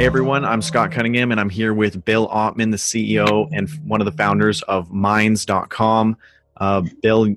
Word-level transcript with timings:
Hey 0.00 0.06
everyone, 0.06 0.46
I'm 0.46 0.62
Scott 0.62 0.92
Cunningham 0.92 1.30
and 1.30 1.38
I'm 1.38 1.50
here 1.50 1.74
with 1.74 2.06
Bill 2.06 2.26
Ottman, 2.28 2.70
the 2.70 2.78
CEO 2.78 3.50
and 3.52 3.68
one 3.86 4.00
of 4.00 4.06
the 4.06 4.12
founders 4.12 4.62
of 4.62 4.90
Minds.com. 4.90 6.16
Uh, 6.56 6.82
Bill, 7.02 7.36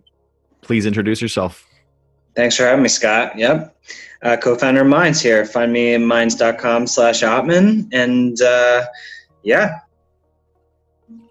please 0.62 0.86
introduce 0.86 1.22
yourself. 1.22 1.68
Thanks 2.38 2.56
for 2.56 2.64
having 2.64 2.82
me, 2.82 2.88
Scott. 2.88 3.38
Yep. 3.38 3.76
Uh, 4.22 4.38
co-founder 4.38 4.80
of 4.80 4.88
Minds 4.88 5.20
here. 5.20 5.46
Find 5.46 5.74
me 5.74 5.96
at 5.96 6.00
minds.com 6.00 6.88
slash 6.88 7.22
Ottman. 7.22 7.90
And 7.92 8.42
uh, 8.42 8.86
yeah. 9.44 9.80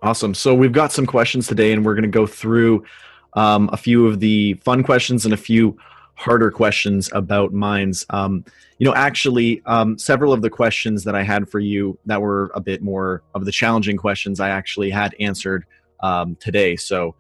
Awesome. 0.03 0.35
So 0.35 0.55
we've 0.55 0.73
got 0.73 0.93
some 0.93 1.07
questions 1.07 1.47
today 1.47 1.73
and 1.73 1.83
we're 1.83 1.95
going 1.95 2.03
to 2.03 2.09
go 2.09 2.27
through 2.27 2.85
um, 3.33 3.71
a 3.73 3.79
few 3.79 4.07
of 4.07 4.21
the 4.21 4.53
fun 4.65 4.83
questions 4.83 5.25
and 5.25 5.33
a 5.33 5.39
few 5.39 5.79
harder 6.15 6.51
questions 6.51 7.11
about 7.13 7.53
Minds. 7.53 8.07
Um, 8.11 8.45
you 8.79 8.87
know, 8.87 8.95
actually, 8.95 9.63
um, 9.67 9.99
several 9.99 10.33
of 10.33 10.43
the 10.43 10.51
questions 10.51 11.05
that 11.05 11.15
I 11.15 11.23
had 11.23 11.49
for 11.49 11.59
you 11.59 11.99
that 12.07 12.21
were 12.21 12.51
a 12.55 12.61
bit 12.61 12.83
more 12.83 13.23
of 13.35 13.45
the 13.45 13.53
challenging 13.53 13.97
questions 13.97 14.41
I 14.41 14.51
actually 14.51 14.91
had 14.91 15.15
answered 15.21 15.65
um, 16.01 16.37
today. 16.37 16.77
So 16.77 17.15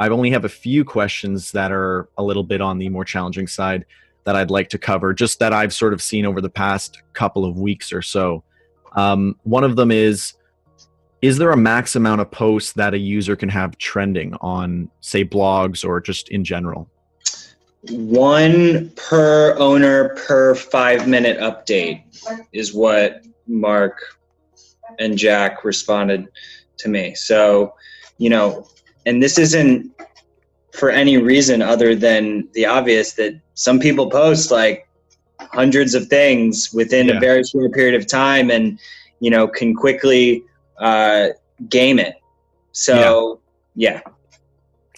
I 0.00 0.08
only 0.08 0.30
have 0.30 0.44
a 0.44 0.48
few 0.48 0.84
questions 0.84 1.52
that 1.52 1.72
are 1.72 2.08
a 2.16 2.22
little 2.22 2.44
bit 2.44 2.60
on 2.60 2.78
the 2.78 2.88
more 2.88 3.04
challenging 3.04 3.46
side 3.48 3.84
that 4.24 4.36
I'd 4.36 4.50
like 4.50 4.68
to 4.70 4.78
cover, 4.78 5.12
just 5.12 5.38
that 5.38 5.52
I've 5.52 5.72
sort 5.72 5.92
of 5.92 6.02
seen 6.02 6.24
over 6.24 6.40
the 6.40 6.50
past 6.50 7.02
couple 7.14 7.44
of 7.44 7.58
weeks 7.58 7.92
or 7.92 8.02
so. 8.02 8.44
Um, 8.94 9.36
one 9.42 9.64
of 9.64 9.76
them 9.76 9.90
is 9.90 10.34
Is 11.20 11.36
there 11.36 11.50
a 11.50 11.56
max 11.56 11.96
amount 11.96 12.20
of 12.20 12.30
posts 12.30 12.74
that 12.74 12.94
a 12.94 12.98
user 12.98 13.34
can 13.34 13.48
have 13.48 13.76
trending 13.78 14.34
on, 14.40 14.88
say, 15.00 15.24
blogs 15.24 15.84
or 15.84 16.00
just 16.00 16.28
in 16.28 16.44
general? 16.44 16.88
One 17.82 18.90
per 18.96 19.56
owner 19.58 20.10
per 20.10 20.54
five 20.54 21.06
minute 21.06 21.38
update 21.38 22.02
is 22.52 22.74
what 22.74 23.24
Mark 23.46 23.98
and 24.98 25.16
Jack 25.16 25.64
responded 25.64 26.28
to 26.78 26.88
me. 26.88 27.14
So, 27.14 27.74
you 28.18 28.30
know, 28.30 28.66
and 29.06 29.22
this 29.22 29.38
isn't 29.38 29.92
for 30.72 30.90
any 30.90 31.18
reason 31.18 31.62
other 31.62 31.94
than 31.94 32.48
the 32.52 32.66
obvious 32.66 33.12
that 33.14 33.40
some 33.54 33.78
people 33.78 34.10
post 34.10 34.50
like 34.50 34.88
hundreds 35.40 35.94
of 35.94 36.08
things 36.08 36.72
within 36.72 37.08
yeah. 37.08 37.16
a 37.16 37.20
very 37.20 37.44
short 37.44 37.72
period 37.72 37.94
of 37.94 38.06
time 38.06 38.50
and, 38.50 38.78
you 39.20 39.30
know, 39.30 39.46
can 39.46 39.74
quickly 39.74 40.42
uh, 40.78 41.28
game 41.68 41.98
it. 41.98 42.16
So, 42.72 43.40
yeah. 43.74 44.02
yeah. 44.04 44.12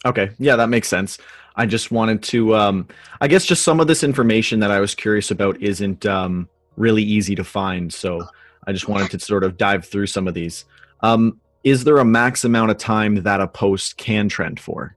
Okay. 0.04 0.30
Yeah, 0.38 0.56
that 0.56 0.68
makes 0.68 0.88
sense. 0.88 1.18
I 1.56 1.66
just 1.66 1.90
wanted 1.90 2.22
to, 2.24 2.56
um, 2.56 2.88
I 3.20 3.28
guess, 3.28 3.44
just 3.44 3.62
some 3.62 3.80
of 3.80 3.86
this 3.86 4.02
information 4.02 4.60
that 4.60 4.70
I 4.70 4.80
was 4.80 4.94
curious 4.94 5.30
about 5.30 5.60
isn't 5.60 6.06
um, 6.06 6.48
really 6.76 7.02
easy 7.02 7.34
to 7.34 7.44
find. 7.44 7.92
So 7.92 8.26
I 8.66 8.72
just 8.72 8.88
wanted 8.88 9.10
to 9.10 9.18
sort 9.18 9.44
of 9.44 9.56
dive 9.56 9.84
through 9.84 10.06
some 10.06 10.26
of 10.26 10.34
these. 10.34 10.64
Um, 11.00 11.40
is 11.64 11.84
there 11.84 11.98
a 11.98 12.04
max 12.04 12.44
amount 12.44 12.70
of 12.70 12.78
time 12.78 13.16
that 13.22 13.40
a 13.40 13.46
post 13.46 13.96
can 13.96 14.28
trend 14.28 14.58
for? 14.58 14.96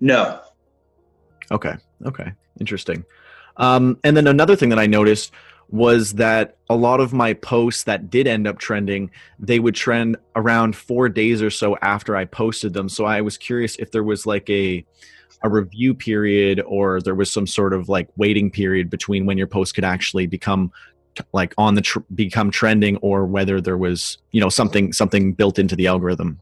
No. 0.00 0.40
Okay. 1.50 1.74
Okay. 2.04 2.32
Interesting. 2.58 3.04
Um, 3.56 3.98
and 4.02 4.16
then 4.16 4.26
another 4.26 4.56
thing 4.56 4.70
that 4.70 4.78
I 4.78 4.86
noticed 4.86 5.32
was 5.72 6.12
that 6.12 6.56
a 6.68 6.76
lot 6.76 7.00
of 7.00 7.12
my 7.12 7.32
posts 7.32 7.84
that 7.84 8.10
did 8.10 8.26
end 8.26 8.46
up 8.46 8.58
trending 8.58 9.10
they 9.38 9.58
would 9.58 9.74
trend 9.74 10.16
around 10.36 10.76
four 10.76 11.08
days 11.08 11.42
or 11.42 11.50
so 11.50 11.76
after 11.82 12.14
i 12.14 12.24
posted 12.24 12.74
them. 12.74 12.88
So 12.88 13.06
i 13.06 13.20
was 13.20 13.36
curious 13.36 13.74
if 13.76 13.90
there 13.90 14.04
was 14.04 14.26
like 14.26 14.48
a 14.48 14.84
a 15.42 15.48
review 15.48 15.92
period 15.92 16.62
or 16.66 17.00
there 17.00 17.16
was 17.16 17.32
some 17.32 17.46
sort 17.46 17.72
of 17.72 17.88
like 17.88 18.08
waiting 18.16 18.50
period 18.50 18.88
between 18.88 19.26
when 19.26 19.36
your 19.36 19.48
post 19.48 19.74
could 19.74 19.84
actually 19.84 20.26
become 20.26 20.70
like 21.32 21.52
on 21.58 21.74
the 21.74 21.80
tr- 21.80 21.98
become 22.14 22.50
trending 22.50 22.96
or 22.98 23.26
whether 23.26 23.60
there 23.60 23.78
was 23.78 24.18
you 24.30 24.40
know 24.40 24.48
something 24.48 24.92
something 24.92 25.32
built 25.32 25.58
into 25.58 25.74
the 25.74 25.86
algorithm. 25.86 26.40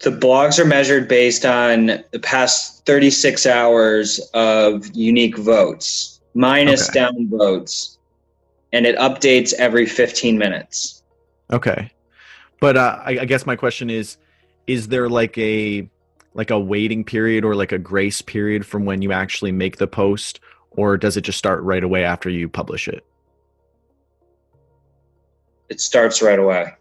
The 0.00 0.10
blogs 0.10 0.58
are 0.58 0.64
measured 0.66 1.08
based 1.08 1.46
on 1.46 1.86
the 2.10 2.18
past 2.20 2.84
36 2.84 3.46
hours 3.46 4.20
of 4.34 4.94
unique 4.94 5.38
votes 5.38 6.13
minus 6.34 6.90
okay. 6.90 7.00
downvotes, 7.00 7.98
and 8.72 8.86
it 8.86 8.96
updates 8.98 9.52
every 9.54 9.86
15 9.86 10.36
minutes. 10.36 11.02
Okay, 11.52 11.90
but 12.60 12.76
uh, 12.76 13.00
I, 13.04 13.18
I 13.20 13.24
guess 13.24 13.46
my 13.46 13.56
question 13.56 13.90
is: 13.90 14.16
Is 14.66 14.88
there 14.88 15.08
like 15.08 15.36
a 15.38 15.88
like 16.34 16.50
a 16.50 16.58
waiting 16.58 17.04
period 17.04 17.44
or 17.44 17.54
like 17.54 17.72
a 17.72 17.78
grace 17.78 18.20
period 18.20 18.66
from 18.66 18.84
when 18.84 19.00
you 19.00 19.12
actually 19.12 19.52
make 19.52 19.76
the 19.76 19.86
post, 19.86 20.40
or 20.70 20.96
does 20.96 21.16
it 21.16 21.22
just 21.22 21.38
start 21.38 21.62
right 21.62 21.84
away 21.84 22.04
after 22.04 22.28
you 22.28 22.48
publish 22.48 22.88
it? 22.88 23.04
It 25.68 25.80
starts 25.80 26.20
right 26.20 26.38
away. 26.38 26.72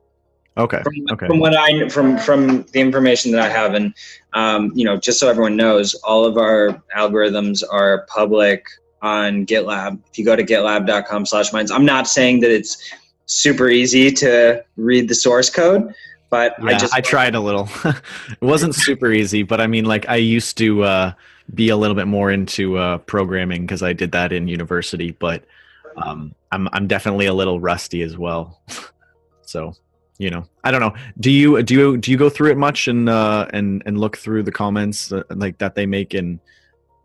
Okay. 0.58 0.81
From, 0.84 0.94
okay. 1.12 1.28
From 1.28 1.40
what 1.40 1.56
I 1.56 1.90
from 1.90 2.18
from 2.18 2.63
the 2.74 2.80
information 2.80 3.31
that 3.31 3.42
I 3.42 3.50
have, 3.50 3.74
and 3.74 3.94
um, 4.34 4.72
you 4.75 4.86
know, 4.86 4.97
just 4.97 5.19
so 5.19 5.30
everyone 5.30 5.56
knows, 5.56 5.96
all 5.96 6.25
of 6.25 6.38
our 6.38 6.81
algorithms 6.96 7.63
are 7.69 8.06
public 8.08 8.66
on 9.03 9.46
GitLab. 9.46 10.00
If 10.09 10.18
you 10.18 10.25
go 10.25 10.36
to 10.36 10.44
gitlab.com 10.44 11.25
slash 11.25 11.53
minds, 11.53 11.69
I'm 11.69 11.86
not 11.86 12.08
saying 12.08 12.40
that 12.40 12.50
it's 12.50 12.91
super 13.25 13.69
easy 13.69 14.12
to 14.12 14.64
read 14.78 15.09
the 15.09 15.16
source 15.16 15.50
code, 15.50 15.94
but 16.30 16.56
yeah, 16.59 16.69
I 16.69 16.78
just 16.78 16.94
I 16.96 17.02
tried 17.02 17.36
a 17.36 17.40
little. 17.40 17.69
it 17.86 18.42
wasn't 18.42 18.74
super 18.74 19.12
easy, 19.12 19.44
but 19.44 19.62
I 19.62 19.68
mean, 19.68 19.86
like 19.86 20.09
I 20.09 20.16
used 20.16 20.58
to 20.58 20.84
uh, 20.84 21.13
be 21.53 21.69
a 21.69 21.78
little 21.78 21.96
bit 21.96 22.08
more 22.08 22.31
into 22.31 22.78
uh, 22.78 22.97
programming 23.00 23.66
because 23.68 23.84
I 23.84 23.94
did 23.94 24.13
that 24.13 24.31
in 24.31 24.47
university, 24.47 25.12
but 25.12 25.44
um, 25.97 26.34
I'm 26.52 26.68
I'm 26.74 26.88
definitely 26.88 27.28
a 27.28 27.34
little 27.34 27.59
rusty 27.59 28.02
as 28.02 28.18
well. 28.18 28.59
so 29.42 29.75
you 30.19 30.30
know 30.30 30.47
i 30.63 30.69
don't 30.69 30.80
know 30.80 30.94
do 31.19 31.31
you 31.31 31.62
do 31.63 31.74
you 31.74 31.97
do 31.97 32.12
you 32.12 32.18
go 32.18 32.30
through 32.30 32.52
it 32.52 32.58
much 32.58 32.88
and 32.88 33.09
uh 33.09 33.47
and 33.52 33.81
and 33.86 34.00
look 34.00 34.16
through 34.16 34.44
the 34.44 34.52
comments 34.52 35.12
uh, 35.12 35.24
like 35.31 35.58
that 35.58 35.74
they 35.74 35.88
make 35.88 36.13
and 36.13 36.40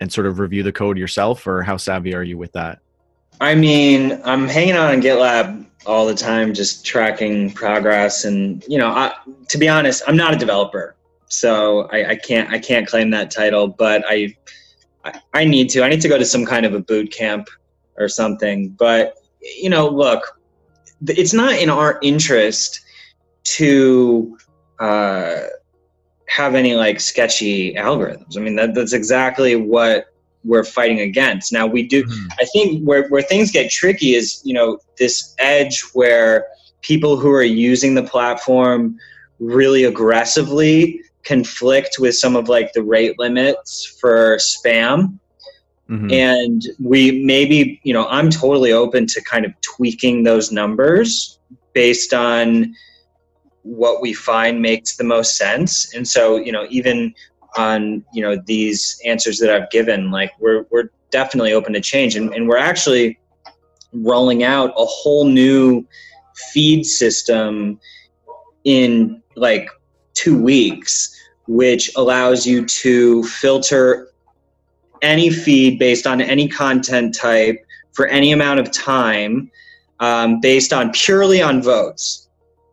and 0.01 0.13
sort 0.13 0.27
of 0.27 0.39
review 0.39 0.63
the 0.63 0.73
code 0.73 0.99
yourself, 0.99 1.47
or 1.47 1.63
how 1.63 1.77
savvy 1.77 2.15
are 2.15 2.23
you 2.23 2.39
with 2.39 2.53
that? 2.53 2.79
I 3.41 3.55
mean, 3.55 4.21
I'm 4.25 4.49
hanging 4.49 4.75
out 4.75 4.93
on 4.93 5.01
GitLab 5.01 5.67
all 5.87 6.07
the 6.07 6.15
time, 6.15 6.55
just 6.55 6.85
tracking 6.85 7.53
progress. 7.53 8.25
And 8.25 8.65
you 8.69 8.79
know, 8.79 8.89
I, 8.89 9.15
to 9.49 9.59
be 9.59 9.69
honest, 9.69 10.03
I'm 10.07 10.17
not 10.17 10.35
a 10.35 10.37
developer, 10.37 10.97
so 11.29 11.83
I, 11.93 12.11
I 12.11 12.17
can't 12.17 12.51
I 12.51 12.59
can't 12.59 12.87
claim 12.87 13.11
that 13.11 13.31
title. 13.31 13.69
But 13.69 14.05
I, 14.09 14.37
I 15.05 15.21
I 15.35 15.45
need 15.45 15.71
to. 15.71 15.83
I 15.83 15.89
need 15.89 16.01
to 16.03 16.09
go 16.09 16.19
to 16.19 16.25
some 16.25 16.45
kind 16.45 16.67
of 16.67 16.75
a 16.75 16.81
boot 16.81 17.13
camp 17.13 17.49
or 17.97 18.09
something. 18.09 18.71
But 18.71 19.15
you 19.41 19.71
know, 19.71 19.89
look, 19.89 20.41
it's 21.07 21.33
not 21.33 21.55
in 21.55 21.71
our 21.71 21.99
interest 22.03 22.81
to 23.45 24.37
uh, 24.79 25.43
have 26.29 26.55
any 26.55 26.75
like 26.75 27.01
sketchy 27.01 27.75
algorithms. 27.75 28.37
I 28.37 28.41
mean, 28.41 28.57
that, 28.57 28.75
that's 28.75 28.93
exactly 28.93 29.57
what 29.57 30.07
we're 30.45 30.65
fighting 30.65 31.01
against. 31.01 31.53
Now 31.53 31.67
we 31.67 31.87
do, 31.87 32.05
mm-hmm. 32.05 32.27
I 32.39 32.45
think 32.47 32.83
where, 32.85 33.09
where 33.09 33.23
things 33.23 33.51
get 33.51 33.71
tricky 33.71 34.15
is, 34.15 34.41
you 34.45 34.55
know, 34.55 34.79
this 34.99 35.35
edge 35.39 35.83
where 35.95 36.47
people 36.83 37.17
who 37.17 37.31
are 37.33 37.43
using 37.43 37.95
the 37.95 38.03
platform 38.03 38.99
really 39.41 39.85
aggressively 39.85 41.01
conflict 41.25 41.97
with 41.99 42.17
some 42.17 42.37
of 42.37 42.49
like 42.49 42.73
the 42.73 42.83
rate 42.83 43.19
limits 43.19 43.97
for 44.01 44.37
spam. 44.37 45.19
Mm-hmm. 45.91 46.11
And 46.11 46.63
we 46.79 47.25
maybe, 47.25 47.81
you 47.83 47.95
know, 47.95 48.07
I'm 48.09 48.31
totally 48.31 48.73
open 48.73 49.07
to 49.07 49.23
kind 49.23 49.45
of 49.45 49.53
tweaking 49.63 50.23
those 50.23 50.53
numbers 50.53 51.39
based 51.73 52.13
on 52.13 52.75
what 53.63 54.01
we 54.01 54.13
find 54.13 54.63
makes 54.63 54.97
the 54.97 55.05
most 55.05 55.37
sense. 55.37 55.95
And 55.95 56.07
so, 56.07 56.37
you 56.37 56.53
know, 56.53 56.67
even 56.71 57.15
on, 57.57 58.05
you 58.13 58.23
know, 58.23 58.37
these 58.47 59.01
answers 59.05 59.39
that 59.39 59.51
I've 59.51 59.71
given, 59.71 60.11
like 60.11 60.33
we're, 60.39 60.67
we're 60.71 60.91
definitely 61.11 61.53
open 61.53 61.73
to 61.73 61.81
change. 61.81 62.17
And, 62.17 62.33
and 62.35 62.49
we're 62.49 62.59
actually 62.59 63.19
rolling 63.93 64.43
out 64.43 64.71
a 64.77 64.85
whole 64.85 65.25
new 65.25 65.87
feed 66.53 66.85
system 66.85 67.81
in 68.65 69.23
like 69.35 69.69
two 70.15 70.41
weeks, 70.41 71.15
which 71.47 71.91
allows 71.97 72.47
you 72.47 72.67
to 72.67 73.23
filter 73.25 74.09
any 75.03 75.31
feed 75.31 75.79
based 75.79 76.07
on 76.07 76.21
any 76.21 76.49
content 76.49 77.15
type 77.15 77.65
for 77.93 78.07
any 78.09 78.33
amount 78.33 78.61
of 78.61 78.71
time 78.71 79.51
um, 80.01 80.41
based 80.41 80.73
on 80.73 80.91
purely 80.93 81.41
on 81.41 81.63
votes 81.63 82.28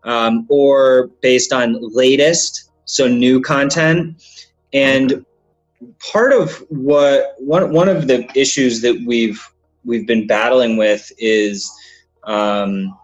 um, 0.05 0.45
or 0.49 1.07
based 1.21 1.51
on 1.51 1.77
latest, 1.93 2.71
so 2.85 3.07
new 3.07 3.41
content. 3.41 4.23
And 4.73 5.25
part 6.11 6.31
of 6.31 6.63
what 6.69 7.35
one 7.39 7.73
one 7.73 7.89
of 7.89 8.07
the 8.07 8.29
issues 8.35 8.81
that 8.81 9.03
we've 9.05 9.45
we've 9.83 10.07
been 10.07 10.25
battling 10.27 10.77
with 10.77 11.11
is, 11.17 11.71
um, 12.23 12.97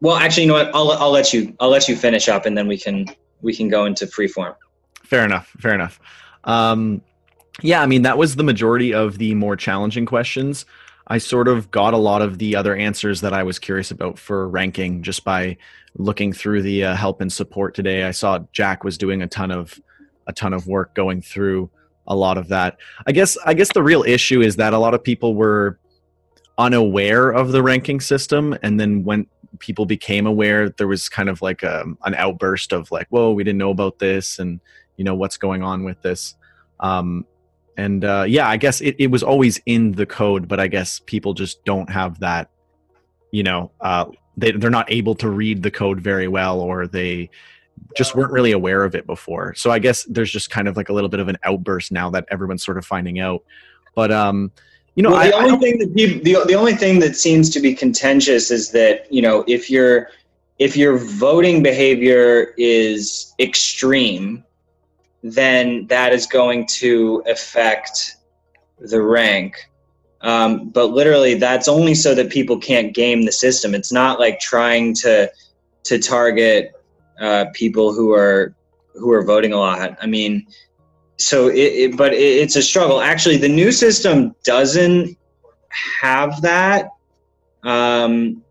well, 0.00 0.16
actually, 0.16 0.44
you 0.44 0.48
know 0.48 0.54
what? 0.54 0.74
I'll 0.74 0.90
I'll 0.92 1.10
let 1.10 1.32
you 1.32 1.56
I'll 1.60 1.70
let 1.70 1.88
you 1.88 1.96
finish 1.96 2.28
up, 2.28 2.44
and 2.44 2.56
then 2.56 2.66
we 2.66 2.76
can 2.76 3.06
we 3.40 3.54
can 3.54 3.68
go 3.68 3.84
into 3.86 4.06
freeform. 4.06 4.54
Fair 5.04 5.24
enough. 5.24 5.54
Fair 5.58 5.74
enough. 5.74 6.00
Um, 6.44 7.02
yeah, 7.60 7.82
I 7.82 7.86
mean 7.86 8.02
that 8.02 8.18
was 8.18 8.36
the 8.36 8.42
majority 8.42 8.92
of 8.92 9.18
the 9.18 9.34
more 9.34 9.56
challenging 9.56 10.06
questions. 10.06 10.64
I 11.06 11.18
sort 11.18 11.48
of 11.48 11.70
got 11.70 11.94
a 11.94 11.98
lot 11.98 12.22
of 12.22 12.38
the 12.38 12.56
other 12.56 12.76
answers 12.76 13.20
that 13.20 13.32
I 13.32 13.42
was 13.42 13.58
curious 13.58 13.90
about 13.90 14.18
for 14.18 14.48
ranking 14.48 15.02
just 15.02 15.24
by 15.24 15.56
looking 15.96 16.32
through 16.32 16.62
the 16.62 16.84
uh, 16.84 16.96
help 16.96 17.20
and 17.20 17.32
support 17.32 17.74
today. 17.74 18.04
I 18.04 18.12
saw 18.12 18.40
Jack 18.52 18.84
was 18.84 18.96
doing 18.96 19.22
a 19.22 19.26
ton 19.26 19.50
of 19.50 19.80
a 20.26 20.32
ton 20.32 20.52
of 20.52 20.66
work 20.66 20.94
going 20.94 21.20
through 21.20 21.70
a 22.06 22.14
lot 22.14 22.38
of 22.38 22.48
that. 22.48 22.78
I 23.06 23.12
guess 23.12 23.36
I 23.44 23.54
guess 23.54 23.72
the 23.72 23.82
real 23.82 24.02
issue 24.04 24.40
is 24.40 24.56
that 24.56 24.72
a 24.72 24.78
lot 24.78 24.94
of 24.94 25.02
people 25.02 25.34
were 25.34 25.78
unaware 26.58 27.30
of 27.30 27.52
the 27.52 27.62
ranking 27.62 28.00
system 28.00 28.56
and 28.62 28.78
then 28.78 29.02
when 29.04 29.26
people 29.58 29.86
became 29.86 30.26
aware 30.26 30.68
there 30.70 30.86
was 30.86 31.08
kind 31.08 31.28
of 31.28 31.40
like 31.42 31.62
a, 31.62 31.80
um, 31.80 31.98
an 32.04 32.14
outburst 32.14 32.72
of 32.72 32.90
like 32.90 33.06
whoa 33.08 33.32
we 33.32 33.42
didn't 33.42 33.58
know 33.58 33.70
about 33.70 33.98
this 33.98 34.38
and 34.38 34.60
you 34.96 35.04
know 35.04 35.14
what's 35.14 35.36
going 35.36 35.62
on 35.62 35.82
with 35.82 36.00
this 36.02 36.36
um, 36.80 37.24
and 37.76 38.04
uh, 38.04 38.24
yeah 38.26 38.48
i 38.48 38.56
guess 38.56 38.80
it, 38.80 38.94
it 38.98 39.06
was 39.06 39.22
always 39.22 39.60
in 39.66 39.92
the 39.92 40.06
code 40.06 40.48
but 40.48 40.60
i 40.60 40.66
guess 40.66 41.00
people 41.06 41.34
just 41.34 41.64
don't 41.64 41.88
have 41.90 42.18
that 42.20 42.50
you 43.30 43.42
know 43.42 43.70
uh, 43.80 44.06
they, 44.36 44.52
they're 44.52 44.70
not 44.70 44.90
able 44.90 45.14
to 45.14 45.30
read 45.30 45.62
the 45.62 45.70
code 45.70 46.00
very 46.00 46.28
well 46.28 46.60
or 46.60 46.86
they 46.86 47.30
just 47.96 48.14
weren't 48.14 48.32
really 48.32 48.52
aware 48.52 48.84
of 48.84 48.94
it 48.94 49.06
before. 49.06 49.54
So 49.54 49.70
i 49.70 49.78
guess 49.78 50.04
there's 50.04 50.30
just 50.30 50.50
kind 50.50 50.68
of 50.68 50.76
like 50.76 50.88
a 50.88 50.92
little 50.92 51.08
bit 51.08 51.20
of 51.20 51.28
an 51.28 51.38
outburst 51.44 51.92
now 51.92 52.10
that 52.10 52.26
everyone's 52.30 52.64
sort 52.64 52.78
of 52.78 52.84
finding 52.84 53.20
out. 53.20 53.42
But 53.94 54.12
um 54.12 54.52
you 54.94 55.02
know 55.02 55.10
well, 55.10 55.24
the 55.24 55.34
I, 55.34 55.44
only 55.44 55.56
I 55.56 55.60
thing 55.60 55.78
that 55.78 55.94
people, 55.94 56.22
the, 56.22 56.44
the 56.46 56.54
only 56.54 56.74
thing 56.74 56.98
that 57.00 57.16
seems 57.16 57.48
to 57.50 57.60
be 57.60 57.74
contentious 57.74 58.50
is 58.50 58.70
that 58.72 59.10
you 59.12 59.22
know 59.22 59.44
if 59.48 59.70
your 59.70 60.08
if 60.58 60.76
your 60.76 60.98
voting 60.98 61.62
behavior 61.62 62.54
is 62.58 63.34
extreme 63.40 64.44
then 65.22 65.86
that 65.86 66.12
is 66.12 66.26
going 66.26 66.66
to 66.66 67.22
affect 67.26 68.16
the 68.80 69.00
rank. 69.00 69.56
Um, 70.20 70.68
but 70.68 70.86
literally, 70.86 71.34
that's 71.34 71.68
only 71.68 71.94
so 71.94 72.14
that 72.14 72.30
people 72.30 72.58
can't 72.58 72.94
game 72.94 73.24
the 73.24 73.32
system. 73.32 73.74
It's 73.74 73.92
not 73.92 74.20
like 74.20 74.40
trying 74.40 74.94
to 74.96 75.30
to 75.84 75.98
target 75.98 76.72
uh, 77.20 77.46
people 77.54 77.92
who 77.92 78.12
are 78.12 78.54
who 78.94 79.12
are 79.12 79.24
voting 79.24 79.52
a 79.52 79.56
lot. 79.56 79.96
I 80.00 80.06
mean, 80.06 80.46
so 81.18 81.48
it, 81.48 81.56
it 81.56 81.96
but 81.96 82.12
it, 82.12 82.20
it's 82.20 82.56
a 82.56 82.62
struggle. 82.62 83.00
Actually, 83.00 83.36
the 83.36 83.48
new 83.48 83.72
system 83.72 84.34
doesn't 84.44 85.16
have 86.00 86.40
that, 86.42 86.90
um, 87.64 88.42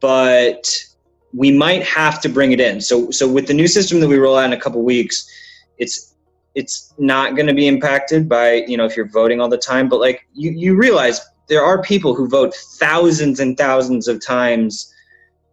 but 0.00 0.70
we 1.32 1.50
might 1.50 1.82
have 1.82 2.20
to 2.22 2.28
bring 2.28 2.52
it 2.52 2.60
in. 2.60 2.80
So 2.80 3.10
so 3.10 3.30
with 3.30 3.48
the 3.48 3.54
new 3.54 3.66
system 3.66 3.98
that 4.00 4.08
we 4.08 4.18
roll 4.18 4.36
out 4.36 4.46
in 4.46 4.52
a 4.52 4.60
couple 4.60 4.82
weeks, 4.82 5.28
it's 5.78 6.14
it's 6.54 6.92
not 6.98 7.36
going 7.36 7.46
to 7.46 7.54
be 7.54 7.68
impacted 7.68 8.28
by 8.28 8.64
you 8.66 8.76
know 8.76 8.84
if 8.84 8.96
you're 8.96 9.08
voting 9.08 9.40
all 9.40 9.48
the 9.48 9.58
time 9.58 9.88
but 9.88 10.00
like 10.00 10.26
you, 10.34 10.50
you 10.50 10.76
realize 10.76 11.20
there 11.48 11.64
are 11.64 11.82
people 11.82 12.14
who 12.14 12.28
vote 12.28 12.54
thousands 12.54 13.40
and 13.40 13.56
thousands 13.56 14.08
of 14.08 14.24
times 14.24 14.92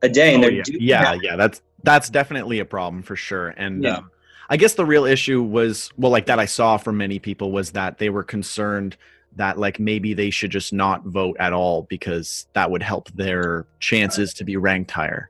a 0.01 0.09
day 0.09 0.33
and 0.33 0.43
oh, 0.43 0.49
they're 0.49 0.63
yeah 0.79 1.13
yeah, 1.13 1.19
yeah 1.21 1.35
that's 1.35 1.61
that's 1.83 2.09
definitely 2.09 2.59
a 2.59 2.65
problem 2.65 3.03
for 3.03 3.15
sure 3.15 3.49
and 3.49 3.83
yeah. 3.83 3.97
um, 3.97 4.11
i 4.49 4.57
guess 4.57 4.73
the 4.73 4.85
real 4.85 5.05
issue 5.05 5.41
was 5.41 5.89
well 5.97 6.11
like 6.11 6.25
that 6.25 6.39
i 6.39 6.45
saw 6.45 6.77
from 6.77 6.97
many 6.97 7.19
people 7.19 7.51
was 7.51 7.71
that 7.71 7.97
they 7.97 8.09
were 8.09 8.23
concerned 8.23 8.97
that 9.35 9.57
like 9.59 9.79
maybe 9.79 10.13
they 10.13 10.29
should 10.29 10.49
just 10.49 10.71
not 10.71 11.03
vote 11.03 11.35
at 11.39 11.53
all 11.53 11.83
because 11.83 12.47
that 12.53 12.71
would 12.71 12.81
help 12.81 13.11
their 13.11 13.65
chances 13.79 14.33
to 14.33 14.43
be 14.43 14.57
ranked 14.57 14.91
higher 14.91 15.29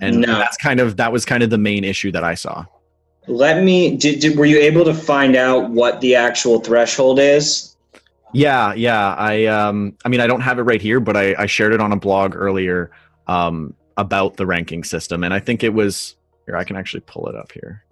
and 0.00 0.20
no. 0.20 0.38
that's 0.38 0.58
kind 0.58 0.78
of 0.78 0.96
that 0.98 1.10
was 1.10 1.24
kind 1.24 1.42
of 1.42 1.50
the 1.50 1.58
main 1.58 1.82
issue 1.82 2.12
that 2.12 2.22
i 2.22 2.34
saw 2.34 2.64
let 3.26 3.62
me. 3.62 3.96
Did, 3.96 4.20
did, 4.20 4.38
were 4.38 4.46
you 4.46 4.58
able 4.58 4.84
to 4.84 4.94
find 4.94 5.36
out 5.36 5.70
what 5.70 6.00
the 6.00 6.14
actual 6.14 6.60
threshold 6.60 7.18
is? 7.18 7.76
Yeah, 8.32 8.74
yeah. 8.74 9.14
I 9.14 9.46
um, 9.46 9.96
I 10.04 10.08
mean, 10.08 10.20
I 10.20 10.26
don't 10.26 10.40
have 10.40 10.58
it 10.58 10.62
right 10.62 10.80
here, 10.80 11.00
but 11.00 11.16
I, 11.16 11.34
I 11.38 11.46
shared 11.46 11.72
it 11.72 11.80
on 11.80 11.92
a 11.92 11.96
blog 11.96 12.34
earlier 12.34 12.90
um, 13.26 13.74
about 13.96 14.36
the 14.36 14.46
ranking 14.46 14.84
system, 14.84 15.24
and 15.24 15.32
I 15.32 15.40
think 15.40 15.64
it 15.64 15.72
was 15.72 16.16
here. 16.44 16.56
I 16.56 16.64
can 16.64 16.76
actually 16.76 17.00
pull 17.00 17.28
it 17.28 17.34
up 17.34 17.52
here. 17.52 17.82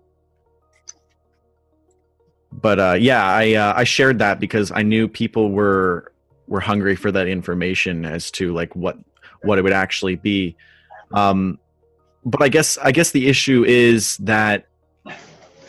But 2.53 2.79
uh, 2.79 2.97
yeah, 3.01 3.25
I 3.25 3.55
uh, 3.55 3.75
I 3.77 3.85
shared 3.85 4.19
that 4.21 4.39
because 4.39 4.71
I 4.71 4.83
knew 4.83 5.09
people 5.09 5.51
were 5.51 6.13
were 6.47 6.61
hungry 6.61 6.95
for 6.95 7.11
that 7.11 7.27
information 7.27 8.05
as 8.05 8.31
to 8.33 8.53
like 8.53 8.75
what 8.77 8.99
what 9.43 9.59
it 9.59 9.63
would 9.63 9.73
actually 9.73 10.17
be. 10.17 10.57
Um, 11.13 11.59
but 12.25 12.43
I 12.43 12.49
guess 12.49 12.79
I 12.79 12.93
guess 12.93 13.11
the 13.11 13.29
issue 13.29 13.65
is 13.65 14.17
that 14.19 14.67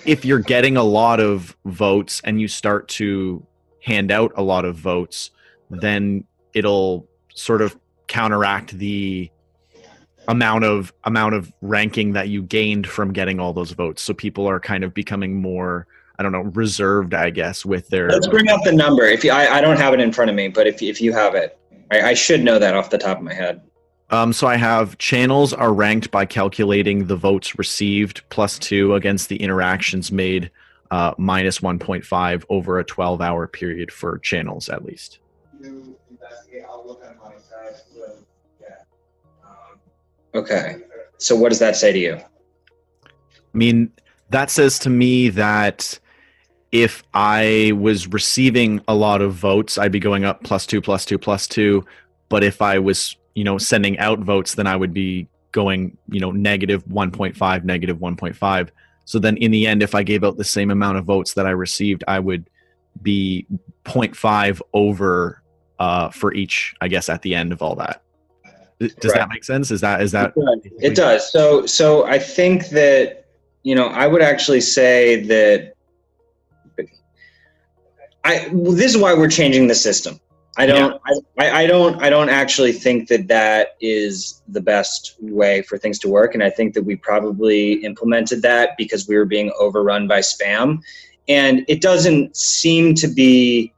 if 0.06 0.24
you're 0.25 0.40
getting 0.40 0.78
a 0.78 0.84
lot 0.84 1.19
of 1.19 1.56
votes 1.66 2.22
and 2.24 2.40
you 2.40 2.48
start 2.48 2.88
to 2.88 3.46
hand 3.84 4.12
out 4.12 4.31
a 4.36 4.44
lot 4.44 4.66
of 4.66 4.75
votes, 4.75 5.31
then 5.69 6.24
it'll 6.54 7.07
sort 7.34 7.62
of 7.62 7.78
counteract 8.07 8.78
the 8.78 9.30
amount 10.28 10.63
of 10.63 10.94
amount 11.04 11.36
of 11.36 11.54
ranking 11.62 12.13
that 12.13 12.30
you 12.30 12.42
gained 12.42 12.88
from 12.88 13.13
getting 13.13 13.40
all 13.40 13.54
those 13.54 13.72
votes. 13.72 14.02
So 14.02 14.13
people 14.13 14.48
are 14.48 14.60
kind 14.60 14.84
of 14.84 14.94
becoming 14.94 15.42
more 15.42 15.88
I 16.18 16.24
don't 16.24 16.31
know, 16.31 16.44
reserved, 16.54 17.13
I 17.13 17.30
guess, 17.30 17.66
with 17.66 17.90
their. 17.90 18.10
Let's 18.10 18.28
bring 18.28 18.48
up 18.50 18.62
the 18.63 18.72
number. 18.72 19.04
If 19.04 19.24
you, 19.24 19.31
I, 19.31 19.58
I 19.58 19.62
don't 19.62 19.78
have 19.78 19.94
it 19.94 20.00
in 20.00 20.13
front 20.13 20.30
of 20.30 20.36
me, 20.36 20.48
but 20.48 20.66
if 20.66 20.81
if 20.81 21.01
you 21.01 21.12
have 21.12 21.36
it, 21.36 21.60
I, 21.92 22.01
I 22.01 22.13
should 22.13 22.42
know 22.42 22.58
that 22.58 22.74
off 22.74 22.90
the 22.90 22.98
top 22.98 23.18
of 23.18 23.24
my 23.24 23.34
head. 23.34 23.62
Um, 24.15 24.31
so 24.31 24.47
I 24.47 24.56
have 24.56 24.97
channels 24.97 25.51
are 25.51 25.73
ranked 25.73 26.09
by 26.09 26.25
calculating 26.25 27.07
the 27.07 27.17
votes 27.17 27.59
received 27.59 28.21
plus 28.29 28.57
two 28.57 28.95
against 28.95 29.27
the 29.27 29.35
interactions 29.35 30.09
made 30.09 30.51
uh, 30.89 31.13
minus 31.17 31.59
1.5 31.59 32.45
over 32.47 32.79
a 32.79 32.83
12 32.85 33.19
hour 33.19 33.45
period 33.45 33.91
for 33.91 34.17
channels 34.19 34.69
at 34.69 34.85
least. 34.85 35.19
Okay. 40.33 40.77
So 41.17 41.35
what 41.35 41.50
does 41.50 41.59
that 41.59 41.75
say 41.75 41.91
to 41.91 42.00
you? 42.00 42.15
I 42.15 43.57
mean, 43.57 43.91
that 44.29 44.50
says 44.50 44.79
to 44.79 44.89
me 44.89 45.27
that 45.29 46.00
if 46.71 47.03
I 47.13 47.73
was 47.75 48.07
receiving 48.07 48.81
a 48.88 48.95
lot 48.95 49.21
of 49.21 49.33
votes, 49.33 49.77
I'd 49.77 49.91
be 49.91 50.00
going 50.00 50.23
up 50.23 50.41
plus 50.44 50.65
two, 50.65 50.79
plus 50.79 51.03
two, 51.03 51.17
plus 51.17 51.47
two. 51.47 51.85
But 52.29 52.45
if 52.45 52.62
I 52.62 52.79
was 52.79 53.17
you 53.36 53.44
know 53.44 53.58
sending 53.58 54.00
out 54.00 54.20
votes 54.20 54.56
then 54.56 54.66
i 54.66 54.76
would 54.76 54.94
be 54.94 55.28
going 55.52 55.96
you 56.10 56.20
know 56.20 56.32
negative 56.32 56.84
1.5 56.86 57.64
negative 57.64 57.98
1.5 57.98 58.70
so 59.06 59.20
then 59.20 59.38
in 59.38 59.52
the 59.52 59.68
end 59.68 59.84
if 59.84 59.94
i 59.94 60.02
gave 60.02 60.24
out 60.24 60.38
the 60.38 60.44
same 60.44 60.72
amount 60.72 60.98
of 60.98 61.06
votes 61.06 61.34
that 61.34 61.46
i 61.46 61.52
received 61.52 62.04
i 62.08 62.20
would 62.20 62.50
be 63.02 63.46
0.5 63.84 64.62
over 64.74 65.42
uh, 65.80 66.10
for 66.10 66.34
each 66.34 66.74
i 66.82 66.88
guess 66.88 67.10
at 67.10 67.22
the 67.22 67.36
end 67.36 67.51
of 67.51 67.62
all 67.62 67.75
that. 67.75 68.01
Does 68.80 69.13
that 69.13 69.30
make 69.30 69.44
sense? 69.44 69.72
Is 69.72 69.82
that 69.82 70.01
is 70.01 70.12
that 70.12 70.34
it 70.36 70.42
does. 70.42 70.72
it 70.82 70.96
does. 70.96 71.32
So 71.32 71.65
so 71.65 72.06
i 72.06 72.20
think 72.20 72.70
that 72.70 73.25
you 73.63 73.75
know 73.75 73.88
i 73.88 74.08
would 74.08 74.22
actually 74.22 74.62
say 74.62 75.22
that 75.24 75.74
I, 78.24 78.50
this 78.51 78.96
is 78.96 78.98
why 78.98 79.13
we're 79.13 79.30
changing 79.30 79.68
the 79.68 79.75
system 79.75 80.20
I 80.57 80.65
don't. 80.65 81.01
Yeah. 81.07 81.15
I, 81.38 81.63
I 81.63 81.67
don't. 81.67 82.01
I 82.01 82.09
don't 82.09 82.29
actually 82.29 82.71
think 82.71 83.09
that 83.09 83.27
that 83.27 83.75
is 83.81 84.41
the 84.47 84.62
best 84.62 85.15
way 85.19 85.62
for 85.63 85.77
things 85.77 86.00
to 86.00 86.09
work, 86.09 86.33
and 86.33 86.43
I 86.43 86.50
think 86.50 86.74
that 86.75 86.83
we 86.83 86.95
probably 86.95 87.74
implemented 87.83 88.41
that 88.43 88.77
because 88.77 89.07
we 89.07 89.15
were 89.15 89.25
being 89.25 89.51
overrun 89.59 90.07
by 90.07 90.19
spam, 90.19 90.79
and 91.27 91.65
it 91.67 91.81
doesn't 91.81 92.38
seem 92.38 92.95
to 92.95 93.07
be 93.07 93.74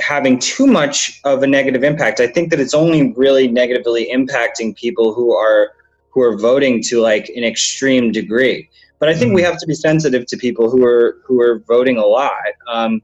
having 0.00 0.38
too 0.38 0.66
much 0.66 1.20
of 1.24 1.42
a 1.42 1.46
negative 1.46 1.82
impact. 1.82 2.20
I 2.20 2.26
think 2.26 2.50
that 2.50 2.60
it's 2.60 2.74
only 2.74 3.12
really 3.12 3.48
negatively 3.48 4.10
impacting 4.12 4.76
people 4.76 5.14
who 5.14 5.34
are 5.34 5.72
who 6.10 6.22
are 6.22 6.36
voting 6.36 6.82
to 6.82 7.00
like 7.00 7.30
an 7.34 7.44
extreme 7.44 8.12
degree. 8.12 8.68
But 8.98 9.08
I 9.08 9.14
think 9.14 9.28
mm-hmm. 9.28 9.36
we 9.36 9.42
have 9.42 9.58
to 9.58 9.66
be 9.66 9.74
sensitive 9.74 10.26
to 10.26 10.36
people 10.36 10.70
who 10.70 10.84
are 10.84 11.18
who 11.24 11.40
are 11.40 11.60
voting 11.60 11.96
a 11.96 12.04
lot. 12.04 12.52
Um, 12.68 13.00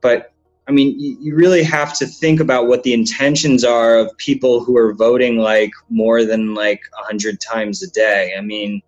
but 0.00 0.31
I 0.68 0.70
mean, 0.70 0.98
you, 0.98 1.34
really 1.34 1.64
have 1.64 1.96
to 1.98 2.06
think 2.06 2.38
about 2.38 2.68
what 2.68 2.84
the 2.84 2.92
intentions 2.92 3.64
are 3.64 3.98
of 3.98 4.16
people 4.18 4.62
who 4.62 4.76
are 4.76 4.94
voting 4.94 5.38
like 5.38 5.72
more 5.88 6.24
than 6.24 6.54
like 6.54 6.82
a 6.98 7.02
hundred 7.02 7.40
times 7.40 7.82
a 7.82 7.90
day. 7.90 8.34
I 8.38 8.42
mean, 8.42 8.80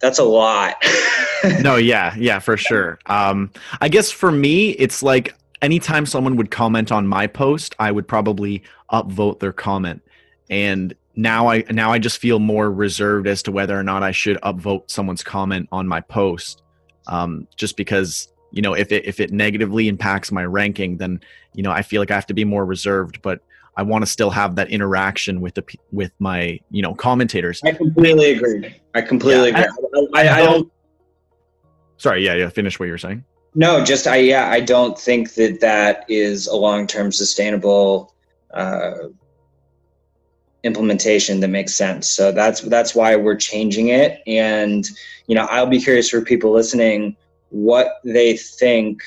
that's 0.00 0.18
a 0.18 0.24
lot. 0.24 0.76
no, 1.60 1.76
yeah, 1.76 2.14
yeah, 2.18 2.40
for 2.40 2.58
sure. 2.58 2.98
Um, 3.06 3.50
I 3.80 3.88
guess 3.88 4.10
for 4.10 4.30
me, 4.30 4.70
it's 4.70 5.02
like 5.02 5.34
anytime 5.62 6.04
someone 6.04 6.36
would 6.36 6.50
comment 6.50 6.92
on 6.92 7.06
my 7.06 7.26
post, 7.26 7.74
I 7.78 7.90
would 7.90 8.06
probably 8.06 8.62
upvote 8.92 9.40
their 9.40 9.52
comment. 9.52 10.02
And 10.50 10.94
now 11.14 11.48
I 11.48 11.64
now 11.70 11.90
I 11.92 11.98
just 11.98 12.18
feel 12.18 12.38
more 12.38 12.70
reserved 12.70 13.26
as 13.26 13.42
to 13.44 13.52
whether 13.52 13.78
or 13.78 13.82
not 13.82 14.02
I 14.02 14.10
should 14.10 14.38
upvote 14.42 14.90
someone's 14.90 15.22
comment 15.22 15.68
on 15.72 15.86
my 15.88 16.00
post. 16.00 16.62
Um, 17.06 17.48
just 17.56 17.76
because 17.76 18.28
you 18.52 18.62
know 18.62 18.74
if 18.74 18.92
it 18.92 19.04
if 19.04 19.18
it 19.18 19.32
negatively 19.32 19.88
impacts 19.88 20.30
my 20.30 20.44
ranking 20.44 20.96
then 20.96 21.20
you 21.54 21.62
know 21.62 21.70
i 21.70 21.82
feel 21.82 22.00
like 22.00 22.10
i 22.10 22.14
have 22.14 22.26
to 22.26 22.34
be 22.34 22.44
more 22.44 22.64
reserved 22.64 23.20
but 23.22 23.40
i 23.76 23.82
want 23.82 24.02
to 24.02 24.10
still 24.10 24.30
have 24.30 24.54
that 24.54 24.70
interaction 24.70 25.40
with 25.40 25.54
the 25.54 25.64
with 25.90 26.12
my 26.18 26.60
you 26.70 26.82
know 26.82 26.94
commentators. 26.94 27.60
I 27.64 27.72
completely 27.72 28.32
agree. 28.32 28.74
I 28.94 29.00
completely 29.00 29.50
yeah, 29.50 29.64
agree. 29.64 30.08
I, 30.14 30.22
I, 30.22 30.36
I, 30.36 30.42
don't 30.42 30.72
sorry 31.96 32.24
yeah 32.24 32.34
yeah 32.34 32.48
finish 32.48 32.78
what 32.78 32.86
you 32.86 32.92
were 32.92 32.98
saying. 32.98 33.24
No, 33.54 33.84
just 33.84 34.06
I 34.06 34.16
yeah, 34.16 34.48
I 34.48 34.60
don't 34.60 34.98
think 34.98 35.34
that 35.34 35.60
that 35.60 36.04
is 36.08 36.46
a 36.46 36.56
long-term 36.56 37.12
sustainable 37.12 38.14
uh, 38.54 39.08
implementation 40.62 41.40
that 41.40 41.48
makes 41.48 41.74
sense. 41.74 42.08
So 42.08 42.32
that's 42.32 42.62
that's 42.62 42.94
why 42.94 43.14
we're 43.16 43.36
changing 43.36 43.88
it. 43.88 44.22
And 44.26 44.88
you 45.26 45.34
know, 45.34 45.46
I'll 45.50 45.66
be 45.66 45.80
curious 45.80 46.08
for 46.08 46.22
people 46.22 46.50
listening 46.50 47.16
what 47.52 48.00
they 48.02 48.36
think 48.36 49.02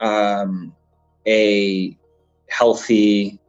um, 0.00 0.74
a 1.26 1.96
healthy 2.48 3.40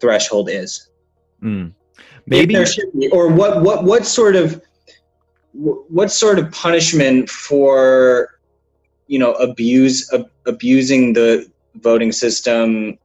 threshold 0.00 0.50
is. 0.50 0.90
Mm. 1.42 1.72
Maybe 2.26 2.54
there 2.54 2.66
should 2.66 2.92
be, 2.98 3.08
or 3.08 3.28
what 3.28 3.62
what 3.62 3.84
what 3.84 4.04
sort 4.04 4.36
of 4.36 4.60
what 5.52 6.10
sort 6.10 6.38
of 6.38 6.50
punishment 6.52 7.30
for 7.30 8.38
you 9.06 9.18
know 9.18 9.32
abuse 9.34 10.10
ab- 10.12 10.30
abusing 10.46 11.12
the 11.12 11.50
voting 11.76 12.12
system 12.12 12.98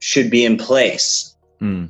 should 0.00 0.30
be 0.30 0.44
in 0.44 0.56
place 0.56 1.36
mm. 1.60 1.88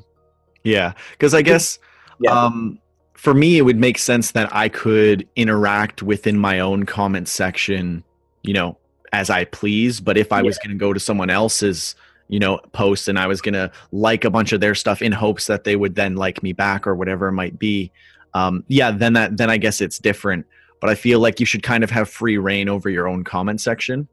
yeah 0.63 0.93
because 1.13 1.35
i 1.35 1.43
guess 1.43 1.79
yeah. 2.21 2.31
um, 2.31 2.79
for 3.19 3.35
me 3.35 3.59
it 3.59 3.63
would 3.63 3.79
make 3.79 3.99
sense 3.99 4.33
that 4.33 4.49
i 4.55 4.69
could 4.69 5.27
interact 5.37 6.03
within 6.03 6.39
my 6.39 6.61
own 6.61 6.85
comment 6.85 7.29
section 7.29 8.03
you 8.43 8.55
know 8.55 8.77
as 9.13 9.31
i 9.31 9.45
please 9.45 10.01
but 10.01 10.17
if 10.17 10.33
i 10.33 10.39
yeah. 10.39 10.45
was 10.45 10.59
going 10.59 10.71
to 10.71 10.77
go 10.77 10.93
to 10.93 11.01
someone 11.01 11.31
else's 11.31 11.95
you 12.29 12.39
know 12.39 12.59
post 12.73 13.09
and 13.09 13.19
i 13.19 13.27
was 13.27 13.41
going 13.41 13.55
to 13.55 13.71
like 13.93 14.25
a 14.25 14.31
bunch 14.31 14.53
of 14.53 14.61
their 14.61 14.75
stuff 14.75 15.03
in 15.03 15.13
hopes 15.13 15.47
that 15.47 15.65
they 15.65 15.77
would 15.77 15.95
then 15.95 16.15
like 16.15 16.43
me 16.43 16.53
back 16.53 16.87
or 16.87 16.95
whatever 16.95 17.29
it 17.29 17.33
might 17.33 17.59
be 17.59 17.91
um, 18.35 18.65
yeah, 18.69 18.91
then 18.91 19.13
that 19.15 19.37
then 19.37 19.51
I 19.51 19.57
guess 19.57 19.81
it's 19.81 19.99
different. 19.99 20.47
But 20.81 20.91
I 20.91 20.95
feel 20.95 21.21
like 21.21 21.41
you 21.41 21.47
should 21.47 21.63
kind 21.63 21.83
of 21.83 21.91
have 21.91 22.09
free 22.09 22.39
reign 22.39 22.69
over 22.69 22.89
your 22.89 23.09
own 23.09 23.25
comment 23.25 23.61
section. 23.61 24.09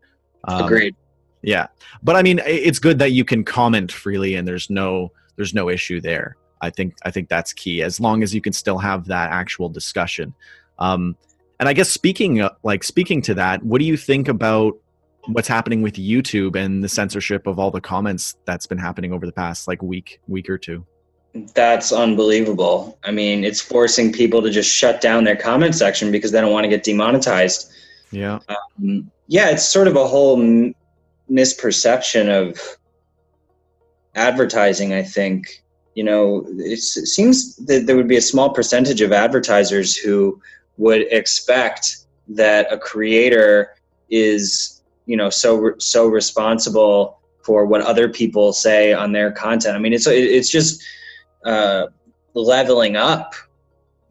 Um, 0.46 0.66
Agreed. 0.66 0.96
Yeah, 1.42 1.68
but 2.02 2.16
I 2.16 2.24
mean, 2.24 2.42
it's 2.46 2.80
good 2.80 2.98
that 3.00 3.12
you 3.12 3.24
can 3.24 3.44
comment 3.44 3.92
freely 3.92 4.36
and 4.36 4.48
there's 4.48 4.70
no 4.70 5.12
there's 5.36 5.54
no 5.54 5.70
issue 5.70 6.02
there. 6.02 6.38
I 6.66 6.70
think 6.70 6.96
I 7.04 7.12
think 7.12 7.30
that's 7.30 7.54
key 7.54 7.82
as 7.82 8.00
long 8.00 8.24
as 8.24 8.34
you 8.34 8.42
can 8.42 8.54
still 8.54 8.78
have 8.78 9.06
that 9.06 9.32
actual 9.32 9.70
discussion. 9.70 10.34
Um, 10.80 11.16
and 11.60 11.70
I 11.70 11.74
guess 11.74 11.90
speaking 11.90 12.42
uh, 12.42 12.50
like 12.64 12.84
speaking 12.84 13.22
to 13.24 13.34
that, 13.36 13.64
what 13.64 13.80
do 13.80 13.86
you 13.86 13.98
think 13.98 14.28
about 14.28 14.78
what's 15.28 15.48
happening 15.48 15.82
with 15.82 15.96
YouTube 15.96 16.56
and 16.56 16.84
the 16.84 16.90
censorship 16.90 17.48
of 17.48 17.60
all 17.60 17.72
the 17.72 17.82
comments 17.82 18.36
that's 18.46 18.68
been 18.68 18.78
happening 18.78 19.14
over 19.14 19.26
the 19.26 19.32
past 19.32 19.68
like 19.68 19.82
week 19.82 20.20
week 20.28 20.50
or 20.50 20.58
two? 20.58 20.86
That's 21.54 21.92
unbelievable. 21.92 22.98
I 23.04 23.12
mean, 23.12 23.44
it's 23.44 23.60
forcing 23.60 24.12
people 24.14 24.42
to 24.42 24.50
just 24.50 24.74
shut 24.74 25.02
down 25.02 25.26
their 25.26 25.36
comment 25.36 25.76
section 25.76 26.12
because 26.12 26.32
they 26.32 26.40
don't 26.40 26.54
want 26.54 26.64
to 26.64 26.70
get 26.70 26.84
demonetized. 26.84 27.72
Yeah. 28.12 28.40
Um, 28.48 29.12
yeah, 29.28 29.50
it's 29.50 29.66
sort 29.66 29.88
of 29.88 29.98
a 29.98 30.08
whole 30.08 30.42
m- 30.42 30.74
misperception 31.30 32.30
of 32.30 32.62
advertising, 34.16 34.94
I 34.94 35.04
think. 35.04 35.62
You 35.96 36.04
know, 36.04 36.46
it 36.58 36.80
seems 36.80 37.56
that 37.56 37.88
there 37.88 37.96
would 37.96 38.08
be 38.08 38.18
a 38.18 38.22
small 38.22 38.50
percentage 38.50 39.02
of 39.02 39.12
advertisers 39.12 39.96
who 39.96 40.42
would 40.78 41.02
expect 41.12 41.98
that 42.28 42.72
a 42.72 42.78
creator 42.78 43.75
is, 44.10 44.82
you 45.06 45.16
know, 45.16 45.30
so 45.30 45.74
so 45.80 46.08
responsible 46.08 47.20
for 47.44 47.66
what 47.66 47.82
other 47.82 48.10
people 48.10 48.54
say 48.54 48.92
on 48.92 49.14
their 49.14 49.32
content. 49.32 49.75
I 49.75 49.80
mean, 49.80 49.94
it's 49.94 50.08
it's 50.08 50.50
just 50.50 50.84
uh, 51.46 51.88
leveling 52.34 52.96
up 52.96 53.34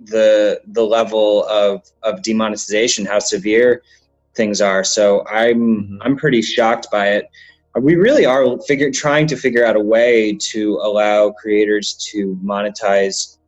the 0.00 0.60
the 0.66 0.84
level 0.84 1.44
of 1.46 1.82
of 2.02 2.22
demonetization, 2.22 3.04
how 3.04 3.18
severe 3.18 3.82
things 4.34 4.60
are. 4.60 4.84
So 4.84 5.26
I'm 5.26 5.84
mm-hmm. 5.84 5.96
I'm 6.02 6.16
pretty 6.16 6.42
shocked 6.42 6.88
by 6.90 7.08
it. 7.08 7.30
We 7.80 7.96
really 7.96 8.24
are 8.24 8.58
figure 8.60 8.90
trying 8.90 9.26
to 9.28 9.36
figure 9.36 9.66
out 9.66 9.76
a 9.76 9.80
way 9.80 10.36
to 10.52 10.78
allow 10.82 11.30
creators 11.30 11.94
to 12.12 12.38
monetize 12.42 13.38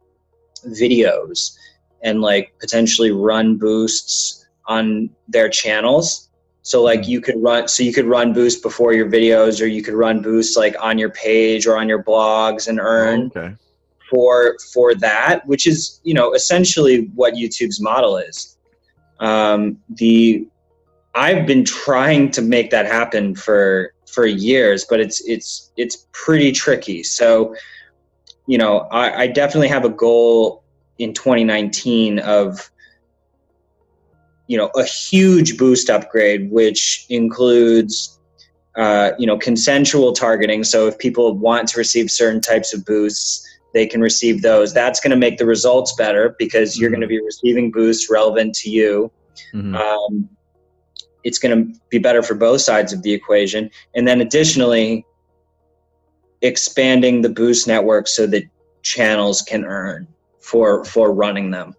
videos 0.66 1.56
and 2.02 2.20
like 2.20 2.52
potentially 2.58 3.12
run 3.12 3.56
boosts 3.56 4.46
on 4.66 5.10
their 5.28 5.48
channels. 5.48 6.28
So 6.62 6.82
like 6.82 7.02
mm-hmm. 7.02 7.10
you 7.10 7.20
could 7.20 7.40
run 7.40 7.68
so 7.68 7.84
you 7.84 7.92
could 7.92 8.06
run 8.06 8.32
boost 8.32 8.62
before 8.62 8.92
your 8.92 9.08
videos 9.08 9.62
or 9.62 9.66
you 9.66 9.82
could 9.82 9.94
run 9.94 10.22
boost 10.22 10.56
like 10.56 10.74
on 10.80 10.98
your 10.98 11.10
page 11.10 11.66
or 11.66 11.78
on 11.78 11.88
your 11.88 12.02
blogs 12.02 12.66
and 12.66 12.80
earn. 12.80 13.30
Oh, 13.36 13.40
okay 13.40 13.56
for 14.08 14.56
for 14.72 14.94
that, 14.94 15.46
which 15.46 15.66
is 15.66 16.00
you 16.04 16.14
know 16.14 16.32
essentially 16.32 17.10
what 17.14 17.34
YouTube's 17.34 17.80
model 17.80 18.16
is. 18.16 18.56
Um, 19.20 19.78
the 19.88 20.46
I've 21.14 21.46
been 21.46 21.64
trying 21.64 22.30
to 22.32 22.42
make 22.42 22.70
that 22.70 22.86
happen 22.86 23.34
for 23.34 23.94
for 24.06 24.26
years, 24.26 24.84
but 24.88 25.00
it's 25.00 25.20
it's 25.28 25.70
it's 25.76 26.06
pretty 26.12 26.52
tricky. 26.52 27.02
So, 27.02 27.54
you 28.46 28.58
know, 28.58 28.80
I, 28.90 29.22
I 29.22 29.26
definitely 29.26 29.68
have 29.68 29.84
a 29.84 29.90
goal 29.90 30.62
in 30.98 31.12
2019 31.12 32.18
of 32.20 32.70
you 34.46 34.56
know 34.56 34.70
a 34.76 34.84
huge 34.84 35.58
boost 35.58 35.90
upgrade, 35.90 36.50
which 36.50 37.06
includes 37.08 38.18
uh, 38.76 39.12
you 39.18 39.26
know 39.26 39.38
consensual 39.38 40.12
targeting. 40.12 40.64
So 40.64 40.86
if 40.86 40.98
people 40.98 41.36
want 41.36 41.68
to 41.68 41.78
receive 41.78 42.10
certain 42.10 42.40
types 42.40 42.72
of 42.72 42.84
boosts, 42.84 43.46
they 43.74 43.86
can 43.86 44.00
receive 44.00 44.42
those. 44.42 44.72
That's 44.72 45.00
going 45.00 45.10
to 45.10 45.16
make 45.16 45.38
the 45.38 45.46
results 45.46 45.94
better 45.94 46.34
because 46.38 46.78
you're 46.78 46.90
mm-hmm. 46.90 47.00
going 47.00 47.08
to 47.08 47.08
be 47.08 47.22
receiving 47.22 47.70
boosts 47.70 48.08
relevant 48.10 48.54
to 48.56 48.70
you. 48.70 49.10
Mm-hmm. 49.52 49.74
Um, 49.74 50.28
it's 51.26 51.40
going 51.40 51.72
to 51.72 51.80
be 51.90 51.98
better 51.98 52.22
for 52.22 52.36
both 52.36 52.60
sides 52.60 52.92
of 52.92 53.02
the 53.02 53.12
equation. 53.12 53.68
And 53.96 54.06
then 54.06 54.20
additionally, 54.20 55.04
expanding 56.40 57.22
the 57.22 57.28
boost 57.28 57.66
network 57.66 58.06
so 58.06 58.28
that 58.28 58.44
channels 58.82 59.42
can 59.42 59.64
earn 59.64 60.06
for 60.40 60.84
for 60.84 61.12
running 61.12 61.50
them. 61.50 61.74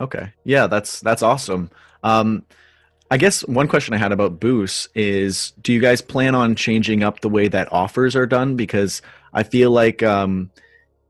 Okay. 0.00 0.32
Yeah, 0.44 0.68
that's 0.68 1.00
that's 1.00 1.22
awesome. 1.22 1.70
Um, 2.04 2.44
I 3.10 3.16
guess 3.16 3.40
one 3.48 3.66
question 3.66 3.94
I 3.94 3.96
had 3.96 4.12
about 4.12 4.38
Boost 4.38 4.90
is 4.94 5.52
do 5.60 5.72
you 5.72 5.80
guys 5.80 6.00
plan 6.00 6.36
on 6.36 6.54
changing 6.54 7.02
up 7.02 7.20
the 7.20 7.28
way 7.28 7.48
that 7.48 7.72
offers 7.72 8.14
are 8.14 8.26
done 8.26 8.54
because 8.54 9.02
I 9.32 9.42
feel 9.42 9.72
like 9.72 10.04
um, 10.04 10.50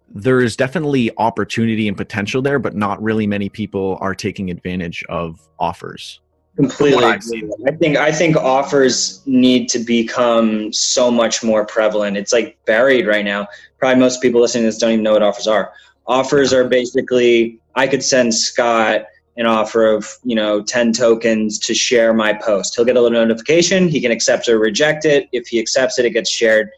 there 0.08 0.40
is 0.40 0.56
definitely 0.56 1.10
opportunity 1.18 1.87
and 1.87 1.96
potential 1.96 2.40
there, 2.40 2.58
but 2.58 2.75
not 2.75 3.02
really 3.02 3.26
many 3.26 3.50
people 3.50 3.98
are 4.00 4.14
taking 4.14 4.50
advantage 4.50 5.04
of 5.10 5.38
offers. 5.58 6.20
Completely. 6.58 7.04
I 7.04 7.70
think 7.70 7.96
I 7.96 8.10
think 8.10 8.34
offers 8.34 9.22
need 9.26 9.68
to 9.68 9.78
become 9.78 10.72
so 10.72 11.08
much 11.08 11.44
more 11.44 11.64
prevalent. 11.64 12.16
It's 12.16 12.32
like 12.32 12.58
buried 12.64 13.06
right 13.06 13.24
now. 13.24 13.46
Probably 13.78 14.00
most 14.00 14.20
people 14.20 14.40
listening 14.40 14.64
to 14.64 14.66
this 14.66 14.78
don't 14.78 14.90
even 14.90 15.04
know 15.04 15.12
what 15.12 15.22
offers 15.22 15.46
are. 15.46 15.72
Offers 16.08 16.52
are 16.52 16.64
basically 16.64 17.60
I 17.76 17.86
could 17.86 18.02
send 18.02 18.34
Scott 18.34 19.04
an 19.36 19.46
offer 19.46 19.86
of 19.86 20.12
you 20.24 20.34
know 20.34 20.60
10 20.60 20.94
tokens 20.94 21.60
to 21.60 21.74
share 21.74 22.12
my 22.12 22.32
post 22.32 22.74
he'll 22.74 22.84
get 22.84 22.96
a 22.96 23.00
little 23.00 23.24
notification 23.24 23.86
he 23.86 24.00
can 24.00 24.10
accept 24.10 24.48
or 24.48 24.58
reject 24.58 25.04
it 25.04 25.28
if 25.30 25.46
he 25.46 25.60
accepts 25.60 25.96
it 25.96 26.04
it 26.04 26.10
gets 26.10 26.28
shared 26.28 26.70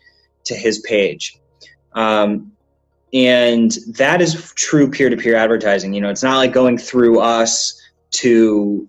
to 0.45 0.55
his 0.55 0.81
page 0.81 1.39
um, 1.95 2.53
and 3.15 3.79
that 3.89 4.21
is 4.21 4.53
true 4.57 4.91
peer-to-peer 4.91 5.35
advertising 5.35 5.95
you 5.95 6.03
know 6.03 6.11
it's 6.11 6.23
not 6.23 6.37
like 6.37 6.53
going 6.53 6.77
through 6.77 7.19
us 7.19 7.81
to 8.11 8.87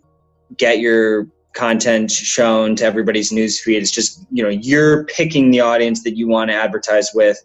get 0.57 0.79
your 0.79 1.27
content 1.53 2.09
shown 2.09 2.75
to 2.75 2.85
everybody's 2.85 3.31
newsfeed 3.31 3.77
it's 3.77 3.91
just 3.91 4.25
you 4.31 4.41
know 4.41 4.49
you're 4.49 5.03
picking 5.05 5.51
the 5.51 5.59
audience 5.59 6.03
that 6.03 6.15
you 6.15 6.27
want 6.27 6.49
to 6.49 6.55
advertise 6.55 7.11
with 7.13 7.37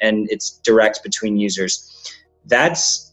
and 0.00 0.28
it's 0.30 0.58
direct 0.58 1.02
between 1.04 1.36
users 1.36 2.12
that's 2.46 3.12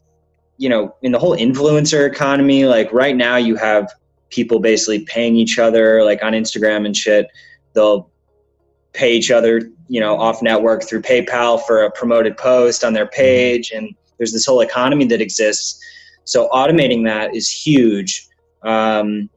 you 0.58 0.68
know 0.68 0.96
in 1.03 1.12
the 1.12 1.20
whole 1.20 1.38
influencer 1.38 2.08
economy 2.08 2.65
like 2.65 2.91
right 2.91 3.15
now 3.15 3.36
you 3.36 3.56
have 3.56 3.91
people 4.32 4.60
basically 4.60 5.06
paying 5.06 5.36
each 5.36 5.60
other 5.60 6.03
like 6.03 6.24
on 6.24 6.34
instagram 6.34 6.86
and 6.86 6.98
shit 6.98 7.27
they'll 7.74 8.10
pay 8.94 9.13
each 9.13 9.29
other 9.29 9.70
you 9.89 10.00
know 10.00 10.15
off 10.18 10.41
network 10.41 10.84
through 10.84 11.01
PayPal 11.01 11.62
for 11.65 11.84
a 11.84 11.91
promoted 11.91 12.38
post 12.38 12.84
on 12.84 12.94
their 12.94 13.08
page, 13.08 13.72
and 13.72 13.94
there's 14.18 14.32
this 14.32 14.46
whole 14.46 14.62
economy 14.62 15.06
that 15.06 15.20
exists. 15.20 15.84
So 16.24 16.48
automating 16.50 17.03
that 17.06 17.36
is 17.36 17.50
huge. 17.50 18.27
Um, 18.62 19.29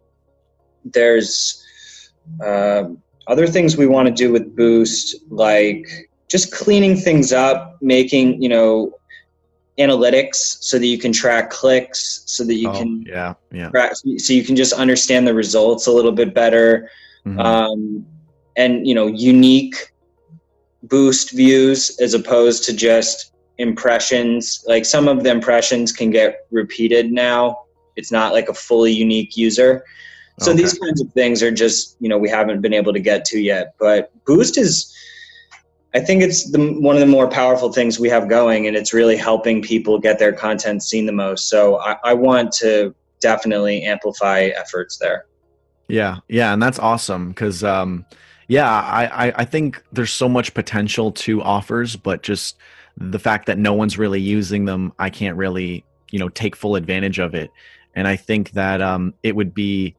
there's 0.84 1.64
uh, 2.44 2.84
other 3.26 3.46
things 3.46 3.76
we 3.76 3.86
want 3.86 4.08
to 4.08 4.14
do 4.14 4.32
with 4.32 4.54
Boost, 4.56 5.16
like 5.30 5.86
just 6.28 6.52
cleaning 6.52 6.96
things 6.96 7.32
up, 7.32 7.78
making 7.80 8.42
you 8.42 8.48
know 8.48 8.98
analytics 9.78 10.62
so 10.62 10.78
that 10.78 10.86
you 10.86 10.98
can 10.98 11.12
track 11.12 11.50
clicks, 11.50 12.22
so 12.26 12.44
that 12.44 12.54
you 12.54 12.68
oh, 12.68 12.78
can 12.78 13.02
yeah 13.06 13.34
yeah 13.52 13.68
track, 13.70 13.92
so 13.94 14.32
you 14.32 14.44
can 14.44 14.56
just 14.56 14.72
understand 14.72 15.26
the 15.26 15.34
results 15.34 15.86
a 15.86 15.92
little 15.92 16.12
bit 16.12 16.34
better. 16.34 16.90
Mm-hmm. 17.26 17.40
Um, 17.40 18.06
and 18.56 18.86
you 18.86 18.94
know 18.94 19.06
unique 19.06 19.92
boost 20.84 21.30
views 21.30 21.98
as 22.00 22.14
opposed 22.14 22.64
to 22.64 22.72
just 22.74 23.32
impressions. 23.58 24.64
Like 24.66 24.84
some 24.84 25.08
of 25.08 25.22
the 25.22 25.30
impressions 25.30 25.92
can 25.92 26.10
get 26.10 26.46
repeated 26.50 27.12
now. 27.12 27.64
It's 27.96 28.10
not 28.10 28.32
like 28.32 28.48
a 28.48 28.54
fully 28.54 28.92
unique 28.92 29.36
user. 29.36 29.84
So 30.40 30.52
okay. 30.52 30.62
these 30.62 30.78
kinds 30.78 31.00
of 31.00 31.12
things 31.12 31.42
are 31.42 31.50
just 31.50 31.96
you 32.00 32.08
know 32.08 32.18
we 32.18 32.28
haven't 32.28 32.60
been 32.60 32.72
able 32.72 32.92
to 32.92 33.00
get 33.00 33.24
to 33.26 33.38
yet. 33.38 33.74
But 33.78 34.10
Boost 34.24 34.56
is, 34.56 34.94
I 35.94 36.00
think 36.00 36.22
it's 36.22 36.50
the, 36.50 36.72
one 36.80 36.96
of 36.96 37.00
the 37.00 37.06
more 37.06 37.28
powerful 37.28 37.72
things 37.72 38.00
we 38.00 38.08
have 38.08 38.28
going, 38.28 38.66
and 38.66 38.76
it's 38.76 38.92
really 38.92 39.16
helping 39.16 39.62
people 39.62 39.98
get 39.98 40.18
their 40.18 40.32
content 40.32 40.82
seen 40.82 41.06
the 41.06 41.12
most. 41.12 41.48
So 41.48 41.78
I, 41.80 41.96
I 42.04 42.14
want 42.14 42.52
to 42.54 42.94
definitely 43.20 43.82
amplify 43.84 44.50
efforts 44.56 44.98
there. 44.98 45.26
Yeah, 45.88 46.18
yeah, 46.28 46.52
and 46.52 46.62
that's 46.62 46.78
awesome 46.78 47.28
because 47.28 47.62
um, 47.62 48.06
yeah, 48.48 48.70
I, 48.70 49.26
I 49.26 49.32
I 49.36 49.44
think 49.44 49.82
there's 49.92 50.12
so 50.12 50.28
much 50.28 50.54
potential 50.54 51.12
to 51.12 51.42
offers, 51.42 51.96
but 51.96 52.22
just 52.22 52.56
the 52.96 53.18
fact 53.18 53.46
that 53.46 53.58
no 53.58 53.74
one's 53.74 53.98
really 53.98 54.20
using 54.20 54.64
them, 54.64 54.92
I 54.98 55.10
can't 55.10 55.36
really 55.36 55.84
you 56.10 56.18
know 56.18 56.30
take 56.30 56.56
full 56.56 56.76
advantage 56.76 57.18
of 57.18 57.34
it. 57.34 57.50
And 57.94 58.08
I 58.08 58.16
think 58.16 58.52
that 58.52 58.80
um, 58.80 59.12
it 59.22 59.36
would 59.36 59.52
be 59.52 59.94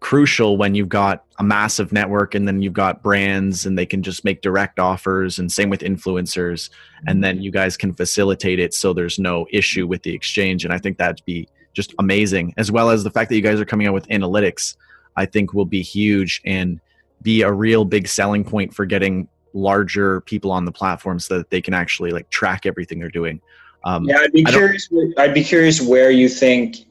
crucial 0.00 0.56
when 0.56 0.74
you've 0.74 0.88
got 0.88 1.24
a 1.38 1.42
massive 1.42 1.92
network 1.92 2.34
and 2.34 2.46
then 2.46 2.62
you've 2.62 2.72
got 2.72 3.02
brands 3.02 3.66
and 3.66 3.76
they 3.76 3.86
can 3.86 4.02
just 4.02 4.24
make 4.24 4.42
direct 4.42 4.78
offers 4.78 5.38
and 5.38 5.50
same 5.50 5.70
with 5.70 5.80
influencers 5.80 6.70
and 7.06 7.22
then 7.22 7.42
you 7.42 7.50
guys 7.50 7.76
can 7.76 7.92
facilitate 7.92 8.60
it 8.60 8.72
so 8.72 8.92
there's 8.92 9.18
no 9.18 9.46
issue 9.50 9.86
with 9.86 10.02
the 10.02 10.14
exchange. 10.14 10.64
And 10.64 10.72
i 10.72 10.78
think 10.78 10.98
that'd 10.98 11.24
be 11.24 11.48
just 11.72 11.94
amazing 11.98 12.54
as 12.56 12.70
well 12.70 12.90
as 12.90 13.02
the 13.02 13.10
fact 13.10 13.28
that 13.28 13.36
you 13.36 13.42
guys 13.42 13.60
are 13.60 13.64
coming 13.64 13.86
out 13.86 13.94
with 13.94 14.06
analytics 14.08 14.76
i 15.16 15.26
think 15.26 15.52
will 15.52 15.64
be 15.64 15.82
huge 15.82 16.40
and 16.44 16.80
be 17.22 17.42
a 17.42 17.52
real 17.52 17.84
big 17.84 18.06
selling 18.06 18.44
point 18.44 18.72
for 18.72 18.86
getting 18.86 19.28
larger 19.52 20.20
people 20.22 20.52
on 20.52 20.64
the 20.64 20.72
platform 20.72 21.18
so 21.18 21.38
that 21.38 21.50
they 21.50 21.60
can 21.60 21.74
actually 21.74 22.10
like 22.10 22.28
track 22.30 22.66
everything 22.66 23.00
they're 23.00 23.08
doing. 23.08 23.40
Um, 23.84 24.04
yeah 24.04 24.18
i'd 24.18 24.32
be 24.32 24.42
curious 24.42 24.88
i'd 25.18 25.34
be 25.34 25.44
curious 25.44 25.80
where 25.80 26.10
you 26.10 26.28
think 26.28 26.88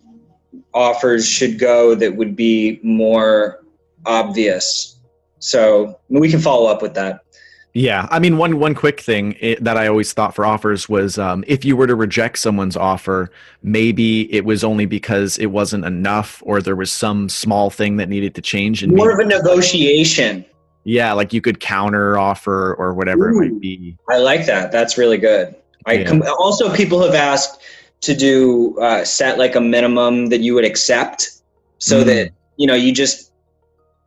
offers 0.73 1.27
should 1.27 1.59
go 1.59 1.95
that 1.95 2.15
would 2.15 2.35
be 2.35 2.79
more 2.83 3.63
obvious. 4.05 4.97
So 5.39 5.99
we 6.09 6.29
can 6.29 6.39
follow 6.39 6.69
up 6.69 6.81
with 6.81 6.93
that. 6.95 7.21
Yeah, 7.73 8.07
I 8.09 8.17
mean, 8.17 8.37
one 8.37 8.57
one 8.57 8.73
quick 8.73 8.99
thing 8.99 9.37
that 9.61 9.77
I 9.77 9.85
always 9.85 10.11
thought 10.11 10.33
for 10.33 10.47
offers 10.47 10.89
was 10.89 11.19
um, 11.19 11.43
if 11.45 11.63
you 11.63 11.77
were 11.77 11.85
to 11.85 11.93
reject 11.93 12.39
someone's 12.39 12.75
offer, 12.75 13.29
maybe 13.61 14.33
it 14.33 14.45
was 14.45 14.63
only 14.63 14.87
because 14.87 15.37
it 15.37 15.47
wasn't 15.47 15.85
enough, 15.85 16.41
or 16.43 16.59
there 16.59 16.75
was 16.75 16.91
some 16.91 17.29
small 17.29 17.69
thing 17.69 17.97
that 17.97 18.09
needed 18.09 18.33
to 18.33 18.41
change. 18.41 18.81
And 18.81 18.95
more 18.95 19.11
of 19.11 19.19
a 19.19 19.25
negotiation. 19.25 20.43
Yeah, 20.85 21.13
like 21.13 21.33
you 21.33 21.41
could 21.41 21.59
counter 21.59 22.17
offer 22.17 22.73
or 22.75 22.95
whatever 22.95 23.29
Ooh, 23.29 23.43
it 23.43 23.51
might 23.51 23.61
be. 23.61 23.95
I 24.09 24.17
like 24.17 24.47
that. 24.47 24.71
That's 24.71 24.97
really 24.97 25.19
good. 25.19 25.55
I 25.85 25.93
yeah. 25.93 26.07
com- 26.07 26.23
also 26.39 26.73
people 26.73 27.03
have 27.03 27.13
asked 27.13 27.61
to 28.01 28.15
do 28.15 28.79
uh, 28.79 29.03
set 29.03 29.37
like 29.37 29.55
a 29.55 29.61
minimum 29.61 30.27
that 30.27 30.41
you 30.41 30.53
would 30.53 30.65
accept 30.65 31.41
so 31.79 32.01
mm. 32.01 32.05
that 32.05 32.31
you 32.57 32.67
know 32.67 32.75
you 32.75 32.93
just 32.93 33.31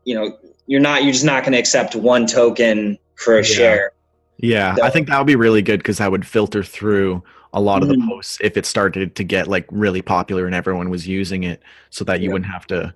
you 0.05 0.15
know 0.15 0.37
you're 0.67 0.81
not 0.81 1.03
you're 1.03 1.13
just 1.13 1.25
not 1.25 1.43
going 1.43 1.53
to 1.53 1.59
accept 1.59 1.97
one 1.97 2.27
token 2.27 2.99
for 3.17 3.35
a 3.35 3.39
yeah. 3.39 3.43
share 3.43 3.93
yeah 4.39 4.75
so, 4.75 4.83
i 4.83 4.91
think 4.91 5.09
that 5.09 5.19
would 5.19 5.27
be 5.27 5.37
really 5.37 5.63
good 5.63 5.79
because 5.79 5.99
that 5.99 6.11
would 6.11 6.27
filter 6.27 6.63
through 6.63 7.23
a 7.53 7.61
lot 7.61 7.83
of 7.83 7.89
the 7.89 7.95
mm. 7.95 8.09
posts 8.09 8.39
if 8.41 8.57
it 8.57 8.65
started 8.65 9.15
to 9.17 9.25
get 9.25 9.49
like 9.49 9.67
really 9.71 10.03
popular 10.03 10.47
and 10.47 10.55
everyone 10.55 10.89
was 10.89 11.07
using 11.07 11.43
it 11.45 11.63
so 11.91 12.05
that 12.05 12.21
you 12.21 12.29
yeah. 12.29 12.33
wouldn't 12.33 12.51
have 12.51 12.67
to 12.67 12.95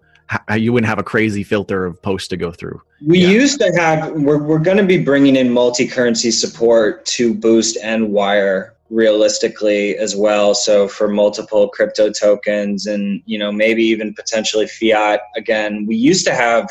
you 0.56 0.72
wouldn't 0.72 0.88
have 0.88 0.98
a 0.98 1.02
crazy 1.02 1.42
filter 1.42 1.84
of 1.84 2.00
posts 2.00 2.28
to 2.28 2.36
go 2.36 2.50
through 2.50 2.80
we 3.06 3.18
yeah. 3.18 3.28
used 3.28 3.58
to 3.58 3.70
have 3.76 4.12
we're, 4.12 4.42
we're 4.42 4.58
going 4.58 4.78
to 4.78 4.84
be 4.84 5.02
bringing 5.02 5.36
in 5.36 5.52
multi-currency 5.52 6.30
support 6.30 7.04
to 7.04 7.34
boost 7.34 7.76
and 7.82 8.10
wire 8.10 8.73
realistically 8.94 9.96
as 9.98 10.14
well. 10.14 10.54
So 10.54 10.86
for 10.86 11.08
multiple 11.08 11.68
crypto 11.68 12.10
tokens 12.10 12.86
and 12.86 13.22
you 13.26 13.38
know 13.38 13.50
maybe 13.50 13.82
even 13.82 14.14
potentially 14.14 14.68
fiat 14.68 15.20
again 15.36 15.84
we 15.86 15.96
used 15.96 16.24
to 16.26 16.34
have 16.34 16.70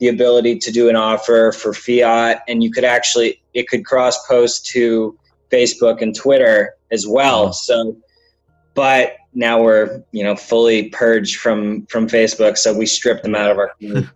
the 0.00 0.08
ability 0.08 0.58
to 0.58 0.72
do 0.72 0.88
an 0.88 0.96
offer 0.96 1.52
for 1.52 1.74
fiat 1.74 2.42
and 2.48 2.64
you 2.64 2.70
could 2.72 2.84
actually 2.84 3.42
it 3.52 3.68
could 3.68 3.84
cross 3.84 4.26
post 4.26 4.66
to 4.66 5.16
facebook 5.50 6.00
and 6.00 6.16
twitter 6.16 6.74
as 6.90 7.06
well. 7.06 7.48
Mm-hmm. 7.48 7.52
so 7.52 7.96
but 8.72 9.16
now 9.34 9.62
we're 9.62 10.02
you 10.10 10.24
know 10.24 10.34
fully 10.34 10.88
purged 10.88 11.36
from 11.36 11.84
from 11.86 12.08
facebook 12.08 12.56
so 12.56 12.76
we 12.76 12.86
stripped 12.86 13.24
them 13.24 13.34
out 13.34 13.50
of 13.50 13.58
our 13.58 13.72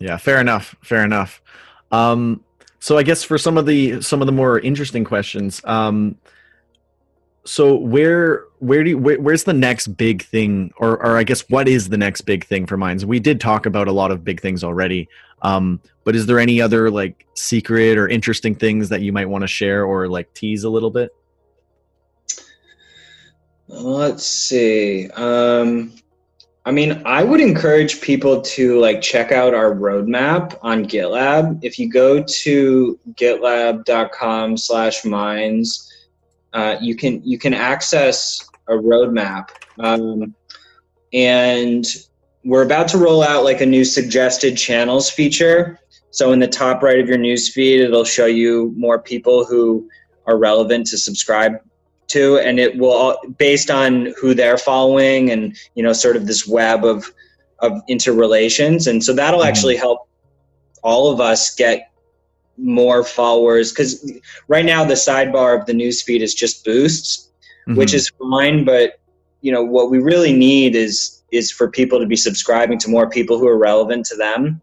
yeah 0.00 0.16
fair 0.16 0.40
enough 0.40 0.74
fair 0.82 1.04
enough. 1.04 1.42
Um 1.90 2.42
so 2.80 2.96
I 2.96 3.02
guess 3.02 3.24
for 3.24 3.38
some 3.38 3.58
of 3.58 3.66
the 3.66 4.00
some 4.00 4.20
of 4.22 4.26
the 4.26 4.32
more 4.32 4.58
interesting 4.58 5.04
questions, 5.04 5.60
um, 5.64 6.16
so 7.44 7.76
where 7.76 8.44
where 8.58 8.84
do 8.84 8.90
you, 8.90 8.98
where, 8.98 9.20
where's 9.20 9.44
the 9.44 9.52
next 9.52 9.88
big 9.88 10.22
thing, 10.22 10.72
or 10.76 11.02
or 11.04 11.16
I 11.16 11.24
guess 11.24 11.48
what 11.48 11.66
is 11.66 11.88
the 11.88 11.96
next 11.96 12.22
big 12.22 12.44
thing 12.44 12.66
for 12.66 12.76
Minds? 12.76 13.04
We 13.04 13.20
did 13.20 13.40
talk 13.40 13.66
about 13.66 13.88
a 13.88 13.92
lot 13.92 14.10
of 14.10 14.22
big 14.22 14.40
things 14.40 14.62
already, 14.62 15.08
um, 15.42 15.80
but 16.04 16.14
is 16.14 16.26
there 16.26 16.38
any 16.38 16.60
other 16.60 16.90
like 16.90 17.26
secret 17.34 17.98
or 17.98 18.08
interesting 18.08 18.54
things 18.54 18.90
that 18.90 19.00
you 19.00 19.12
might 19.12 19.28
want 19.28 19.42
to 19.42 19.48
share 19.48 19.84
or 19.84 20.08
like 20.08 20.32
tease 20.34 20.64
a 20.64 20.70
little 20.70 20.90
bit? 20.90 21.10
Let's 23.68 24.24
see. 24.24 25.10
Um, 25.10 25.94
I 26.68 26.70
mean, 26.70 27.00
I 27.06 27.24
would 27.24 27.40
encourage 27.40 28.02
people 28.02 28.42
to 28.42 28.78
like 28.78 29.00
check 29.00 29.32
out 29.32 29.54
our 29.54 29.74
roadmap 29.74 30.58
on 30.60 30.84
GitLab. 30.84 31.60
If 31.62 31.78
you 31.78 31.90
go 31.90 32.22
to 32.22 32.98
gitlab.com 33.14 34.58
slash 34.58 35.02
minds, 35.02 35.90
uh, 36.52 36.76
you 36.78 36.94
can 36.94 37.22
you 37.24 37.38
can 37.38 37.54
access 37.54 38.46
a 38.68 38.72
roadmap. 38.72 39.48
Um, 39.78 40.34
and 41.14 41.86
we're 42.44 42.64
about 42.64 42.88
to 42.88 42.98
roll 42.98 43.22
out 43.22 43.44
like 43.44 43.62
a 43.62 43.66
new 43.66 43.86
suggested 43.86 44.54
channels 44.58 45.08
feature. 45.08 45.80
So 46.10 46.32
in 46.32 46.38
the 46.38 46.48
top 46.48 46.82
right 46.82 47.00
of 47.00 47.08
your 47.08 47.16
newsfeed, 47.16 47.78
it'll 47.78 48.04
show 48.04 48.26
you 48.26 48.74
more 48.76 48.98
people 48.98 49.46
who 49.46 49.88
are 50.26 50.36
relevant 50.36 50.86
to 50.88 50.98
subscribe 50.98 51.62
to 52.08 52.38
and 52.38 52.58
it 52.58 52.76
will 52.78 53.18
based 53.38 53.70
on 53.70 54.14
who 54.20 54.34
they're 54.34 54.58
following 54.58 55.30
and 55.30 55.56
you 55.74 55.82
know 55.82 55.92
sort 55.92 56.16
of 56.16 56.26
this 56.26 56.46
web 56.46 56.84
of 56.84 57.12
of 57.60 57.72
interrelations. 57.88 58.86
And 58.86 59.02
so 59.02 59.12
that'll 59.12 59.40
mm-hmm. 59.40 59.48
actually 59.48 59.76
help 59.76 60.08
all 60.82 61.10
of 61.10 61.20
us 61.20 61.54
get 61.54 61.90
more 62.56 63.04
followers 63.04 63.70
because 63.70 64.12
right 64.48 64.64
now 64.64 64.84
the 64.84 64.94
sidebar 64.94 65.58
of 65.58 65.66
the 65.66 65.72
newsfeed 65.72 66.20
is 66.20 66.34
just 66.34 66.64
boosts 66.64 67.30
mm-hmm. 67.68 67.78
which 67.78 67.94
is 67.94 68.10
fine 68.18 68.64
but 68.64 68.98
you 69.42 69.52
know 69.52 69.62
what 69.62 69.92
we 69.92 69.98
really 69.98 70.32
need 70.32 70.74
is 70.74 71.18
is 71.30 71.50
for 71.50 71.70
people 71.70 71.98
to 72.00 72.06
be 72.06 72.16
subscribing 72.16 72.78
to 72.78 72.88
more 72.88 73.08
people 73.08 73.38
who 73.38 73.46
are 73.46 73.58
relevant 73.58 74.06
to 74.06 74.16
them. 74.16 74.60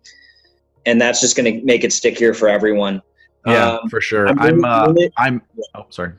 And 0.86 0.99
that's 0.99 1.21
just 1.21 1.36
going 1.36 1.60
to 1.60 1.65
make 1.65 1.84
it 1.84 1.93
stickier 1.93 2.34
for 2.34 2.47
everyone. 2.47 3.01
Yeah 3.45 3.77
um, 3.77 3.89
for 3.89 4.01
sure. 4.01 4.27
I'm 4.27 4.39
i'm, 4.39 4.65
uh, 4.65 4.93
I'm 5.17 5.41
oh 5.75 5.86
sorry. 5.89 6.13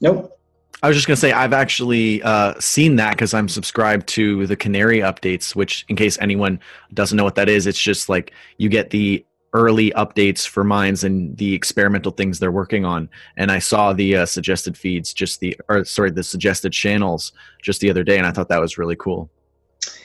Nope 0.00 0.36
I 0.82 0.88
was 0.88 0.96
just 0.96 1.06
going 1.06 1.16
to 1.16 1.20
say, 1.20 1.32
I've 1.32 1.52
actually 1.52 2.22
uh, 2.22 2.54
seen 2.58 2.96
that 2.96 3.12
because 3.12 3.34
I'm 3.34 3.48
subscribed 3.48 4.06
to 4.08 4.46
the 4.46 4.56
Canary 4.56 4.98
updates, 5.00 5.54
which, 5.54 5.84
in 5.88 5.96
case 5.96 6.18
anyone 6.20 6.58
doesn't 6.94 7.16
know 7.16 7.24
what 7.24 7.34
that 7.34 7.48
is, 7.48 7.66
it's 7.66 7.80
just 7.80 8.08
like 8.08 8.32
you 8.56 8.68
get 8.70 8.90
the 8.90 9.24
early 9.52 9.90
updates 9.90 10.46
for 10.46 10.64
Minds 10.64 11.04
and 11.04 11.36
the 11.36 11.54
experimental 11.54 12.12
things 12.12 12.38
they're 12.38 12.52
working 12.52 12.84
on. 12.84 13.10
And 13.36 13.50
I 13.50 13.58
saw 13.58 13.92
the 13.92 14.16
uh, 14.16 14.26
suggested 14.26 14.76
feeds, 14.76 15.12
just 15.12 15.40
the, 15.40 15.56
or 15.68 15.84
sorry, 15.84 16.12
the 16.12 16.22
suggested 16.22 16.72
channels 16.72 17.32
just 17.62 17.80
the 17.80 17.90
other 17.90 18.04
day, 18.04 18.16
and 18.16 18.26
I 18.26 18.30
thought 18.30 18.48
that 18.48 18.60
was 18.60 18.78
really 18.78 18.96
cool. 18.96 19.28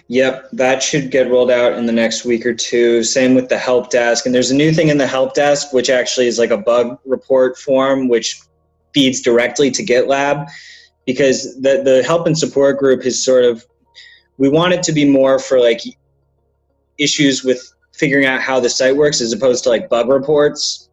Yep, 0.07 0.49
that 0.53 0.83
should 0.83 1.09
get 1.09 1.29
rolled 1.31 1.51
out 1.51 1.73
in 1.73 1.85
the 1.85 1.91
next 1.91 2.25
week 2.25 2.45
or 2.45 2.53
two. 2.53 3.03
Same 3.03 3.33
with 3.33 3.49
the 3.49 3.57
help 3.57 3.89
desk. 3.89 4.25
And 4.25 4.35
there's 4.35 4.51
a 4.51 4.55
new 4.55 4.71
thing 4.71 4.89
in 4.89 4.97
the 4.97 5.07
help 5.07 5.33
desk, 5.33 5.73
which 5.73 5.89
actually 5.89 6.27
is 6.27 6.37
like 6.37 6.51
a 6.51 6.57
bug 6.57 6.99
report 7.05 7.57
form, 7.57 8.07
which 8.07 8.39
feeds 8.95 9.21
directly 9.21 9.69
to 9.69 9.85
GitLab 9.85 10.47
because 11.05 11.61
the 11.61 11.83
the 11.83 12.01
help 12.03 12.25
and 12.25 12.35
support 12.35 12.79
group 12.79 13.05
is 13.05 13.23
sort 13.23 13.43
of 13.43 13.63
we 14.37 14.49
want 14.49 14.73
it 14.73 14.81
to 14.83 14.93
be 14.93 15.05
more 15.05 15.37
for 15.37 15.59
like 15.59 15.81
issues 16.97 17.43
with 17.43 17.61
figuring 17.93 18.25
out 18.25 18.41
how 18.41 18.59
the 18.59 18.69
site 18.69 18.95
works 18.95 19.21
as 19.21 19.31
opposed 19.33 19.63
to 19.63 19.69
like 19.69 19.89
bug 19.89 20.09
reports. 20.09 20.89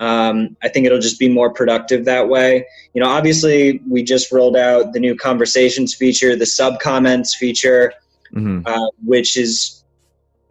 Um, 0.00 0.56
I 0.62 0.68
think 0.68 0.86
it'll 0.86 0.98
just 0.98 1.18
be 1.18 1.28
more 1.28 1.50
productive 1.50 2.04
that 2.06 2.28
way. 2.28 2.66
You 2.94 3.02
know, 3.02 3.08
obviously 3.08 3.80
we 3.88 4.02
just 4.02 4.32
rolled 4.32 4.56
out 4.56 4.92
the 4.92 5.00
new 5.00 5.14
conversations 5.14 5.94
feature, 5.94 6.34
the 6.34 6.46
sub 6.46 6.80
comments 6.80 7.34
feature, 7.34 7.92
mm-hmm. 8.34 8.66
uh, 8.66 8.88
which 9.04 9.36
is 9.36 9.84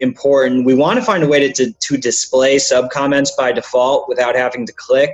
important. 0.00 0.64
We 0.64 0.74
want 0.74 0.98
to 0.98 1.04
find 1.04 1.22
a 1.22 1.28
way 1.28 1.46
to, 1.46 1.52
to, 1.52 1.72
to 1.72 1.96
display 1.96 2.58
sub 2.58 2.90
comments 2.90 3.32
by 3.36 3.52
default 3.52 4.08
without 4.08 4.34
having 4.34 4.66
to 4.66 4.72
click. 4.72 5.10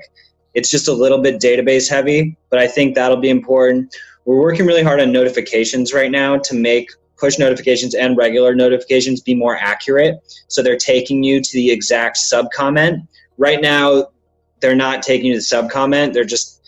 It's 0.55 0.71
just 0.71 0.89
a 0.89 0.93
little 0.93 1.19
bit 1.19 1.41
database 1.41 1.89
heavy, 1.89 2.37
but 2.51 2.59
I 2.59 2.67
think 2.67 2.95
that'll 2.95 3.19
be 3.19 3.31
important. 3.31 3.95
We're 4.25 4.41
working 4.41 4.67
really 4.67 4.83
hard 4.83 5.01
on 5.01 5.13
notifications 5.13 5.93
right 5.93 6.11
now 6.11 6.39
to 6.39 6.55
make 6.55 6.91
push 7.17 7.39
notifications 7.39 7.95
and 7.95 8.17
regular 8.17 8.55
notifications 8.55 9.21
be 9.21 9.35
more 9.35 9.57
accurate. 9.57 10.19
So 10.49 10.63
they're 10.63 10.77
taking 10.77 11.23
you 11.23 11.41
to 11.41 11.53
the 11.53 11.71
exact 11.71 12.17
sub 12.17 12.51
comment. 12.51 13.03
Right 13.39 13.61
now, 13.61 14.09
they're 14.61 14.75
not 14.75 15.03
taking 15.03 15.27
you 15.27 15.33
to 15.35 15.39
the 15.39 15.45
sub 15.45 15.71
comment. 15.71 16.15
They're 16.15 16.25
just 16.25 16.61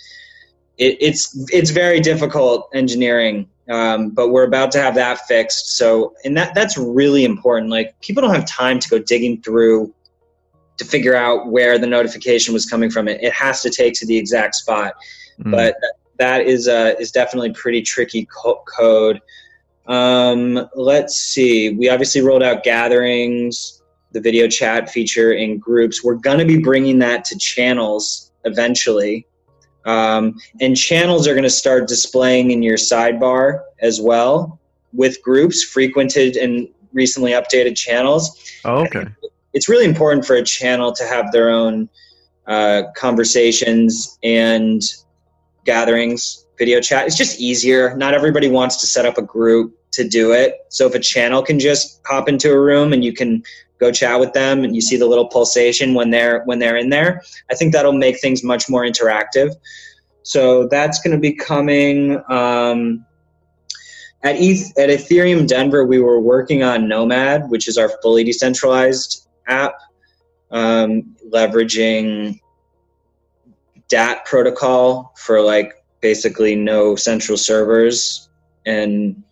it, 0.79 0.97
it's 1.01 1.37
it's 1.53 1.71
very 1.71 2.01
difficult 2.01 2.69
engineering 2.75 3.49
Um, 3.71 4.11
but 4.11 4.29
we're 4.31 4.45
about 4.45 4.73
to 4.73 4.79
have 4.83 4.95
that 4.97 5.27
fixed. 5.27 5.77
So, 5.77 6.15
and 6.25 6.37
that 6.37 6.55
that's 6.55 6.77
really 6.77 7.25
important. 7.25 7.71
Like 7.71 7.99
people 8.01 8.21
don't 8.21 8.35
have 8.35 8.47
time 8.47 8.79
to 8.81 8.89
go 8.89 8.99
digging 8.99 9.41
through 9.43 9.95
to 10.83 10.89
figure 10.89 11.15
out 11.15 11.49
where 11.49 11.79
the 11.79 11.87
notification 11.87 12.53
was 12.53 12.67
coming 12.67 12.91
from. 12.91 13.09
It 13.09 13.23
it 13.23 13.33
has 13.33 13.63
to 13.63 13.71
take 13.71 13.95
to 13.95 14.07
the 14.07 14.17
exact 14.17 14.55
spot. 14.57 14.95
Mm. 15.41 15.53
But 15.53 15.77
that 16.19 16.43
is 16.43 16.69
uh, 16.69 16.95
is 16.99 17.11
definitely 17.11 17.53
pretty 17.53 17.83
tricky 17.83 18.27
co- 18.27 18.63
code. 18.77 19.21
Um, 19.87 20.69
let's 20.75 21.17
see. 21.17 21.71
We 21.71 21.89
obviously 21.89 22.21
rolled 22.21 22.43
out 22.43 22.63
gatherings, 22.63 23.83
the 24.13 24.21
video 24.21 24.49
chat 24.49 24.91
feature 24.91 25.33
in 25.33 25.59
groups. 25.59 26.05
We're 26.05 26.15
going 26.15 26.39
to 26.39 26.45
be 26.45 26.59
bringing 26.59 26.99
that 27.01 27.25
to 27.27 27.39
channels 27.39 28.31
eventually. 28.45 29.27
Um, 29.85 30.39
and 30.61 30.77
channels 30.77 31.27
are 31.27 31.33
going 31.33 31.43
to 31.43 31.51
start 31.51 31.89
displaying 31.89 32.53
in 32.53 32.63
your 32.63 32.77
sidebar 32.77 33.63
as 33.81 34.01
well 34.01 34.61
with 34.93 35.21
groups, 35.23 35.65
frequented 35.65 36.37
and 36.37 36.69
recently 36.93 37.33
updated 37.33 37.77
channels. 37.77 38.39
Oh, 38.65 38.85
okay. 38.85 39.07
It's 39.53 39.69
really 39.69 39.85
important 39.85 40.25
for 40.25 40.37
a 40.37 40.43
channel 40.43 40.93
to 40.93 41.05
have 41.05 41.33
their 41.33 41.51
own 41.51 41.89
uh, 42.47 42.85
conversations 42.97 44.19
and 44.23 44.83
gatherings, 45.65 46.47
video 46.59 46.81
chat. 46.81 47.07
It's 47.07 47.17
just 47.17 47.41
easier. 47.41 47.97
Not 47.97 48.15
everybody 48.15 48.49
wants 48.49 48.79
to 48.79 48.87
set 48.87 49.07
up 49.07 49.19
a 49.19 49.23
group 49.23 49.77
to 49.93 50.09
do 50.09 50.33
it. 50.33 50.57
So 50.69 50.87
if 50.87 50.95
a 50.95 50.99
channel 50.99 51.43
can 51.43 51.59
just 51.61 52.01
hop 52.07 52.29
into 52.29 52.51
a 52.51 52.61
room 52.61 52.93
and 52.93 53.05
you 53.05 53.13
can 53.13 53.43
go 53.79 53.93
chat 53.93 54.19
with 54.19 54.33
them 54.33 54.65
and 54.65 54.75
you 54.75 54.81
see 54.81 54.97
the 54.97 55.07
little 55.07 55.27
pulsation 55.29 55.95
when 55.95 56.11
they're 56.11 56.43
when 56.45 56.59
they're 56.59 56.77
in 56.77 56.91
there, 56.91 57.23
I 57.51 57.55
think 57.55 57.73
that'll 57.73 57.93
make 57.93 58.21
things 58.21 58.43
much 58.43 58.69
more 58.69 58.85
interactive. 58.85 59.55
So 60.23 60.69
that's 60.69 61.01
going 61.01 61.15
to 61.15 61.21
be 61.21 61.33
coming. 61.33 62.23
Um, 62.31 63.05
at, 64.25 64.37
ETH, 64.39 64.79
at 64.79 64.89
Ethereum 64.89 65.49
Denver, 65.49 65.85
we 65.85 65.99
were 65.99 66.21
working 66.21 66.63
on 66.63 66.87
Nomad, 66.87 67.51
which 67.51 67.67
is 67.67 67.77
our 67.77 67.91
fully 68.03 68.23
decentralized 68.23 69.27
app, 69.47 69.75
um, 70.51 71.17
leveraging 71.31 72.41
DAT 73.89 74.25
protocol 74.25 75.13
for 75.17 75.41
like 75.41 75.75
basically 76.01 76.55
no 76.55 76.97
central 76.97 77.37
servers. 77.39 78.29
And 78.67 79.23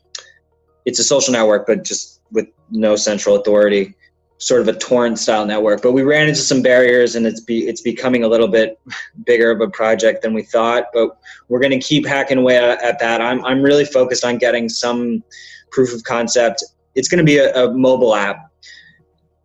it's 0.84 0.98
a 0.98 1.04
social 1.04 1.32
network, 1.32 1.66
but 1.66 1.84
just 1.84 2.20
with 2.30 2.46
no 2.70 2.96
central 2.96 3.36
authority, 3.36 3.94
sort 4.38 4.62
of 4.62 4.68
a 4.68 4.72
torrent 4.78 5.18
style 5.18 5.44
network. 5.44 5.82
But 5.82 5.92
we 5.92 6.02
ran 6.02 6.26
into 6.28 6.40
some 6.40 6.62
barriers 6.62 7.14
and 7.14 7.26
it's 7.26 7.40
be, 7.40 7.68
it's 7.68 7.82
becoming 7.82 8.24
a 8.24 8.28
little 8.28 8.48
bit 8.48 8.80
bigger 9.24 9.50
of 9.50 9.60
a 9.60 9.68
project 9.68 10.22
than 10.22 10.32
we 10.32 10.42
thought. 10.42 10.86
But 10.94 11.10
we're 11.48 11.60
going 11.60 11.78
to 11.78 11.80
keep 11.80 12.06
hacking 12.06 12.38
away 12.38 12.56
at 12.56 12.98
that. 12.98 13.20
I'm, 13.20 13.44
I'm 13.44 13.62
really 13.62 13.84
focused 13.84 14.24
on 14.24 14.38
getting 14.38 14.68
some 14.68 15.22
proof 15.70 15.94
of 15.94 16.02
concept. 16.04 16.64
It's 16.94 17.08
going 17.08 17.18
to 17.18 17.24
be 17.24 17.38
a, 17.38 17.52
a 17.54 17.72
mobile 17.72 18.14
app. 18.14 18.49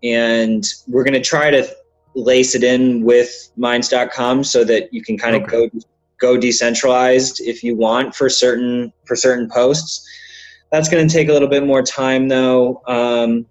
And 0.06 0.63
we're 0.88 1.04
going 1.04 1.13
to 1.13 1.22
try 1.22 1.50
to 1.52 1.68
lace 2.15 2.56
it 2.56 2.63
in 2.63 3.04
with 3.04 3.52
minds.com 3.58 4.44
so 4.44 4.63
that 4.63 4.94
you 4.94 5.02
can 5.02 5.18
kind 5.18 5.36
of 5.36 5.44
okay. 5.44 5.70
go 5.70 5.80
go 6.18 6.38
decentralized 6.38 7.41
if 7.41 7.62
you 7.63 7.76
want 7.76 8.15
for 8.15 8.30
certain 8.30 8.94
for 9.06 9.15
certain 9.15 9.50
posts. 9.50 10.08
That's 10.72 10.89
going 10.89 11.08
to 11.08 11.13
take 11.13 11.30
a 11.30 11.34
little 11.34 11.48
bit 11.48 11.65
more 11.65 11.82
time 11.82 12.28
though. 12.28 12.82
Um, 12.88 13.46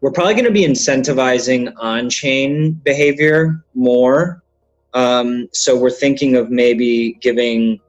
we're 0.00 0.12
probably 0.12 0.34
going 0.34 0.44
to 0.44 0.50
be 0.50 0.66
incentivizing 0.66 1.72
on-chain 1.78 2.72
behavior 2.84 3.64
more. 3.74 4.42
Um, 4.92 5.48
so 5.52 5.78
we're 5.78 5.90
thinking 5.90 6.36
of 6.36 6.50
maybe 6.50 7.14
giving 7.22 7.80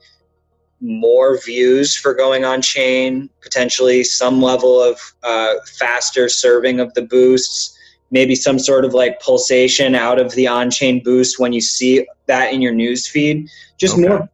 more 0.86 1.40
views 1.42 1.96
for 1.96 2.14
going 2.14 2.46
on 2.46 2.62
chain 2.62 3.30
potentially 3.42 4.04
some 4.04 4.42
level 4.42 4.82
of 4.82 5.00
uh, 5.24 5.56
faster 5.78 6.30
serving 6.30 6.80
of 6.80 6.94
the 6.94 7.02
boosts 7.02 7.76
maybe 8.12 8.36
some 8.36 8.60
sort 8.60 8.86
of 8.86 8.94
like 8.94 9.20
pulsation 9.20 9.96
out 9.96 10.20
of 10.20 10.32
the 10.36 10.48
on-chain 10.48 11.02
boost 11.04 11.40
when 11.40 11.52
you 11.54 11.62
see 11.62 12.06
that 12.28 12.54
in 12.54 12.62
your 12.62 12.74
news 12.74 13.08
feed 13.08 13.48
just 13.78 13.98
okay. 13.98 14.04
more 14.08 14.30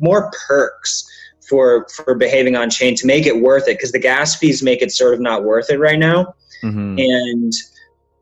more 0.00 0.32
perks 0.46 1.08
for 1.48 1.86
for 1.88 2.14
behaving 2.14 2.56
on 2.56 2.68
chain 2.68 2.94
to 2.96 3.06
make 3.06 3.26
it 3.26 3.40
worth 3.40 3.68
it 3.68 3.78
because 3.78 3.92
the 3.92 3.98
gas 3.98 4.36
fees 4.36 4.62
make 4.62 4.82
it 4.82 4.90
sort 4.90 5.14
of 5.14 5.20
not 5.20 5.44
worth 5.44 5.70
it 5.70 5.78
right 5.78 5.98
now 5.98 6.34
mm-hmm. 6.62 6.98
and 6.98 7.52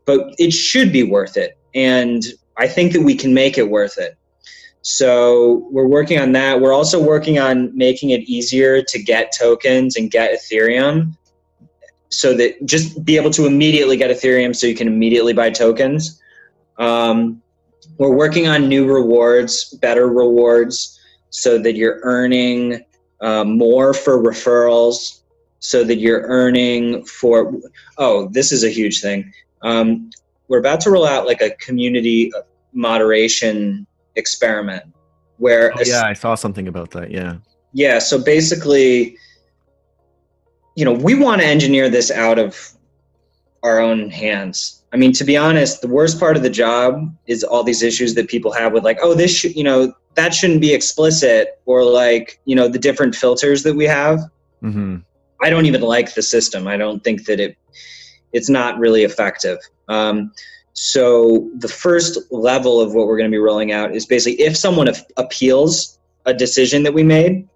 but 0.05 0.35
it 0.39 0.53
should 0.53 0.93
be 0.93 1.03
worth 1.03 1.37
it 1.37 1.59
and 1.75 2.25
i 2.57 2.67
think 2.67 2.93
that 2.93 3.03
we 3.03 3.15
can 3.15 3.33
make 3.33 3.57
it 3.57 3.71
worth 3.71 3.97
it 3.99 4.17
so 4.83 5.69
we're 5.71 5.87
working 5.87 6.19
on 6.19 6.33
that 6.33 6.61
we're 6.61 6.73
also 6.73 7.03
working 7.03 7.39
on 7.39 7.77
making 7.77 8.11
it 8.11 8.21
easier 8.21 8.83
to 8.83 9.03
get 9.03 9.33
tokens 9.39 9.97
and 9.97 10.11
get 10.11 10.33
ethereum 10.33 11.15
so 12.11 12.37
that 12.37 12.65
just 12.67 13.05
be 13.05 13.17
able 13.17 13.31
to 13.31 13.47
immediately 13.47 13.97
get 13.97 14.11
Ethereum 14.11 14.55
so 14.55 14.67
you 14.67 14.75
can 14.75 14.89
immediately 14.89 15.33
buy 15.33 15.51
tokens. 15.51 16.21
Um, 16.79 17.41
we're 17.99 18.15
working 18.15 18.49
on 18.49 18.69
new 18.69 18.93
rewards, 18.93 19.73
better 19.81 20.09
rewards, 20.09 20.99
so 21.31 21.59
that 21.59 21.77
you're 21.77 22.01
earning 22.03 22.85
uh, 23.21 23.45
more 23.45 23.95
for 23.95 24.21
referrals, 24.21 25.21
so 25.61 25.85
that 25.85 25.99
you're 25.99 26.23
earning 26.23 27.05
for. 27.05 27.55
Oh, 27.97 28.29
this 28.29 28.51
is 28.51 28.65
a 28.65 28.71
huge 28.71 29.01
thing. 29.01 29.33
Um, 29.63 30.11
we're 30.49 30.59
about 30.59 30.81
to 30.81 30.91
roll 30.91 31.07
out 31.07 31.27
like 31.27 31.41
a 31.41 31.51
community 31.51 32.33
moderation 32.73 33.87
experiment 34.17 34.85
where. 35.39 35.73
Oh, 35.77 35.83
yeah, 35.85 36.05
I 36.05 36.13
saw 36.13 36.35
something 36.35 36.69
about 36.69 36.91
that. 36.93 37.11
Yeah. 37.11 37.37
Yeah. 37.73 37.99
So 37.99 38.23
basically, 38.23 39.17
you 40.77 40.85
know, 40.85 40.93
we 40.93 41.15
want 41.15 41.41
to 41.41 41.47
engineer 41.47 41.89
this 41.89 42.11
out 42.11 42.39
of 42.39 42.73
our 43.63 43.81
own 43.81 44.11
hands. 44.11 44.83
I 44.93 44.97
mean, 44.97 45.13
to 45.13 45.25
be 45.25 45.37
honest, 45.37 45.83
the 45.83 45.89
worst 45.89 46.19
part 46.19 46.37
of 46.37 46.43
the 46.43 46.51
job 46.51 47.15
is 47.27 47.45
all 47.45 47.63
these 47.63 47.83
issues 47.83 48.15
that 48.15 48.29
people 48.29 48.53
have 48.53 48.73
with 48.73 48.83
like, 48.83 48.99
oh, 49.03 49.15
this 49.15 49.35
should, 49.35 49.55
you 49.55 49.63
know, 49.63 49.93
that 50.15 50.35
shouldn't 50.35 50.61
be 50.61 50.75
explicit, 50.75 51.61
or 51.67 51.85
like, 51.85 52.41
you 52.45 52.57
know, 52.57 52.67
the 52.67 52.79
different 52.79 53.15
filters 53.15 53.63
that 53.63 53.75
we 53.75 53.85
have. 53.85 54.19
Mm-hmm. 54.63 54.97
I 55.41 55.51
don't 55.51 55.67
even 55.67 55.83
like 55.83 56.15
the 56.15 56.23
system. 56.23 56.67
I 56.67 56.77
don't 56.77 57.05
think 57.05 57.27
that 57.27 57.39
it, 57.39 57.57
it's 58.33 58.49
not 58.49 58.79
really 58.79 59.05
effective. 59.05 59.59
Um, 59.89 60.33
so 60.73 61.51
the 61.57 61.69
first 61.69 62.19
level 62.31 62.81
of 62.81 62.95
what 62.95 63.07
we're 63.07 63.17
going 63.17 63.31
to 63.31 63.35
be 63.35 63.39
rolling 63.39 63.73
out 63.73 63.95
is 63.95 64.07
basically 64.07 64.43
if 64.45 64.57
someone 64.57 64.89
appeals 65.17 65.99
a 66.27 66.35
decision 66.35 66.83
that 66.85 66.95
we 66.95 67.03
made 67.03 67.49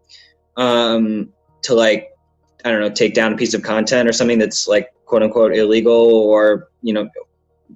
um, 0.56 1.32
to 1.62 1.74
like 1.74 2.14
I 2.64 2.70
don't 2.70 2.80
know, 2.80 2.90
take 2.90 3.14
down 3.14 3.34
a 3.34 3.36
piece 3.36 3.52
of 3.52 3.62
content 3.62 4.08
or 4.08 4.12
something 4.12 4.38
that's 4.38 4.66
like 4.66 4.92
quote 5.04 5.22
unquote 5.22 5.54
illegal 5.54 6.14
or, 6.14 6.68
you 6.82 6.94
know, 6.94 7.08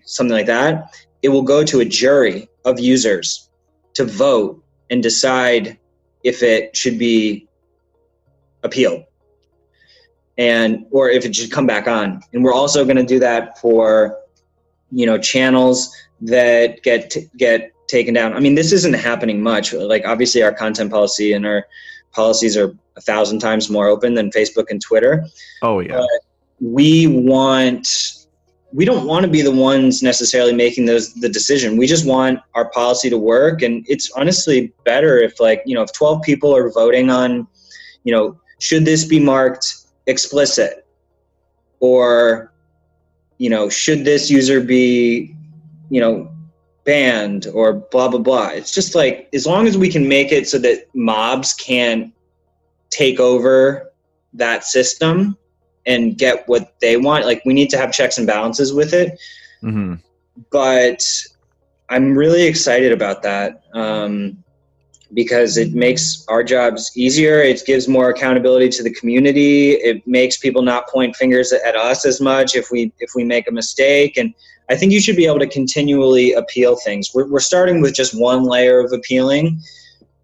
something 0.05 0.35
like 0.35 0.47
that, 0.47 0.95
it 1.23 1.29
will 1.29 1.43
go 1.43 1.63
to 1.65 1.81
a 1.81 1.85
jury 1.85 2.49
of 2.65 2.81
users 2.81 3.51
to 3.95 4.05
vote 4.05 4.63
and 4.91 5.03
decide 5.03 5.79
if 6.25 6.43
it 6.43 6.75
should 6.75 6.99
be 6.99 7.47
appealed 8.63 9.05
and 10.39 10.87
or 10.91 11.11
if 11.11 11.27
it 11.27 11.37
should 11.37 11.51
come 11.51 11.67
back 11.67 11.87
on. 11.87 12.23
And 12.33 12.43
we're 12.43 12.55
also 12.55 12.85
going 12.85 12.97
to 12.97 13.05
do 13.05 13.19
that 13.19 13.59
for 13.59 14.17
you 14.91 15.07
know 15.07 15.19
channels 15.19 15.95
that 16.21 16.83
get 16.83 17.11
t- 17.11 17.29
get 17.37 17.73
taken 17.89 18.15
down. 18.15 18.35
I 18.35 18.41
mean, 18.41 18.55
this 18.55 18.73
isn't 18.73 18.95
happening 18.95 19.43
much. 19.43 19.73
Like 19.73 20.05
obviously 20.05 20.43
our 20.43 20.53
content 20.53 20.91
policy 20.91 21.33
and 21.33 21.47
our 21.47 21.67
policies 22.13 22.57
are 22.57 22.75
a 22.97 23.01
thousand 23.01 23.41
times 23.41 23.71
more 23.71 23.89
open 23.89 24.15
than 24.15 24.31
Facebook 24.31 24.67
and 24.71 24.81
Twitter. 24.81 25.27
Oh 25.63 25.81
yeah. 25.81 25.99
But 25.99 26.09
we 26.61 27.07
want 27.07 27.89
we 28.73 28.85
don't 28.85 29.07
want 29.07 29.25
to 29.25 29.31
be 29.31 29.41
the 29.41 29.51
ones 29.51 30.03
necessarily 30.03 30.53
making 30.53 30.85
those 30.85 31.15
the 31.15 31.29
decision. 31.29 31.79
We 31.79 31.87
just 31.87 32.07
want 32.07 32.41
our 32.55 32.69
policy 32.71 33.09
to 33.09 33.17
work 33.17 33.63
and 33.63 33.85
it's 33.89 34.11
honestly 34.13 34.73
better 34.85 35.19
if 35.19 35.41
like, 35.41 35.63
you 35.65 35.75
know, 35.75 35.83
if 35.83 35.93
12 35.95 36.23
people 36.23 36.55
are 36.55 36.71
voting 36.71 37.11
on, 37.11 37.49
you 38.05 38.13
know, 38.13 38.39
should 38.61 38.85
this 38.85 39.05
be 39.07 39.21
marked 39.21 39.75
explicit 40.07 40.87
or 41.81 42.53
you 43.39 43.49
know, 43.49 43.69
should 43.69 44.05
this 44.05 44.31
user 44.31 44.61
be, 44.61 45.35
you 45.91 46.01
know, 46.01 46.31
banned 46.85 47.47
or 47.53 47.75
blah 47.75 48.09
blah 48.09 48.19
blah. 48.19 48.49
It's 48.49 48.73
just 48.73 48.95
like 48.95 49.29
as 49.33 49.47
long 49.47 49.67
as 49.67 49.77
we 49.77 49.91
can 49.91 50.09
make 50.09 50.33
it 50.33 50.49
so 50.49 50.59
that 50.59 50.87
mobs 50.95 51.53
can't 51.55 52.15
take 52.91 53.21
over 53.21 53.93
that 54.33 54.65
system 54.65 55.37
and 55.87 56.17
get 56.17 56.49
what 56.49 56.81
they 56.81 56.97
want. 56.97 57.27
Like 57.27 57.43
we 57.45 57.53
need 57.53 57.71
to 57.71 57.79
have 57.79 57.93
checks 57.93 58.19
and 58.19 58.27
balances 58.27 58.73
with 58.73 58.95
it. 58.95 59.19
Mm-hmm. 59.63 59.95
But 60.51 61.05
I'm 61.91 62.17
really 62.17 62.45
excited 62.45 62.93
about 62.93 63.23
that 63.23 63.65
um, 63.75 64.43
because 65.15 65.57
it 65.57 65.73
makes 65.75 66.25
our 66.29 66.45
jobs 66.45 66.91
easier. 66.97 67.41
It 67.41 67.65
gives 67.67 67.89
more 67.89 68.11
accountability 68.11 68.69
to 68.71 68.83
the 68.83 68.93
community. 68.93 69.73
It 69.73 70.07
makes 70.07 70.37
people 70.37 70.63
not 70.63 70.89
point 70.89 71.17
fingers 71.17 71.53
at 71.53 71.77
us 71.77 72.05
as 72.05 72.21
much 72.21 72.55
if 72.55 72.71
we 72.71 72.93
if 72.99 73.11
we 73.15 73.25
make 73.25 73.49
a 73.49 73.53
mistake. 73.53 74.17
And 74.17 74.35
I 74.71 74.77
think 74.77 74.93
you 74.93 75.01
should 75.01 75.17
be 75.17 75.27
able 75.27 75.39
to 75.39 75.47
continually 75.47 76.33
appeal 76.35 76.77
things. 76.77 77.11
We're, 77.15 77.27
we're 77.27 77.41
starting 77.41 77.81
with 77.81 77.95
just 77.95 78.19
one 78.19 78.45
layer 78.45 78.81
of 78.81 78.93
appealing 78.93 79.61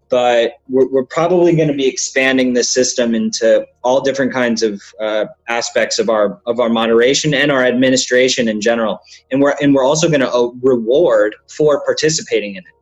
but 0.09 0.53
we're, 0.69 0.87
we're 0.89 1.05
probably 1.05 1.55
going 1.55 1.67
to 1.67 1.73
be 1.73 1.87
expanding 1.87 2.53
the 2.53 2.63
system 2.63 3.15
into 3.15 3.65
all 3.83 4.01
different 4.01 4.31
kinds 4.31 4.61
of 4.63 4.81
uh, 4.99 5.25
aspects 5.47 5.99
of 5.99 6.09
our 6.09 6.39
of 6.45 6.59
our 6.59 6.69
moderation 6.69 7.33
and 7.33 7.51
our 7.51 7.65
administration 7.65 8.47
in 8.47 8.61
general 8.61 9.01
and 9.31 9.41
we're 9.41 9.55
and 9.61 9.73
we're 9.73 9.83
also 9.83 10.07
going 10.07 10.21
to 10.21 10.31
uh, 10.31 10.49
reward 10.61 11.35
for 11.49 11.83
participating 11.85 12.55
in 12.55 12.63
it 12.63 12.74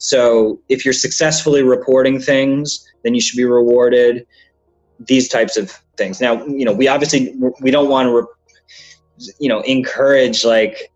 so 0.00 0.60
if 0.68 0.84
you're 0.84 0.92
successfully 0.92 1.62
reporting 1.62 2.20
things 2.20 2.86
then 3.04 3.14
you 3.14 3.20
should 3.20 3.36
be 3.36 3.44
rewarded 3.44 4.26
these 4.98 5.28
types 5.28 5.56
of 5.56 5.70
things 5.96 6.20
now 6.20 6.44
you 6.46 6.64
know 6.64 6.72
we 6.72 6.88
obviously 6.88 7.34
we 7.60 7.70
don't 7.70 7.88
want 7.88 8.06
to 8.06 8.16
re- 8.16 9.32
you 9.38 9.48
know 9.48 9.60
encourage 9.60 10.44
like 10.44 10.90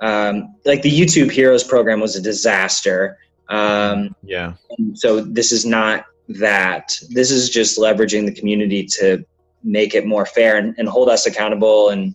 um, 0.00 0.54
like 0.64 0.82
the 0.82 0.90
youtube 0.90 1.30
heroes 1.30 1.64
program 1.64 2.00
was 2.00 2.16
a 2.16 2.22
disaster 2.22 3.18
um, 3.50 4.14
yeah. 4.22 4.54
So 4.94 5.20
this 5.20 5.52
is 5.52 5.66
not 5.66 6.06
that. 6.28 6.96
This 7.10 7.30
is 7.30 7.50
just 7.50 7.78
leveraging 7.78 8.24
the 8.24 8.32
community 8.32 8.84
to 8.98 9.24
make 9.62 9.94
it 9.94 10.06
more 10.06 10.24
fair 10.24 10.56
and, 10.56 10.74
and 10.78 10.88
hold 10.88 11.10
us 11.10 11.26
accountable 11.26 11.90
and 11.90 12.14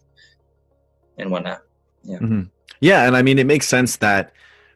and 1.17 1.29
whatnot. 1.29 1.61
Yeah. 2.03 2.17
Mm-hmm. 2.17 2.41
Yeah, 2.79 3.05
and 3.05 3.15
I 3.15 3.21
mean 3.21 3.37
it 3.37 3.45
makes 3.45 3.67
sense 3.67 3.97
that 3.97 4.31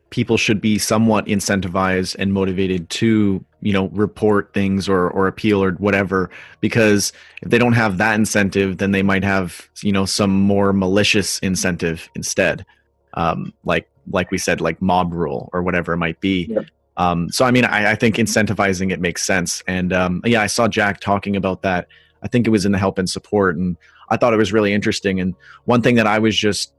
people 0.10 0.38
should 0.38 0.60
be 0.60 0.78
somewhat 0.78 1.26
incentivized 1.26 2.16
and 2.18 2.34
motivated 2.34 2.90
to 2.90 3.44
you 3.62 3.74
know 3.74 3.88
report 3.90 4.54
things 4.54 4.90
or 4.90 5.10
or 5.10 5.28
appeal 5.28 5.64
or 5.64 5.74
whatever 5.74 6.30
because 6.62 7.14
if 7.42 7.50
they 7.50 7.58
don't 7.58 7.74
have 7.74 7.98
that 7.98 8.16
incentive 8.16 8.78
then 8.78 8.92
they 8.92 9.04
might 9.04 9.24
have 9.24 9.70
you 9.82 9.92
know 9.92 10.06
some 10.06 10.32
more 10.32 10.74
malicious 10.74 11.40
incentive 11.40 12.10
instead 12.16 12.66
um, 13.14 13.54
like 13.64 13.90
like 14.12 14.32
we 14.32 14.38
said, 14.38 14.62
like 14.62 14.82
mob 14.82 15.14
rule 15.14 15.50
or 15.54 15.62
whatever 15.62 15.94
it 15.94 15.98
might 15.98 16.20
be. 16.20 16.46
Yep. 16.46 16.66
Um, 16.98 17.30
so 17.30 17.46
I 17.46 17.52
mean, 17.52 17.66
I, 17.66 17.92
I, 17.92 17.96
think 17.96 18.16
incentivizing 18.18 18.92
it 18.92 19.00
makes 19.00 19.24
sense. 19.24 19.64
And 19.68 19.94
um, 19.94 20.22
yeah, 20.26 20.42
I 20.42 20.48
saw 20.48 20.68
Jack 20.68 21.00
talking 21.00 21.38
about 21.38 21.62
that. 21.62 21.88
I 22.24 22.28
think 22.28 22.46
it 22.46 22.50
was 22.50 22.66
in 22.66 22.74
the 22.74 22.78
help 22.78 22.98
and 22.98 23.10
support, 23.10 23.56
and 23.56 23.78
I 24.10 24.18
thought 24.18 24.34
it 24.34 24.38
was 24.38 24.52
really 24.52 24.74
interesting. 24.74 25.22
And 25.22 25.34
one 25.64 25.82
thing 25.82 25.96
that 25.96 26.08
I 26.08 26.20
was 26.20 26.36
just, 26.36 26.74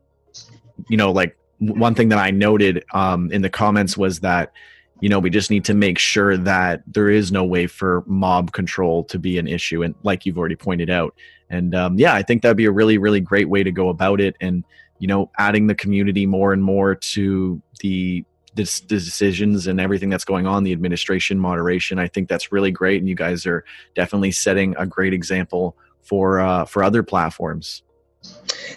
you 0.89 0.97
know, 0.99 1.11
like 1.11 1.37
one 1.61 1.95
thing 1.95 2.09
that 2.09 2.19
I 2.19 2.31
noted 2.31 2.85
um, 2.93 3.31
in 3.33 3.43
the 3.43 3.51
comments 3.51 3.97
was 3.97 4.21
that, 4.21 4.53
you 5.01 5.09
know, 5.09 5.19
we 5.19 5.31
just 5.31 5.51
need 5.51 5.65
to 5.67 5.75
make 5.75 5.99
sure 5.99 6.37
that 6.37 6.83
there 6.87 7.09
is 7.09 7.31
no 7.31 7.45
way 7.45 7.67
for 7.67 8.03
mob 8.07 8.53
control 8.53 9.05
to 9.05 9.19
be 9.19 9.39
an 9.39 9.47
issue, 9.47 9.83
and 9.83 9.95
like 10.03 10.27
you've 10.27 10.39
already 10.39 10.57
pointed 10.57 10.91
out. 10.91 11.15
And 11.49 11.75
um, 11.75 11.99
yeah, 11.99 12.15
I 12.15 12.23
think 12.23 12.43
that'd 12.43 12.57
be 12.57 12.67
a 12.67 12.73
really, 12.73 12.99
really 12.99 13.21
great 13.21 13.49
way 13.49 13.63
to 13.63 13.73
go 13.73 13.89
about 13.89 14.21
it. 14.21 14.37
And 14.41 14.65
you 15.01 15.09
know 15.09 15.31
adding 15.39 15.67
the 15.67 15.75
community 15.75 16.27
more 16.27 16.53
and 16.53 16.63
more 16.63 16.95
to 16.95 17.61
the 17.81 18.25
the 18.55 18.65
decisions 18.87 19.67
and 19.67 19.81
everything 19.81 20.11
that's 20.11 20.25
going 20.25 20.47
on 20.47 20.63
the 20.63 20.73
administration 20.73 21.39
moderation 21.39 21.99
i 21.99 22.07
think 22.07 22.29
that's 22.29 22.53
really 22.53 22.71
great 22.71 23.01
and 23.01 23.09
you 23.09 23.17
guys 23.17 23.47
are 23.47 23.65
definitely 23.97 24.31
setting 24.31 24.77
a 24.79 24.87
great 24.87 25.13
example 25.13 25.77
for 26.03 26.39
uh, 26.39 26.65
for 26.65 26.85
other 26.85 27.03
platforms 27.03 27.83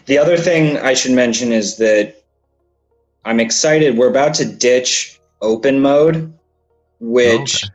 the 0.06 0.17
other 0.17 0.38
thing 0.38 0.78
i 0.78 0.93
should 0.93 1.12
mention 1.12 1.52
is 1.52 1.78
that 1.78 2.22
i'm 3.25 3.39
excited. 3.39 3.97
We're 3.97 4.09
about 4.09 4.33
to 4.36 4.45
ditch 4.45 5.19
open 5.41 5.81
mode 5.81 6.33
which 6.99 7.65
okay. 7.65 7.73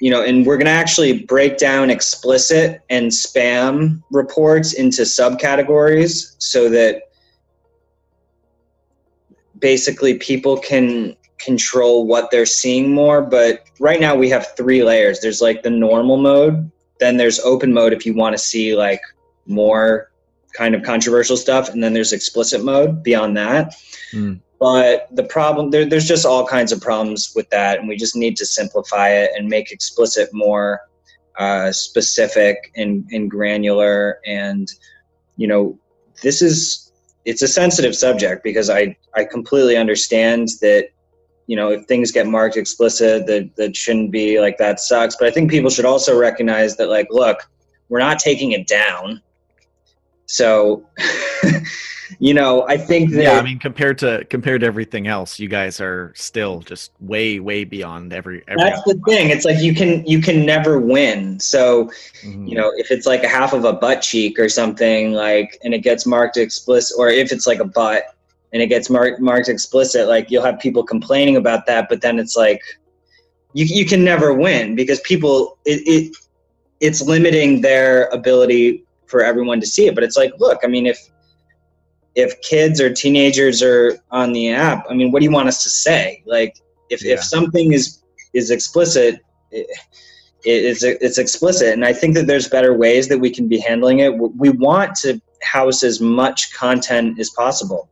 you 0.00 0.10
know 0.10 0.22
and 0.22 0.44
we're 0.44 0.56
going 0.56 0.66
to 0.66 0.72
actually 0.72 1.22
break 1.22 1.56
down 1.56 1.88
explicit 1.88 2.82
and 2.90 3.10
spam 3.10 4.02
reports 4.10 4.72
into 4.72 5.02
subcategories 5.02 6.34
so 6.38 6.68
that 6.68 7.02
basically 9.60 10.18
people 10.18 10.58
can 10.58 11.16
control 11.38 12.06
what 12.06 12.30
they're 12.30 12.46
seeing 12.46 12.92
more. 12.92 13.22
But 13.22 13.64
right 13.78 14.00
now 14.00 14.14
we 14.14 14.28
have 14.30 14.54
three 14.56 14.82
layers. 14.82 15.20
There's 15.20 15.42
like 15.42 15.62
the 15.62 15.70
normal 15.70 16.16
mode. 16.16 16.70
Then 17.00 17.16
there's 17.16 17.40
open 17.40 17.72
mode 17.72 17.92
if 17.92 18.06
you 18.06 18.14
want 18.14 18.34
to 18.34 18.38
see 18.38 18.74
like 18.74 19.00
more 19.46 20.10
kind 20.52 20.74
of 20.74 20.82
controversial 20.82 21.36
stuff. 21.36 21.68
And 21.68 21.82
then 21.82 21.92
there's 21.92 22.12
explicit 22.12 22.64
mode 22.64 23.02
beyond 23.02 23.36
that. 23.36 23.74
Mm. 24.12 24.40
But 24.58 25.08
the 25.12 25.24
problem 25.24 25.70
there, 25.70 25.84
there's 25.84 26.06
just 26.06 26.24
all 26.24 26.46
kinds 26.46 26.72
of 26.72 26.80
problems 26.80 27.32
with 27.34 27.48
that 27.50 27.78
and 27.78 27.88
we 27.88 27.96
just 27.96 28.16
need 28.16 28.36
to 28.36 28.46
simplify 28.46 29.08
it 29.10 29.30
and 29.36 29.48
make 29.48 29.70
explicit 29.70 30.28
more 30.32 30.80
uh, 31.38 31.72
specific 31.72 32.72
and, 32.76 33.08
and 33.10 33.30
granular 33.30 34.20
and 34.26 34.68
you 35.36 35.48
know 35.48 35.78
this 36.22 36.40
is 36.40 36.92
it's 37.24 37.42
a 37.42 37.48
sensitive 37.48 37.96
subject 37.96 38.44
because 38.44 38.68
I, 38.70 38.96
I 39.14 39.24
completely 39.24 39.76
understand 39.76 40.48
that 40.60 40.90
you 41.46 41.56
know 41.56 41.70
if 41.70 41.86
things 41.86 42.12
get 42.12 42.26
marked 42.26 42.56
explicit 42.56 43.26
that 43.26 43.56
that 43.56 43.76
shouldn't 43.76 44.12
be 44.12 44.40
like 44.40 44.58
that 44.58 44.80
sucks. 44.80 45.16
But 45.18 45.28
i 45.28 45.30
think 45.30 45.50
people 45.50 45.70
should 45.70 45.84
also 45.84 46.18
recognize 46.18 46.76
that 46.76 46.88
like 46.88 47.08
look 47.10 47.48
we're 47.88 47.98
not 47.98 48.18
taking 48.18 48.52
it 48.52 48.66
down. 48.66 49.20
So 50.26 50.86
you 52.18 52.34
know, 52.34 52.66
I 52.68 52.76
think 52.76 53.10
that 53.10 53.22
yeah. 53.22 53.38
I 53.38 53.42
mean, 53.42 53.58
compared 53.58 53.98
to 53.98 54.24
compared 54.30 54.60
to 54.60 54.66
everything 54.66 55.06
else, 55.06 55.38
you 55.38 55.48
guys 55.48 55.80
are 55.80 56.12
still 56.14 56.60
just 56.60 56.92
way 57.00 57.40
way 57.40 57.64
beyond 57.64 58.12
every. 58.12 58.42
every 58.48 58.62
that's 58.62 58.82
the 58.84 59.00
thing. 59.06 59.30
It's 59.30 59.44
like 59.44 59.60
you 59.60 59.74
can 59.74 60.04
you 60.06 60.20
can 60.20 60.44
never 60.44 60.78
win. 60.78 61.40
So, 61.40 61.90
mm-hmm. 62.22 62.46
you 62.46 62.56
know, 62.56 62.72
if 62.76 62.90
it's 62.90 63.06
like 63.06 63.24
a 63.24 63.28
half 63.28 63.52
of 63.52 63.64
a 63.64 63.72
butt 63.72 64.02
cheek 64.02 64.38
or 64.38 64.48
something 64.48 65.12
like, 65.12 65.58
and 65.64 65.74
it 65.74 65.80
gets 65.80 66.06
marked 66.06 66.36
explicit, 66.36 66.96
or 66.98 67.08
if 67.08 67.32
it's 67.32 67.46
like 67.46 67.60
a 67.60 67.64
butt 67.64 68.04
and 68.52 68.62
it 68.62 68.68
gets 68.68 68.90
marked 68.90 69.20
marked 69.20 69.48
explicit, 69.48 70.08
like 70.08 70.30
you'll 70.30 70.44
have 70.44 70.58
people 70.58 70.84
complaining 70.84 71.36
about 71.36 71.66
that. 71.66 71.88
But 71.88 72.00
then 72.00 72.18
it's 72.18 72.36
like 72.36 72.60
you 73.52 73.64
you 73.64 73.86
can 73.86 74.04
never 74.04 74.34
win 74.34 74.74
because 74.74 75.00
people 75.00 75.58
it, 75.64 75.82
it 75.86 76.16
it's 76.80 77.00
limiting 77.02 77.60
their 77.60 78.06
ability 78.06 78.84
for 79.06 79.22
everyone 79.22 79.60
to 79.60 79.66
see 79.66 79.86
it. 79.86 79.94
But 79.94 80.04
it's 80.04 80.16
like, 80.16 80.32
look, 80.38 80.60
I 80.64 80.66
mean, 80.66 80.86
if 80.86 80.98
if 82.14 82.40
kids 82.42 82.80
or 82.80 82.92
teenagers 82.92 83.62
are 83.62 83.98
on 84.10 84.32
the 84.32 84.50
app, 84.50 84.86
I 84.88 84.94
mean, 84.94 85.10
what 85.10 85.20
do 85.20 85.24
you 85.24 85.32
want 85.32 85.48
us 85.48 85.62
to 85.64 85.70
say? 85.70 86.22
Like, 86.26 86.56
if, 86.90 87.04
yeah. 87.04 87.14
if 87.14 87.24
something 87.24 87.72
is 87.72 88.02
is 88.34 88.50
explicit, 88.50 89.20
it, 89.50 89.66
it's 90.44 90.82
it's 90.82 91.18
explicit, 91.18 91.72
and 91.72 91.84
I 91.84 91.92
think 91.92 92.14
that 92.14 92.26
there's 92.26 92.48
better 92.48 92.74
ways 92.74 93.08
that 93.08 93.18
we 93.18 93.30
can 93.30 93.48
be 93.48 93.58
handling 93.58 94.00
it. 94.00 94.16
We 94.18 94.50
want 94.50 94.94
to 94.96 95.20
house 95.42 95.82
as 95.82 96.00
much 96.00 96.52
content 96.54 97.18
as 97.18 97.30
possible 97.30 97.88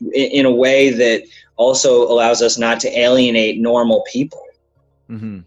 in, 0.00 0.10
in 0.12 0.46
a 0.46 0.50
way 0.50 0.90
that 0.90 1.24
also 1.56 2.02
allows 2.02 2.42
us 2.42 2.58
not 2.58 2.80
to 2.80 2.98
alienate 2.98 3.60
normal 3.60 4.02
people. 4.12 4.42
Mm-hmm. 5.08 5.40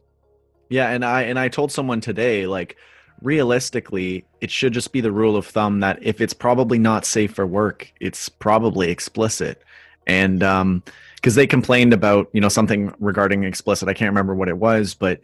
Yeah, 0.69 0.89
and 0.89 1.03
I 1.03 1.23
and 1.23 1.37
I 1.37 1.49
told 1.49 1.71
someone 1.71 2.01
today, 2.01 2.47
like 2.47 2.77
realistically, 3.21 4.25
it 4.41 4.51
should 4.51 4.73
just 4.73 4.91
be 4.91 5.01
the 5.01 5.11
rule 5.11 5.35
of 5.35 5.45
thumb 5.45 5.79
that 5.79 5.99
if 6.01 6.21
it's 6.21 6.33
probably 6.33 6.79
not 6.79 7.05
safe 7.05 7.33
for 7.33 7.45
work, 7.45 7.91
it's 7.99 8.29
probably 8.29 8.89
explicit. 8.89 9.61
And 10.07 10.43
um, 10.43 10.83
because 11.15 11.35
they 11.35 11.47
complained 11.47 11.93
about 11.93 12.29
you 12.33 12.41
know 12.41 12.49
something 12.49 12.93
regarding 12.99 13.43
explicit, 13.43 13.89
I 13.89 13.93
can't 13.93 14.11
remember 14.11 14.35
what 14.35 14.49
it 14.49 14.57
was, 14.57 14.93
but 14.93 15.19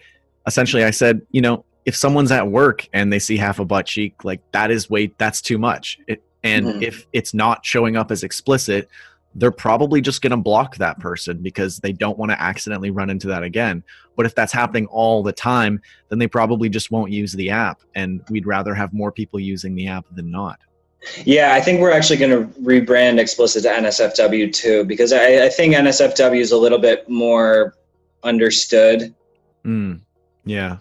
essentially 0.47 0.83
I 0.83 0.91
said, 0.91 1.21
you 1.31 1.41
know, 1.41 1.63
if 1.85 1.95
someone's 1.95 2.31
at 2.31 2.47
work 2.47 2.87
and 2.93 3.11
they 3.11 3.19
see 3.19 3.37
half 3.37 3.59
a 3.59 3.65
butt 3.65 3.85
cheek, 3.85 4.23
like 4.23 4.41
that 4.51 4.71
is 4.71 4.89
way 4.89 5.11
that's 5.17 5.41
too 5.41 5.57
much. 5.57 5.99
It, 6.07 6.23
and 6.43 6.65
mm-hmm. 6.65 6.83
if 6.83 7.05
it's 7.13 7.33
not 7.33 7.65
showing 7.65 7.95
up 7.95 8.11
as 8.11 8.23
explicit, 8.23 8.89
they're 9.35 9.51
probably 9.51 10.01
just 10.01 10.21
going 10.21 10.31
to 10.31 10.37
block 10.37 10.75
that 10.77 10.99
person 10.99 11.37
because 11.37 11.77
they 11.79 11.93
don't 11.93 12.17
want 12.17 12.31
to 12.31 12.41
accidentally 12.41 12.91
run 12.91 13.09
into 13.09 13.27
that 13.27 13.43
again. 13.43 13.83
But 14.17 14.25
if 14.25 14.35
that's 14.35 14.51
happening 14.51 14.87
all 14.87 15.23
the 15.23 15.31
time, 15.31 15.81
then 16.09 16.19
they 16.19 16.27
probably 16.27 16.69
just 16.69 16.91
won't 16.91 17.11
use 17.11 17.31
the 17.33 17.49
app. 17.49 17.81
And 17.95 18.21
we'd 18.29 18.45
rather 18.45 18.73
have 18.73 18.93
more 18.93 19.11
people 19.11 19.39
using 19.39 19.73
the 19.73 19.87
app 19.87 20.05
than 20.11 20.29
not. 20.29 20.59
Yeah, 21.25 21.53
I 21.53 21.61
think 21.61 21.79
we're 21.79 21.91
actually 21.91 22.17
going 22.17 22.31
to 22.31 22.59
rebrand 22.59 23.19
Explicit 23.19 23.63
to 23.63 23.69
NSFW 23.69 24.53
too, 24.53 24.83
because 24.83 25.13
I, 25.13 25.45
I 25.45 25.49
think 25.49 25.73
NSFW 25.75 26.39
is 26.39 26.51
a 26.51 26.57
little 26.57 26.77
bit 26.77 27.09
more 27.09 27.75
understood. 28.23 29.15
Mm, 29.65 30.01
yeah. 30.45 30.77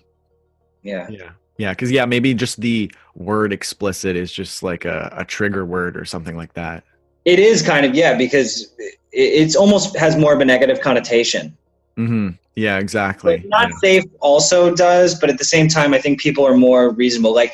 Yeah. 0.83 1.09
Yeah. 1.09 1.31
Yeah. 1.57 1.71
Because, 1.71 1.91
yeah, 1.91 2.05
maybe 2.05 2.35
just 2.35 2.61
the 2.61 2.93
word 3.15 3.53
explicit 3.53 4.17
is 4.17 4.33
just 4.33 4.63
like 4.63 4.85
a, 4.85 5.13
a 5.17 5.25
trigger 5.25 5.65
word 5.65 5.97
or 5.97 6.05
something 6.05 6.37
like 6.37 6.53
that. 6.55 6.85
It 7.31 7.39
is 7.39 7.63
kind 7.63 7.87
of 7.87 7.95
yeah, 7.95 8.17
because 8.17 8.75
it's 9.13 9.55
almost 9.55 9.97
has 9.97 10.17
more 10.17 10.35
of 10.35 10.41
a 10.41 10.45
negative 10.45 10.81
connotation. 10.81 11.57
Mm-hmm. 11.97 12.31
Yeah, 12.57 12.79
exactly. 12.79 13.45
Not 13.47 13.69
yeah. 13.69 13.77
safe 13.77 14.05
also 14.19 14.75
does, 14.75 15.15
but 15.15 15.31
at 15.31 15.39
the 15.39 15.45
same 15.45 15.69
time, 15.69 15.95
I 15.95 16.01
think 16.01 16.19
people 16.19 16.45
are 16.45 16.57
more 16.57 16.91
reasonable. 16.91 17.33
Like 17.33 17.53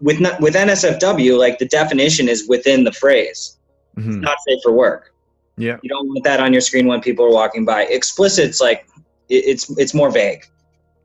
with 0.00 0.18
not, 0.18 0.40
with 0.40 0.54
NSFW, 0.54 1.38
like 1.38 1.58
the 1.58 1.66
definition 1.66 2.28
is 2.28 2.48
within 2.48 2.82
the 2.82 2.90
phrase. 2.90 3.56
Mm-hmm. 3.96 4.10
It's 4.10 4.18
not 4.18 4.38
safe 4.48 4.58
for 4.64 4.72
work. 4.72 5.14
Yeah, 5.56 5.76
you 5.82 5.88
don't 5.88 6.08
want 6.08 6.24
that 6.24 6.40
on 6.40 6.52
your 6.52 6.62
screen 6.62 6.88
when 6.88 7.00
people 7.00 7.24
are 7.24 7.32
walking 7.32 7.64
by. 7.64 7.84
Explicit's 7.84 8.60
like 8.60 8.88
it, 9.28 9.44
it's 9.46 9.70
it's 9.78 9.94
more 9.94 10.10
vague. 10.10 10.44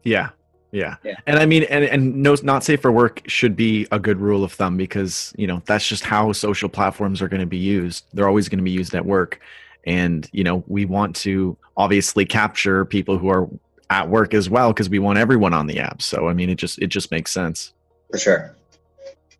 Yeah, 0.03 0.30
yeah. 0.71 0.95
yeah. 1.03 1.15
And 1.25 1.39
I 1.39 1.45
mean, 1.45 1.63
and, 1.63 1.84
and 1.86 2.15
no, 2.17 2.36
not 2.43 2.63
safe 2.63 2.82
for 2.82 2.91
work 2.91 3.21
should 3.27 3.56
be 3.56 3.88
a 3.91 3.99
good 3.99 4.19
rule 4.19 4.43
of 4.43 4.51
thumb 4.51 4.77
because, 4.77 5.34
you 5.38 5.47
know, 5.47 5.62
that's 5.65 5.88
just 5.88 6.03
how 6.03 6.32
social 6.32 6.69
platforms 6.69 7.21
are 7.21 7.27
going 7.27 7.41
to 7.41 7.47
be 7.47 7.58
used. 7.58 8.06
They're 8.13 8.27
always 8.27 8.49
going 8.49 8.60
to 8.60 8.63
be 8.63 8.71
used 8.71 8.93
at 8.93 9.06
work. 9.06 9.39
And, 9.86 10.27
you 10.34 10.43
know, 10.43 10.63
we 10.67 10.86
want 10.86 11.15
to 11.17 11.58
obviously 11.77 12.25
capture 12.25 12.84
people 12.84 13.17
who 13.17 13.30
are 13.30 13.47
at 13.89 14.10
work 14.10 14.34
as 14.34 14.49
well 14.49 14.73
because 14.73 14.89
we 14.89 14.99
want 14.99 15.17
everyone 15.17 15.53
on 15.53 15.67
the 15.67 15.80
app. 15.80 16.01
So 16.01 16.27
I 16.27 16.34
mean, 16.34 16.49
it 16.49 16.56
just 16.56 16.80
it 16.80 16.88
just 16.88 17.12
makes 17.12 17.32
sense. 17.32 17.73
For 18.12 18.17
sure. 18.17 18.56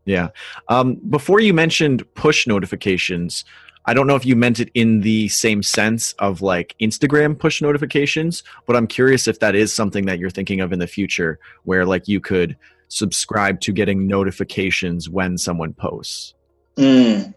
Yeah. 0.06 0.30
Um, 0.70 0.96
before 1.10 1.42
you 1.42 1.54
mentioned 1.54 2.04
push 2.14 2.48
notifications, 2.48 3.44
I 3.88 3.94
don't 3.94 4.06
know 4.06 4.18
if 4.18 4.26
you 4.26 4.36
meant 4.36 4.60
it 4.60 4.70
in 4.74 5.00
the 5.00 5.30
same 5.30 5.64
sense 5.64 6.12
of 6.20 6.42
like 6.42 6.76
Instagram 6.82 7.40
push 7.40 7.62
notifications, 7.62 8.44
but 8.66 8.76
I'm 8.76 8.86
curious 8.86 9.28
if 9.30 9.40
that 9.40 9.56
is 9.56 9.74
something 9.74 10.06
that 10.06 10.20
you're 10.20 10.30
thinking 10.30 10.60
of 10.60 10.74
in 10.74 10.80
the 10.80 10.88
future 10.88 11.40
where 11.64 11.86
like 11.86 12.08
you 12.08 12.20
could 12.20 12.58
subscribe 12.90 13.62
to 13.62 13.72
getting 13.72 14.06
notifications 14.06 15.10
when 15.10 15.38
someone 15.38 15.74
posts. 15.74 16.34
Mm. 16.76 17.34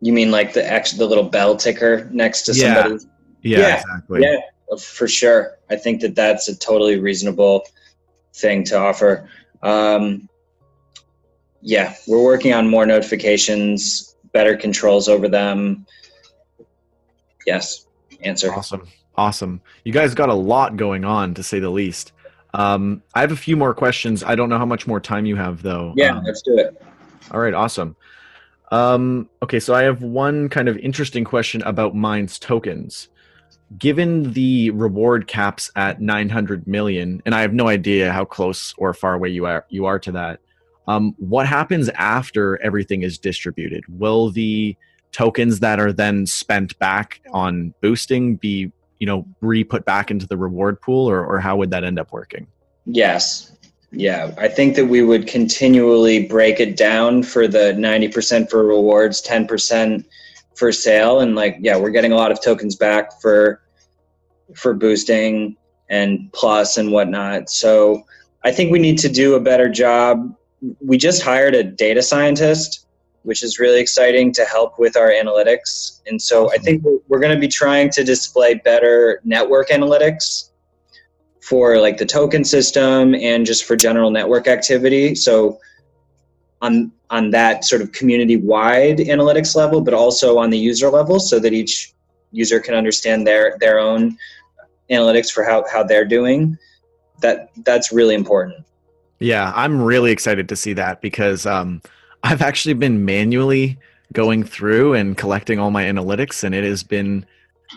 You 0.00 0.12
mean 0.12 0.30
like 0.30 0.52
the 0.52 0.72
X, 0.72 0.92
the 0.92 1.04
little 1.04 1.24
bell 1.28 1.56
ticker 1.56 2.08
next 2.12 2.42
to 2.42 2.52
Yeah. 2.54 2.82
somebody? 2.82 3.04
Yeah, 3.42 3.58
Yeah, 3.58 3.76
exactly. 3.80 4.22
Yeah, 4.22 4.76
for 4.80 5.08
sure. 5.08 5.58
I 5.68 5.76
think 5.76 6.00
that 6.02 6.14
that's 6.14 6.48
a 6.48 6.56
totally 6.56 7.00
reasonable 7.00 7.64
thing 8.34 8.62
to 8.64 8.78
offer. 8.78 9.28
Um, 9.62 10.28
yeah, 11.60 11.94
we're 12.06 12.22
working 12.22 12.52
on 12.54 12.68
more 12.68 12.86
notifications, 12.86 14.07
better 14.38 14.56
controls 14.56 15.08
over 15.08 15.28
them. 15.28 15.84
Yes, 17.44 17.88
answer. 18.20 18.52
Awesome. 18.54 18.86
Awesome. 19.16 19.60
You 19.82 19.92
guys 19.92 20.14
got 20.14 20.28
a 20.28 20.34
lot 20.34 20.76
going 20.76 21.04
on 21.04 21.34
to 21.34 21.42
say 21.42 21.58
the 21.58 21.70
least. 21.70 22.12
Um, 22.54 23.02
I 23.16 23.20
have 23.20 23.32
a 23.32 23.36
few 23.36 23.56
more 23.56 23.74
questions. 23.74 24.22
I 24.22 24.36
don't 24.36 24.48
know 24.48 24.56
how 24.56 24.64
much 24.64 24.86
more 24.86 25.00
time 25.00 25.26
you 25.26 25.34
have 25.34 25.62
though. 25.62 25.92
Yeah, 25.96 26.18
Um, 26.18 26.22
let's 26.22 26.40
do 26.42 26.56
it. 26.56 26.80
All 27.32 27.40
right, 27.40 27.52
awesome. 27.52 27.96
Um, 28.70 29.28
okay, 29.42 29.58
so 29.58 29.74
I 29.74 29.82
have 29.82 30.02
one 30.02 30.48
kind 30.48 30.68
of 30.68 30.76
interesting 30.78 31.24
question 31.24 31.60
about 31.62 31.96
Minds 31.96 32.38
tokens. 32.38 33.08
Given 33.76 34.34
the 34.34 34.70
reward 34.70 35.26
caps 35.26 35.68
at 35.74 36.00
900 36.00 36.68
million, 36.68 37.22
and 37.26 37.34
I 37.34 37.40
have 37.40 37.52
no 37.52 37.66
idea 37.66 38.12
how 38.12 38.24
close 38.24 38.72
or 38.78 38.94
far 38.94 39.14
away 39.14 39.30
you 39.30 39.46
are 39.46 39.66
you 39.68 39.86
are 39.86 39.98
to 39.98 40.12
that. 40.12 40.38
Um, 40.88 41.14
what 41.18 41.46
happens 41.46 41.88
after 41.90 42.60
everything 42.62 43.02
is 43.02 43.18
distributed? 43.18 43.84
Will 43.88 44.30
the 44.30 44.76
tokens 45.12 45.60
that 45.60 45.78
are 45.78 45.92
then 45.92 46.26
spent 46.26 46.78
back 46.78 47.20
on 47.32 47.72
boosting 47.80 48.36
be, 48.36 48.72
you 48.98 49.06
know, 49.06 49.26
re-put 49.40 49.84
back 49.84 50.10
into 50.10 50.26
the 50.26 50.36
reward 50.36 50.80
pool, 50.80 51.08
or, 51.08 51.24
or 51.24 51.38
how 51.38 51.56
would 51.56 51.70
that 51.70 51.84
end 51.84 51.98
up 51.98 52.12
working? 52.12 52.46
Yes. 52.86 53.52
Yeah, 53.92 54.34
I 54.36 54.48
think 54.48 54.76
that 54.76 54.86
we 54.86 55.02
would 55.02 55.26
continually 55.26 56.26
break 56.26 56.60
it 56.60 56.76
down 56.76 57.22
for 57.22 57.46
the 57.46 57.72
90% 57.74 58.50
for 58.50 58.64
rewards, 58.64 59.22
10% 59.22 60.04
for 60.58 60.72
sale 60.72 61.20
and 61.20 61.36
like 61.36 61.56
yeah, 61.60 61.76
we're 61.76 61.90
getting 61.90 62.10
a 62.10 62.16
lot 62.16 62.32
of 62.32 62.42
tokens 62.42 62.74
back 62.74 63.20
for 63.20 63.62
for 64.56 64.74
boosting 64.74 65.56
and 65.88 66.30
plus 66.32 66.76
and 66.76 66.90
whatnot. 66.90 67.48
So 67.48 68.02
I 68.44 68.50
think 68.50 68.72
we 68.72 68.80
need 68.80 68.98
to 68.98 69.08
do 69.08 69.34
a 69.34 69.40
better 69.40 69.68
job. 69.68 70.34
We 70.80 70.96
just 70.98 71.22
hired 71.22 71.54
a 71.54 71.62
data 71.62 72.02
scientist, 72.02 72.86
which 73.22 73.42
is 73.42 73.58
really 73.58 73.80
exciting 73.80 74.32
to 74.32 74.44
help 74.44 74.78
with 74.78 74.96
our 74.96 75.10
analytics. 75.10 76.00
And 76.06 76.20
so 76.20 76.50
I 76.52 76.56
think 76.56 76.82
we're, 77.08 77.20
going 77.20 77.34
to 77.34 77.40
be 77.40 77.48
trying 77.48 77.90
to 77.90 78.04
display 78.04 78.54
better 78.54 79.20
network 79.24 79.68
analytics 79.68 80.50
for 81.42 81.78
like 81.78 81.98
the 81.98 82.06
token 82.06 82.44
system 82.44 83.14
and 83.14 83.46
just 83.46 83.64
for 83.64 83.76
general 83.76 84.10
network 84.10 84.48
activity. 84.48 85.14
So 85.14 85.58
on 86.60 86.92
on 87.10 87.30
that 87.30 87.64
sort 87.64 87.80
of 87.80 87.92
community 87.92 88.36
wide 88.36 88.98
analytics 88.98 89.54
level, 89.54 89.80
but 89.80 89.94
also 89.94 90.38
on 90.38 90.50
the 90.50 90.58
user 90.58 90.90
level, 90.90 91.20
so 91.20 91.38
that 91.38 91.52
each 91.52 91.94
user 92.32 92.60
can 92.60 92.74
understand 92.74 93.26
their 93.26 93.56
their 93.60 93.78
own 93.78 94.16
analytics 94.90 95.30
for 95.30 95.44
how, 95.44 95.64
how 95.70 95.82
they're 95.82 96.04
doing. 96.04 96.58
That 97.20 97.50
that's 97.64 97.92
really 97.92 98.14
important. 98.14 98.64
Yeah, 99.20 99.52
I'm 99.54 99.82
really 99.82 100.12
excited 100.12 100.48
to 100.48 100.56
see 100.56 100.72
that 100.74 101.00
because 101.00 101.46
um, 101.46 101.82
I've 102.22 102.42
actually 102.42 102.74
been 102.74 103.04
manually 103.04 103.78
going 104.12 104.44
through 104.44 104.94
and 104.94 105.16
collecting 105.16 105.58
all 105.58 105.70
my 105.70 105.84
analytics, 105.84 106.44
and 106.44 106.54
it 106.54 106.64
has 106.64 106.82
been 106.82 107.26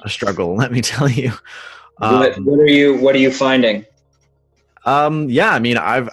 a 0.04 0.10
struggle. 0.10 0.56
Let 0.58 0.72
me 0.72 0.82
tell 0.82 1.10
you. 1.10 1.32
what, 1.98 2.38
Um, 2.38 2.46
what 2.46 2.60
are 2.60 2.68
you 2.68 2.98
what 2.98 3.16
are 3.16 3.20
you 3.20 3.32
finding? 3.32 3.86
um, 4.86 5.30
yeah, 5.30 5.52
I 5.52 5.60
mean, 5.60 5.78
I've, 5.78 6.10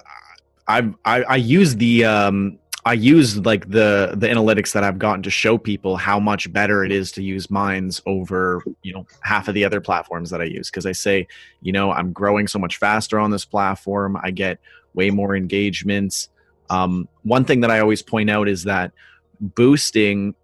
I've, 0.67 0.93
I, 1.05 1.23
I 1.23 1.35
use 1.37 1.75
the, 1.75 2.05
um, 2.05 2.59
I 2.85 2.93
use 2.93 3.37
like 3.45 3.69
the 3.69 4.13
the 4.15 4.27
analytics 4.27 4.71
that 4.71 4.83
I've 4.83 4.97
gotten 4.97 5.21
to 5.23 5.29
show 5.29 5.57
people 5.57 5.97
how 5.97 6.19
much 6.19 6.51
better 6.51 6.83
it 6.85 6.91
is 6.91 7.11
to 7.13 7.21
use 7.21 7.51
Minds 7.51 8.01
over 8.05 8.63
you 8.83 8.93
know 8.93 9.05
half 9.21 9.47
of 9.47 9.53
the 9.53 9.65
other 9.65 9.81
platforms 9.81 10.29
that 10.29 10.41
I 10.41 10.45
use 10.45 10.71
because 10.71 10.85
I 10.85 10.93
say 10.93 11.27
you 11.61 11.73
know 11.73 11.91
I'm 11.91 12.13
growing 12.13 12.47
so 12.47 12.57
much 12.57 12.77
faster 12.77 13.19
on 13.19 13.31
this 13.31 13.43
platform. 13.43 14.17
I 14.23 14.31
get 14.31 14.59
way 14.99 15.09
more 15.11 15.33
engagements. 15.33 16.27
Um, 16.69 17.07
one 17.23 17.45
thing 17.45 17.61
that 17.61 17.71
I 17.71 17.79
always 17.79 18.01
point 18.01 18.29
out 18.29 18.49
is 18.49 18.65
that 18.65 18.91
boosting 19.39 20.35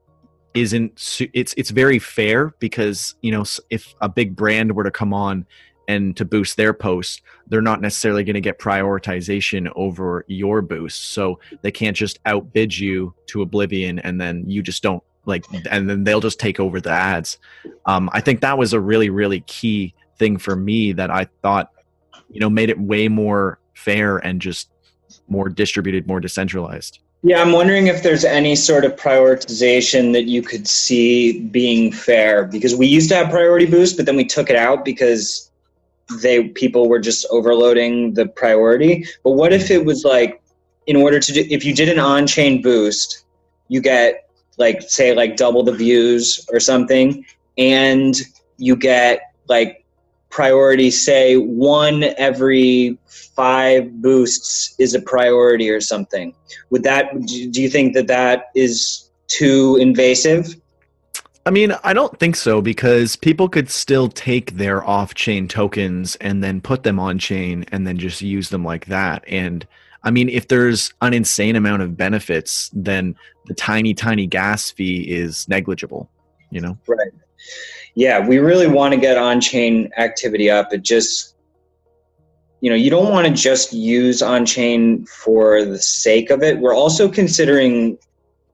isn't 0.54 1.20
it's 1.34 1.54
it's 1.58 1.70
very 1.70 2.00
fair 2.00 2.56
because 2.60 3.16
you 3.22 3.32
know 3.32 3.44
if 3.70 3.94
a 4.00 4.08
big 4.08 4.38
brand 4.38 4.72
were 4.74 4.86
to 4.86 4.92
come 5.02 5.14
on 5.14 5.46
and 5.90 6.16
to 6.16 6.24
boost 6.24 6.56
their 6.56 6.74
post 6.74 7.22
they're 7.48 7.62
not 7.62 7.82
necessarily 7.82 8.24
going 8.24 8.36
to 8.36 8.48
get 8.50 8.58
prioritization 8.58 9.70
over 9.76 10.24
your 10.28 10.62
boost 10.62 11.12
so 11.12 11.38
they 11.62 11.72
can't 11.72 11.98
just 11.98 12.20
outbid 12.26 12.76
you 12.76 13.14
to 13.28 13.42
oblivion 13.42 14.00
and 14.00 14.20
then 14.20 14.50
you 14.50 14.64
just 14.64 14.82
don't 14.82 15.04
like 15.26 15.44
and 15.70 15.90
then 15.90 16.06
they'll 16.06 16.22
just 16.22 16.40
take 16.40 16.58
over 16.62 16.80
the 16.80 16.90
ads 16.90 17.38
um, 17.86 18.10
i 18.14 18.22
think 18.22 18.40
that 18.40 18.58
was 18.58 18.72
a 18.72 18.80
really 18.80 19.10
really 19.10 19.42
key 19.42 19.94
thing 20.18 20.38
for 20.38 20.56
me 20.56 20.94
that 20.94 21.12
i 21.12 21.28
thought 21.42 21.70
you 22.30 22.40
know 22.40 22.50
made 22.50 22.70
it 22.70 22.80
way 22.80 23.10
more 23.10 23.60
fair 23.76 24.18
and 24.18 24.42
just 24.42 24.70
more 25.28 25.48
distributed 25.50 26.08
more 26.08 26.20
decentralized 26.20 27.00
Yeah, 27.22 27.42
I'm 27.42 27.52
wondering 27.52 27.88
if 27.88 28.02
there's 28.02 28.26
any 28.26 28.56
sort 28.56 28.86
of 28.86 28.96
prioritization 28.96 30.14
that 30.14 30.26
you 30.26 30.42
could 30.42 30.68
see 30.68 31.40
being 31.40 31.92
fair 31.92 32.46
because 32.46 32.76
we 32.76 32.88
used 32.88 33.10
to 33.10 33.16
have 33.16 33.30
priority 33.30 33.66
boost, 33.66 33.98
but 33.98 34.06
then 34.06 34.16
we 34.16 34.26
took 34.26 34.50
it 34.50 34.56
out 34.56 34.86
because 34.86 35.52
they 36.22 36.50
people 36.50 36.88
were 36.88 37.00
just 37.00 37.26
overloading 37.32 38.14
the 38.14 38.28
priority. 38.28 39.06
But 39.24 39.32
what 39.32 39.54
if 39.54 39.72
it 39.72 39.86
was 39.86 40.04
like 40.04 40.42
in 40.88 40.96
order 40.96 41.20
to 41.20 41.34
do 41.34 41.46
if 41.50 41.66
you 41.66 41.74
did 41.74 41.90
an 41.90 42.00
on-chain 42.00 42.62
boost, 42.62 43.26
you 43.70 43.82
get 43.82 44.30
like 44.58 44.82
say 44.84 45.14
like 45.14 45.36
double 45.36 45.64
the 45.64 45.72
views 45.72 46.46
or 46.52 46.60
something 46.60 47.26
and 47.58 48.16
you 48.58 48.76
get 48.76 49.22
like 49.48 49.85
priority 50.36 50.92
say 50.92 51.38
one 51.38 52.04
every 52.18 52.98
five 53.08 53.90
boosts 54.02 54.76
is 54.80 54.94
a 54.94 55.00
priority 55.00 55.70
or 55.70 55.80
something 55.80 56.36
would 56.72 56.84
that 56.84 57.06
do 57.26 57.62
you 57.62 57.70
think 57.70 57.94
that 57.94 58.08
that 58.08 58.48
is 58.54 59.10
too 59.28 59.78
invasive 59.80 60.56
I 61.48 61.52
mean, 61.52 61.76
I 61.84 61.94
don't 61.94 62.18
think 62.20 62.36
so 62.36 62.60
because 62.60 63.16
people 63.16 63.48
could 63.48 63.70
still 63.70 64.10
take 64.10 64.58
their 64.58 64.84
off 64.84 65.14
chain 65.14 65.48
tokens 65.48 66.16
and 66.16 66.44
then 66.44 66.60
put 66.60 66.82
them 66.82 67.00
on 67.00 67.20
chain 67.20 67.66
and 67.72 67.86
then 67.86 68.00
just 68.00 68.20
use 68.24 68.50
them 68.50 68.66
like 68.66 68.88
that. 68.88 69.24
And 69.28 69.68
I 70.02 70.10
mean, 70.10 70.28
if 70.28 70.48
there's 70.48 70.92
an 71.04 71.14
insane 71.14 71.56
amount 71.56 71.84
of 71.84 71.96
benefits, 71.96 72.72
then 72.74 73.16
the 73.46 73.54
tiny, 73.54 73.94
tiny 73.94 74.26
gas 74.26 74.72
fee 74.72 75.02
is 75.02 75.48
negligible, 75.48 76.10
you 76.50 76.62
know? 76.62 76.80
right 76.88 77.12
yeah 77.96 78.26
we 78.26 78.38
really 78.38 78.68
want 78.68 78.94
to 78.94 79.00
get 79.00 79.18
on-chain 79.18 79.90
activity 79.98 80.50
up. 80.50 80.72
It 80.72 80.84
just 80.84 81.36
you 82.62 82.70
know 82.70 82.76
you 82.76 82.90
don't 82.90 83.12
want 83.12 83.28
to 83.28 83.34
just 83.34 83.74
use 83.74 84.22
on-chain 84.22 85.06
for 85.06 85.64
the 85.64 85.80
sake 85.80 86.30
of 86.30 86.44
it. 86.44 86.60
We're 86.60 86.76
also 86.76 87.10
considering 87.10 87.98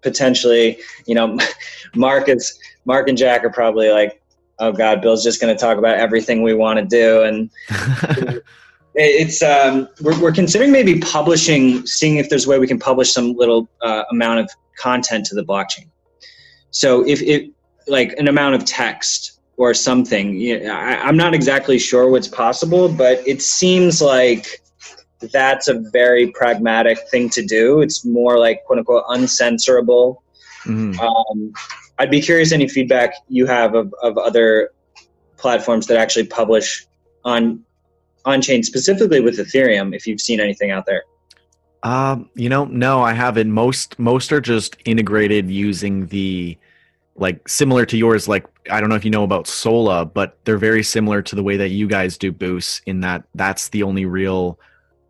potentially 0.01 0.77
you 1.05 1.15
know 1.15 1.37
mark 1.95 2.29
is 2.29 2.57
mark 2.85 3.07
and 3.07 3.17
jack 3.17 3.43
are 3.43 3.51
probably 3.51 3.89
like 3.89 4.21
oh 4.59 4.71
god 4.71 5.01
bill's 5.01 5.23
just 5.23 5.39
going 5.39 5.55
to 5.55 5.59
talk 5.59 5.77
about 5.77 5.97
everything 5.97 6.41
we 6.41 6.53
want 6.53 6.79
to 6.79 6.85
do. 6.85 7.21
And 7.23 7.49
it's 8.95 9.41
um, 9.41 9.87
we're, 10.01 10.19
we're 10.21 10.31
considering 10.31 10.71
maybe 10.71 10.99
publishing 10.99 11.85
seeing 11.85 12.17
if 12.17 12.29
there's 12.29 12.45
a 12.45 12.49
way 12.49 12.59
we 12.59 12.67
can 12.67 12.79
publish 12.79 13.11
some 13.11 13.33
little 13.33 13.69
uh, 13.81 14.03
amount 14.11 14.39
of 14.39 14.49
content 14.77 15.25
to 15.25 15.35
the 15.35 15.43
blockchain. 15.43 15.89
So 16.71 17.05
if 17.07 17.21
it 17.21 17.51
like 17.87 18.13
an 18.13 18.27
amount 18.27 18.55
of 18.55 18.65
text 18.65 19.40
or 19.61 19.73
something 19.73 20.35
you 20.35 20.59
know, 20.59 20.73
I, 20.73 20.95
i'm 21.07 21.17
not 21.17 21.33
exactly 21.33 21.77
sure 21.79 22.09
what's 22.09 22.27
possible 22.27 22.89
but 22.89 23.25
it 23.27 23.41
seems 23.41 24.01
like 24.01 24.61
that's 25.31 25.67
a 25.67 25.75
very 25.91 26.31
pragmatic 26.31 26.97
thing 27.09 27.29
to 27.29 27.45
do 27.45 27.81
it's 27.81 28.03
more 28.03 28.39
like 28.39 28.63
quote 28.65 28.79
unquote 28.79 29.05
uncensorable 29.05 30.17
Mhm. 30.65 30.99
um, 30.99 31.53
I'd 31.97 32.11
be 32.11 32.21
curious 32.21 32.51
any 32.51 32.67
feedback 32.67 33.13
you 33.27 33.47
have 33.47 33.73
of, 33.73 33.93
of 34.03 34.17
other 34.17 34.69
platforms 35.37 35.87
that 35.87 35.97
actually 35.97 36.27
publish 36.27 36.85
on 37.25 37.63
on 38.25 38.41
chain 38.41 38.61
specifically 38.61 39.21
with 39.21 39.37
Ethereum. 39.39 39.95
If 39.95 40.05
you've 40.05 40.21
seen 40.21 40.39
anything 40.39 40.69
out 40.69 40.85
there, 40.85 41.03
Um, 41.83 42.29
you 42.35 42.47
know, 42.47 42.65
no, 42.65 43.01
I 43.01 43.13
haven't. 43.13 43.51
Most 43.51 43.97
most 43.97 44.31
are 44.31 44.41
just 44.41 44.77
integrated 44.85 45.49
using 45.49 46.05
the 46.07 46.57
like 47.15 47.47
similar 47.49 47.85
to 47.87 47.97
yours. 47.97 48.27
Like 48.27 48.45
I 48.69 48.79
don't 48.79 48.89
know 48.89 48.95
if 48.95 49.05
you 49.05 49.11
know 49.11 49.23
about 49.23 49.47
Sola, 49.47 50.05
but 50.05 50.37
they're 50.43 50.57
very 50.57 50.83
similar 50.83 51.21
to 51.23 51.35
the 51.35 51.43
way 51.43 51.57
that 51.57 51.69
you 51.69 51.87
guys 51.87 52.17
do 52.17 52.31
Boost 52.31 52.81
in 52.85 52.99
that 53.01 53.23
that's 53.35 53.69
the 53.69 53.83
only 53.83 54.05
real, 54.05 54.59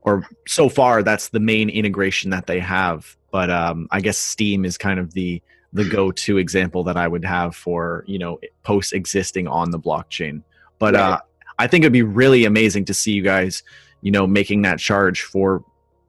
or 0.02 0.26
so 0.47 0.70
far 0.70 1.04
that's 1.04 1.30
the 1.30 1.39
main 1.39 1.70
integration 1.70 2.30
that 2.32 2.47
they 2.47 2.60
have. 2.60 3.18
But 3.32 3.49
um, 3.49 3.88
I 3.91 3.99
guess 4.02 4.18
Steem 4.18 4.66
is 4.66 4.78
kind 4.78 4.99
of 4.99 5.14
the 5.14 5.41
the 5.74 5.88
go-to 5.88 6.38
example 6.38 6.84
that 6.84 6.97
I 6.97 7.08
would 7.08 7.24
have 7.24 7.56
for 7.56 8.04
you 8.08 8.20
know 8.20 8.39
posts 8.64 8.93
existing 8.93 9.47
on 9.47 9.72
the 9.72 9.80
blockchain. 9.80 10.43
But 10.80 10.93
right. 10.93 11.02
uh, 11.02 11.20
I 11.60 11.68
think 11.68 11.84
it'd 11.84 11.93
be 11.93 12.04
really 12.04 12.45
amazing 12.45 12.86
to 12.86 12.93
see 12.93 13.12
you 13.12 13.22
guys, 13.22 13.64
you 14.02 14.12
know, 14.12 14.26
making 14.26 14.64
that 14.64 14.80
charge 14.80 15.24
for 15.24 15.64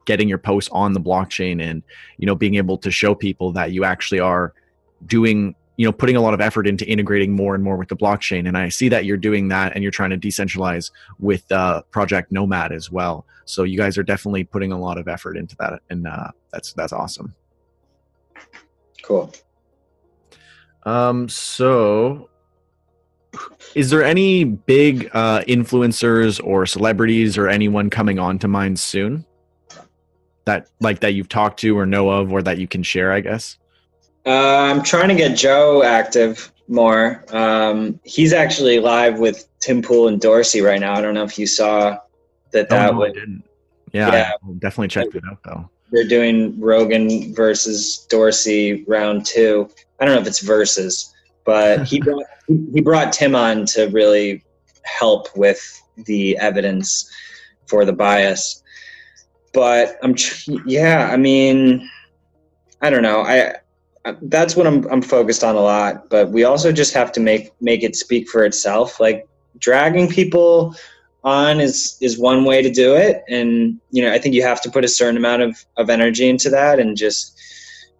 getting 0.04 0.28
your 0.28 0.38
posts 0.38 0.70
on 0.72 0.92
the 0.92 1.00
blockchain 1.00 1.62
and 1.62 1.82
you 2.18 2.26
know 2.26 2.34
being 2.34 2.56
able 2.56 2.78
to 2.78 2.90
show 2.90 3.14
people 3.14 3.52
that 3.52 3.72
you 3.72 3.84
actually 3.84 4.20
are 4.20 4.52
doing 5.06 5.54
you 5.76 5.86
know 5.86 5.92
putting 5.92 6.16
a 6.16 6.20
lot 6.20 6.34
of 6.34 6.40
effort 6.40 6.66
into 6.66 6.86
integrating 6.86 7.32
more 7.32 7.54
and 7.54 7.64
more 7.64 7.76
with 7.76 7.88
the 7.88 7.96
blockchain. 7.96 8.46
And 8.46 8.56
i 8.56 8.68
see 8.68 8.88
that 8.88 9.04
you're 9.04 9.16
doing 9.16 9.48
that 9.48 9.72
and 9.74 9.82
you're 9.82 9.92
trying 9.92 10.10
to 10.10 10.18
decentralize 10.18 10.90
with 11.18 11.50
uh, 11.50 11.82
project 11.90 12.30
nomad 12.32 12.72
as 12.72 12.90
well. 12.90 13.26
So 13.44 13.64
you 13.64 13.76
guys 13.76 13.98
are 13.98 14.02
definitely 14.02 14.44
putting 14.44 14.72
a 14.72 14.78
lot 14.78 14.98
of 14.98 15.08
effort 15.08 15.36
into 15.36 15.56
that 15.58 15.80
and 15.90 16.06
uh, 16.06 16.28
that's 16.52 16.72
that's 16.74 16.92
awesome. 16.92 17.34
Cool. 19.02 19.32
Um 20.84 21.28
so 21.28 22.28
is 23.74 23.88
there 23.88 24.04
any 24.04 24.44
big 24.44 25.08
uh, 25.14 25.40
influencers 25.48 26.44
or 26.44 26.66
celebrities 26.66 27.38
or 27.38 27.48
anyone 27.48 27.88
coming 27.88 28.18
on 28.18 28.38
to 28.40 28.48
Minds 28.48 28.82
soon? 28.82 29.24
That 30.44 30.68
like 30.80 31.00
that 31.00 31.14
you've 31.14 31.30
talked 31.30 31.60
to 31.60 31.78
or 31.78 31.86
know 31.86 32.10
of 32.10 32.32
or 32.32 32.42
that 32.42 32.58
you 32.58 32.66
can 32.66 32.82
share 32.82 33.12
i 33.12 33.20
guess 33.20 33.58
uh, 34.26 34.30
i'm 34.30 34.82
trying 34.82 35.08
to 35.08 35.14
get 35.14 35.36
joe 35.36 35.82
active 35.82 36.52
more. 36.72 37.24
Um, 37.30 38.00
he's 38.04 38.32
actually 38.32 38.80
live 38.80 39.18
with 39.18 39.46
tim 39.60 39.82
pool 39.82 40.08
and 40.08 40.20
dorsey 40.20 40.60
right 40.60 40.80
now. 40.80 40.94
I 40.94 41.00
don't 41.00 41.14
know 41.14 41.24
if 41.24 41.38
you 41.38 41.46
saw 41.46 41.98
that 42.52 42.68
that 42.68 42.88
oh, 42.88 42.92
no, 42.92 42.98
would, 42.98 43.42
yeah, 43.92 44.12
yeah. 44.12 44.30
I'll 44.42 44.54
definitely 44.54 44.88
check 44.88 45.14
it 45.14 45.22
out 45.30 45.38
though. 45.44 45.70
They're 45.90 46.08
doing 46.08 46.58
rogan 46.58 47.34
versus 47.34 48.06
dorsey 48.08 48.84
round 48.88 49.26
two. 49.26 49.68
I 50.00 50.06
don't 50.06 50.14
know 50.14 50.20
if 50.20 50.26
it's 50.26 50.40
versus 50.40 51.12
but 51.44 51.86
he 51.86 52.00
brought 52.04 52.26
he 52.46 52.80
brought 52.80 53.12
tim 53.12 53.36
on 53.36 53.66
to 53.66 53.86
really 53.88 54.44
help 54.84 55.36
with 55.36 55.80
the 55.96 56.36
evidence 56.38 57.10
for 57.66 57.84
the 57.84 57.92
bias. 57.92 58.62
But 59.52 59.98
I'm 60.02 60.14
yeah, 60.64 61.10
I 61.12 61.18
mean, 61.18 61.88
I 62.80 62.88
don't 62.88 63.02
know. 63.02 63.20
I 63.20 63.56
that's 64.22 64.56
what 64.56 64.66
I'm 64.66 64.86
I'm 64.90 65.02
focused 65.02 65.44
on 65.44 65.54
a 65.54 65.60
lot, 65.60 66.08
but 66.10 66.30
we 66.30 66.44
also 66.44 66.72
just 66.72 66.94
have 66.94 67.12
to 67.12 67.20
make 67.20 67.52
make 67.60 67.82
it 67.82 67.96
speak 67.96 68.28
for 68.28 68.44
itself. 68.44 69.00
Like 69.00 69.28
dragging 69.58 70.08
people 70.08 70.74
on 71.24 71.60
is 71.60 71.96
is 72.00 72.18
one 72.18 72.44
way 72.44 72.60
to 72.62 72.68
do 72.68 72.96
it 72.96 73.22
and 73.28 73.78
you 73.92 74.02
know 74.02 74.12
i 74.12 74.18
think 74.18 74.34
you 74.34 74.42
have 74.42 74.60
to 74.60 74.68
put 74.68 74.84
a 74.84 74.88
certain 74.88 75.16
amount 75.16 75.40
of, 75.40 75.64
of 75.76 75.88
energy 75.88 76.28
into 76.28 76.50
that 76.50 76.80
and 76.80 76.96
just 76.96 77.40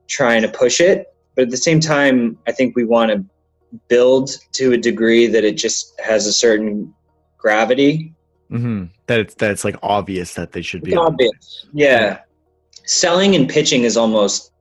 trying 0.08 0.42
to 0.42 0.48
push 0.48 0.80
it 0.80 1.14
but 1.36 1.42
at 1.42 1.50
the 1.50 1.56
same 1.56 1.78
time 1.78 2.36
i 2.48 2.52
think 2.52 2.74
we 2.74 2.84
want 2.84 3.12
to 3.12 3.24
build 3.86 4.30
to 4.50 4.72
a 4.72 4.76
degree 4.76 5.28
that 5.28 5.44
it 5.44 5.56
just 5.56 5.92
has 6.00 6.26
a 6.26 6.32
certain 6.32 6.92
gravity 7.38 8.12
Mm-hmm. 8.52 8.84
That 9.06 9.20
it's 9.20 9.34
that 9.36 9.50
it's 9.50 9.64
like 9.64 9.76
obvious 9.82 10.34
that 10.34 10.52
they 10.52 10.62
should 10.62 10.82
be 10.82 10.94
obvious. 10.94 11.66
Yeah. 11.72 12.20
selling 12.84 13.34
and 13.34 13.48
pitching 13.48 13.84
is 13.84 13.96
almost 13.96 14.51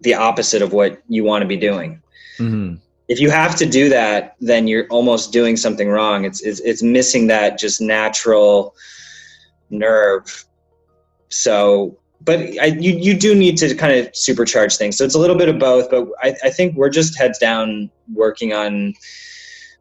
the 0.00 0.14
opposite 0.14 0.62
of 0.62 0.72
what 0.72 1.02
you 1.08 1.24
want 1.24 1.42
to 1.42 1.48
be 1.48 1.56
doing. 1.56 2.02
Mm-hmm. 2.38 2.76
If 3.08 3.20
you 3.20 3.30
have 3.30 3.54
to 3.56 3.66
do 3.66 3.88
that, 3.90 4.36
then 4.40 4.66
you're 4.66 4.86
almost 4.88 5.32
doing 5.32 5.56
something 5.56 5.88
wrong. 5.88 6.24
It's 6.24 6.42
it's, 6.42 6.60
it's 6.60 6.82
missing 6.82 7.26
that 7.28 7.58
just 7.58 7.80
natural 7.80 8.74
nerve. 9.70 10.44
So, 11.28 11.98
but 12.22 12.38
I, 12.60 12.66
you 12.66 12.92
you 12.92 13.18
do 13.18 13.34
need 13.34 13.58
to 13.58 13.74
kind 13.74 13.92
of 13.98 14.10
supercharge 14.12 14.78
things. 14.78 14.96
So 14.96 15.04
it's 15.04 15.14
a 15.14 15.18
little 15.18 15.36
bit 15.36 15.48
of 15.48 15.58
both. 15.58 15.90
But 15.90 16.08
I, 16.22 16.34
I 16.44 16.50
think 16.50 16.76
we're 16.76 16.90
just 16.90 17.18
heads 17.18 17.38
down 17.38 17.90
working 18.14 18.54
on 18.54 18.94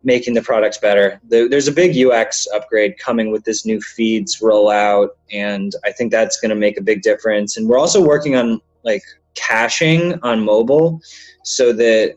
making 0.04 0.34
the 0.34 0.42
products 0.42 0.78
better. 0.78 1.20
there's 1.30 1.68
a 1.68 1.72
big 1.72 1.98
UX 1.98 2.46
upgrade 2.54 2.98
coming 2.98 3.32
with 3.32 3.46
this 3.46 3.66
new 3.66 3.80
feeds 3.80 4.42
rollout, 4.42 5.10
and 5.32 5.74
I 5.86 5.92
think 5.92 6.12
that's 6.12 6.40
going 6.42 6.50
to 6.50 6.56
make 6.56 6.78
a 6.78 6.82
big 6.82 7.02
difference. 7.02 7.56
And 7.56 7.70
we're 7.70 7.80
also 7.80 8.06
working 8.06 8.36
on 8.36 8.62
like 8.84 9.04
caching 9.36 10.20
on 10.24 10.44
mobile, 10.44 11.02
so 11.44 11.74
that 11.74 12.16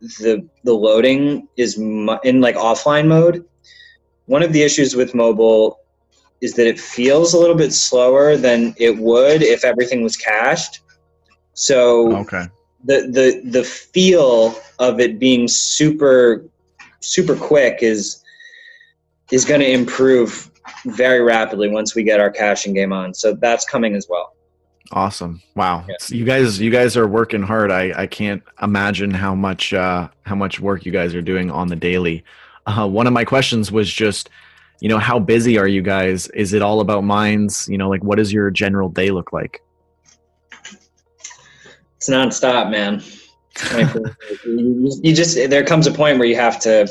the 0.00 0.46
the 0.64 0.72
loading 0.72 1.48
is 1.56 1.78
in 1.78 2.40
like 2.40 2.56
offline 2.56 3.06
mode. 3.06 3.44
One 4.26 4.42
of 4.42 4.52
the 4.52 4.62
issues 4.62 4.96
with 4.96 5.14
mobile 5.14 5.80
is 6.40 6.54
that 6.54 6.66
it 6.66 6.78
feels 6.78 7.34
a 7.34 7.38
little 7.38 7.56
bit 7.56 7.72
slower 7.72 8.36
than 8.36 8.74
it 8.78 8.96
would 8.98 9.42
if 9.42 9.64
everything 9.64 10.02
was 10.02 10.16
cached. 10.16 10.80
So 11.54 12.16
okay. 12.18 12.46
the 12.84 13.08
the 13.10 13.50
the 13.50 13.64
feel 13.64 14.54
of 14.78 15.00
it 15.00 15.18
being 15.18 15.48
super 15.48 16.44
super 17.00 17.36
quick 17.36 17.78
is 17.82 18.22
is 19.30 19.44
going 19.44 19.60
to 19.60 19.70
improve 19.70 20.50
very 20.86 21.20
rapidly 21.20 21.68
once 21.68 21.94
we 21.94 22.02
get 22.02 22.20
our 22.20 22.30
caching 22.30 22.74
game 22.74 22.92
on. 22.92 23.14
So 23.14 23.34
that's 23.34 23.64
coming 23.64 23.94
as 23.94 24.06
well. 24.08 24.33
Awesome! 24.92 25.40
Wow, 25.54 25.84
yeah. 25.88 25.96
you 26.08 26.24
guys, 26.24 26.60
you 26.60 26.70
guys 26.70 26.96
are 26.96 27.06
working 27.06 27.42
hard. 27.42 27.70
I 27.70 27.92
I 28.02 28.06
can't 28.06 28.42
imagine 28.62 29.10
how 29.10 29.34
much 29.34 29.72
uh, 29.72 30.08
how 30.22 30.34
much 30.34 30.60
work 30.60 30.84
you 30.84 30.92
guys 30.92 31.14
are 31.14 31.22
doing 31.22 31.50
on 31.50 31.68
the 31.68 31.76
daily. 31.76 32.24
Uh, 32.66 32.88
one 32.88 33.06
of 33.06 33.12
my 33.12 33.24
questions 33.24 33.70
was 33.70 33.92
just, 33.92 34.30
you 34.80 34.88
know, 34.88 34.98
how 34.98 35.18
busy 35.18 35.58
are 35.58 35.68
you 35.68 35.82
guys? 35.82 36.28
Is 36.28 36.52
it 36.52 36.62
all 36.62 36.80
about 36.80 37.04
Minds? 37.04 37.68
You 37.68 37.78
know, 37.78 37.88
like 37.88 38.02
what 38.04 38.16
does 38.16 38.32
your 38.32 38.50
general 38.50 38.88
day 38.88 39.10
look 39.10 39.32
like? 39.32 39.62
It's 41.96 42.08
nonstop, 42.08 42.70
man 42.70 43.02
you, 44.44 45.00
you 45.02 45.14
just 45.14 45.36
there 45.48 45.64
comes 45.64 45.86
a 45.86 45.92
point 45.92 46.18
where 46.18 46.26
you 46.26 46.36
have 46.36 46.58
to 46.60 46.88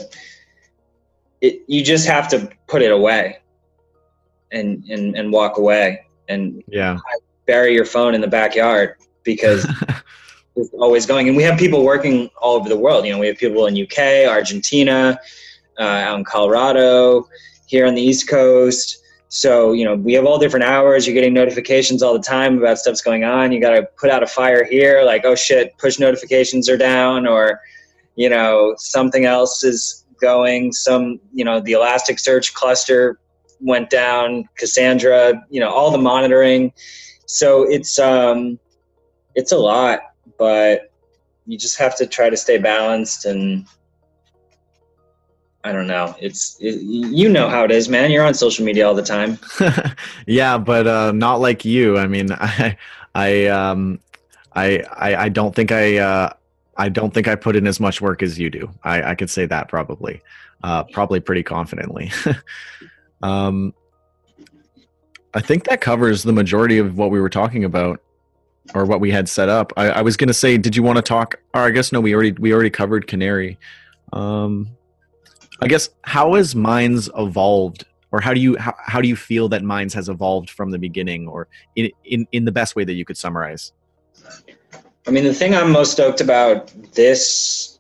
it, 1.42 1.62
you 1.68 1.84
just 1.84 2.08
have 2.08 2.28
to 2.30 2.50
put 2.68 2.82
it 2.82 2.92
away 2.92 3.38
and 4.52 4.84
and 4.90 5.16
and 5.16 5.32
walk 5.32 5.58
away 5.58 6.06
and 6.30 6.64
yeah 6.68 6.98
bury 7.46 7.74
your 7.74 7.86
phone 7.86 8.14
in 8.16 8.22
the 8.22 8.28
backyard 8.28 8.96
because 9.24 9.66
it's 10.56 10.70
always 10.74 11.06
going 11.06 11.28
and 11.28 11.38
we 11.38 11.44
have 11.44 11.58
people 11.58 11.84
working 11.84 12.30
all 12.42 12.56
over 12.56 12.70
the 12.70 12.78
world 12.78 13.06
you 13.06 13.12
know 13.12 13.20
we 13.20 13.28
have 13.28 13.38
people 13.38 13.66
in 13.68 13.82
uk 13.84 13.98
argentina 14.30 15.20
uh, 15.80 15.84
out 15.84 16.18
in 16.18 16.24
colorado 16.24 17.28
here 17.66 17.86
on 17.86 17.96
the 17.96 18.02
east 18.02 18.28
coast 18.28 19.04
so, 19.34 19.74
you 19.74 19.84
know, 19.84 19.96
we 19.96 20.14
have 20.14 20.28
all 20.28 20.38
different 20.38 20.64
hours. 20.64 21.08
You're 21.08 21.16
getting 21.16 21.34
notifications 21.34 22.04
all 22.04 22.14
the 22.14 22.24
time 22.24 22.60
about 22.60 22.78
stuff's 22.78 23.02
going 23.02 23.24
on. 23.24 23.52
You 23.52 23.60
got 23.60 23.72
to 23.72 23.82
put 23.98 24.12
out 24.12 24.22
a 24.22 24.28
fire 24.28 24.64
here, 24.64 25.02
like, 25.04 25.26
oh 25.26 25.34
shit, 25.34 25.76
push 25.80 25.98
notifications 25.98 26.70
are 26.70 26.78
down, 26.78 27.26
or, 27.26 27.60
you 28.16 28.30
know, 28.30 28.76
something 28.78 29.26
else 29.26 29.64
is 29.64 30.06
going. 30.22 30.72
Some, 30.72 31.20
you 31.34 31.44
know, 31.44 31.60
the 31.60 31.72
Elasticsearch 31.72 32.54
cluster 32.54 33.20
went 33.60 33.90
down, 33.90 34.48
Cassandra, 34.56 35.44
you 35.50 35.60
know, 35.60 35.72
all 35.72 35.90
the 35.90 35.98
monitoring. 35.98 36.72
So 37.34 37.64
it's, 37.64 37.98
um, 37.98 38.60
it's 39.34 39.52
a 39.52 39.58
lot, 39.58 40.02
but 40.38 40.92
you 41.48 41.58
just 41.58 41.80
have 41.80 41.96
to 41.98 42.06
try 42.06 42.30
to 42.30 42.38
stay 42.38 42.60
balanced 42.60 43.26
and 43.26 43.66
I 45.64 45.72
don't 45.72 45.88
know. 45.88 46.16
It's 46.20 46.58
it, 46.60 46.82
you 46.82 47.28
know 47.30 47.50
how 47.50 47.64
it 47.64 47.72
is, 47.72 47.90
man. 47.90 48.12
You're 48.12 48.26
on 48.26 48.36
social 48.36 48.64
media 48.66 48.86
all 48.86 48.94
the 48.94 49.02
time. 49.02 49.40
yeah, 50.28 50.58
but 50.58 50.86
uh, 50.86 51.12
not 51.14 51.40
like 51.40 51.64
you. 51.64 51.98
I 51.98 52.06
mean, 52.06 52.32
I 52.34 52.78
I 53.16 53.48
um 53.48 54.00
I 54.54 54.84
I, 54.92 55.16
I 55.16 55.30
don't 55.30 55.56
think 55.56 55.72
I 55.72 55.98
uh, 55.98 56.34
I 56.78 56.90
don't 56.90 57.14
think 57.14 57.28
I 57.28 57.36
put 57.36 57.56
in 57.56 57.66
as 57.66 57.80
much 57.80 58.02
work 58.02 58.22
as 58.22 58.38
you 58.38 58.50
do. 58.50 58.70
I 58.84 59.12
I 59.12 59.16
could 59.16 59.30
say 59.30 59.46
that 59.46 59.70
probably, 59.70 60.22
uh, 60.64 60.84
probably 60.92 61.22
pretty 61.22 61.44
confidently. 61.44 62.12
um, 63.24 63.74
I 65.34 65.42
think 65.42 65.66
that 65.66 65.82
covers 65.82 66.24
the 66.24 66.34
majority 66.34 66.78
of 66.78 66.98
what 66.98 67.10
we 67.12 67.20
were 67.20 67.30
talking 67.30 67.64
about 67.64 68.00
or 68.74 68.86
what 68.86 69.00
we 69.00 69.12
had 69.12 69.28
set 69.28 69.50
up. 69.50 69.74
I, 69.76 69.90
I 69.90 70.02
was 70.02 70.16
going 70.16 70.28
to 70.28 70.34
say, 70.34 70.58
did 70.58 70.76
you 70.76 70.84
want 70.84 70.98
to 70.98 71.02
talk? 71.02 71.36
Or 71.54 71.62
I 71.62 71.72
guess 71.72 71.92
no, 71.92 72.00
we 72.00 72.14
already 72.14 72.32
we 72.34 72.54
already 72.54 72.70
covered 72.70 73.08
Canary. 73.08 73.58
Um, 74.14 74.70
I 75.62 75.68
guess 75.68 75.90
how 76.04 76.36
has 76.36 76.56
Minds 76.56 77.10
evolved, 77.18 77.86
or 78.12 78.22
how 78.22 78.34
do 78.34 78.40
you 78.40 78.58
how, 78.58 78.76
how 78.78 79.02
do 79.02 79.08
you 79.08 79.16
feel 79.16 79.50
that 79.50 79.64
Minds 79.64 79.94
has 79.94 80.10
evolved 80.10 80.50
from 80.50 80.72
the 80.72 80.80
beginning, 80.80 81.28
or 81.28 81.48
in 81.76 81.90
in 82.06 82.28
in 82.32 82.46
the 82.46 82.52
best 82.52 82.76
way 82.76 82.84
that 82.84 82.94
you 82.94 83.06
could 83.06 83.18
summarize? 83.18 83.72
I 85.08 85.12
mean, 85.12 85.24
the 85.24 85.34
thing 85.34 85.56
I'm 85.56 85.72
most 85.72 85.92
stoked 85.92 86.22
about 86.22 86.72
this 86.94 87.80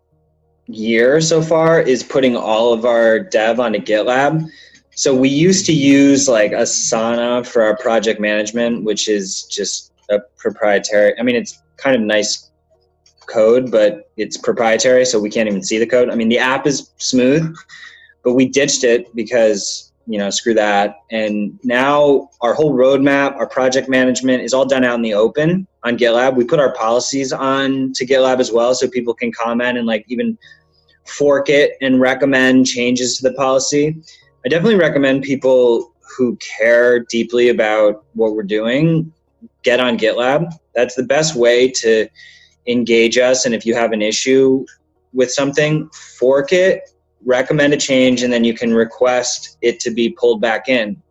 year 0.67 1.21
so 1.21 1.41
far 1.41 1.81
is 1.81 2.03
putting 2.03 2.35
all 2.35 2.73
of 2.73 2.85
our 2.85 3.19
dev 3.19 3.59
onto 3.59 3.79
GitLab. 3.79 4.49
So 4.95 5.15
we 5.15 5.29
used 5.29 5.65
to 5.65 5.73
use 5.73 6.27
like 6.27 6.51
Asana 6.51 7.45
for 7.45 7.63
our 7.63 7.75
project 7.77 8.19
management, 8.19 8.83
which 8.83 9.07
is 9.07 9.43
just 9.43 9.91
a 10.09 10.19
proprietary. 10.37 11.13
I 11.19 11.23
mean, 11.23 11.35
it's 11.35 11.61
kind 11.77 11.95
of 11.95 12.01
nice 12.01 12.51
code, 13.27 13.71
but 13.71 14.11
it's 14.17 14.37
proprietary, 14.37 15.05
so 15.05 15.19
we 15.19 15.29
can't 15.29 15.47
even 15.47 15.63
see 15.63 15.77
the 15.77 15.87
code. 15.87 16.09
I 16.09 16.15
mean, 16.15 16.29
the 16.29 16.37
app 16.37 16.67
is 16.67 16.91
smooth, 16.97 17.55
but 18.23 18.33
we 18.33 18.47
ditched 18.47 18.83
it 18.83 19.13
because 19.15 19.91
you 20.05 20.19
know 20.19 20.29
screw 20.29 20.53
that. 20.53 20.97
And 21.09 21.59
now 21.63 22.29
our 22.41 22.53
whole 22.53 22.73
roadmap, 22.73 23.35
our 23.35 23.47
project 23.47 23.89
management 23.89 24.43
is 24.43 24.53
all 24.53 24.65
done 24.65 24.83
out 24.83 24.95
in 24.95 25.01
the 25.01 25.13
open 25.13 25.65
on 25.83 25.97
GitLab. 25.97 26.35
We 26.35 26.45
put 26.45 26.59
our 26.59 26.73
policies 26.75 27.33
on 27.33 27.93
to 27.93 28.05
GitLab 28.05 28.39
as 28.39 28.51
well, 28.51 28.75
so 28.75 28.87
people 28.87 29.13
can 29.13 29.31
comment 29.31 29.77
and 29.77 29.87
like 29.87 30.05
even 30.07 30.37
fork 31.05 31.49
it 31.49 31.73
and 31.81 31.99
recommend 31.99 32.67
changes 32.67 33.17
to 33.17 33.29
the 33.29 33.33
policy. 33.35 34.01
I 34.45 34.49
definitely 34.49 34.75
recommend 34.75 35.23
people 35.23 35.93
who 36.17 36.37
care 36.37 36.99
deeply 36.99 37.49
about 37.49 38.03
what 38.13 38.33
we're 38.33 38.43
doing 38.43 39.11
get 39.63 39.79
on 39.79 39.97
GitLab. 39.97 40.51
That's 40.75 40.95
the 40.95 41.03
best 41.03 41.35
way 41.35 41.69
to 41.69 42.07
engage 42.67 43.17
us. 43.17 43.45
And 43.45 43.55
if 43.55 43.65
you 43.65 43.73
have 43.73 43.91
an 43.91 44.01
issue 44.01 44.65
with 45.13 45.31
something, 45.31 45.89
fork 46.19 46.51
it, 46.51 46.89
recommend 47.25 47.73
a 47.73 47.77
change, 47.77 48.23
and 48.23 48.33
then 48.33 48.43
you 48.43 48.53
can 48.53 48.73
request 48.73 49.57
it 49.61 49.79
to 49.81 49.91
be 49.91 50.09
pulled 50.09 50.41
back 50.41 50.67
in. 50.67 51.01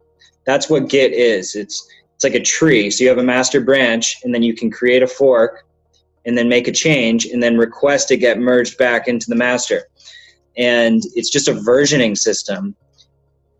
That's 0.45 0.68
what 0.68 0.89
Git 0.89 1.12
is. 1.12 1.55
It's 1.55 1.89
it's 2.14 2.24
like 2.24 2.35
a 2.35 2.45
tree. 2.45 2.91
So 2.91 3.03
you 3.03 3.09
have 3.09 3.18
a 3.18 3.24
master 3.24 3.61
branch, 3.61 4.18
and 4.22 4.35
then 4.35 4.43
you 4.43 4.55
can 4.55 4.70
create 4.70 5.03
a 5.03 5.07
fork, 5.07 5.66
and 6.26 6.37
then 6.37 6.49
make 6.49 6.68
a 6.68 6.72
change, 6.72 7.24
and 7.26 7.43
then 7.43 7.57
request 7.57 8.09
to 8.09 8.16
get 8.16 8.39
merged 8.39 8.76
back 8.76 9.09
into 9.09 9.28
the 9.28 9.37
master. 9.37 9.89
And 10.57 11.03
it's 11.14 11.30
just 11.30 11.49
a 11.49 11.55
versioning 11.55 12.16
system 12.16 12.76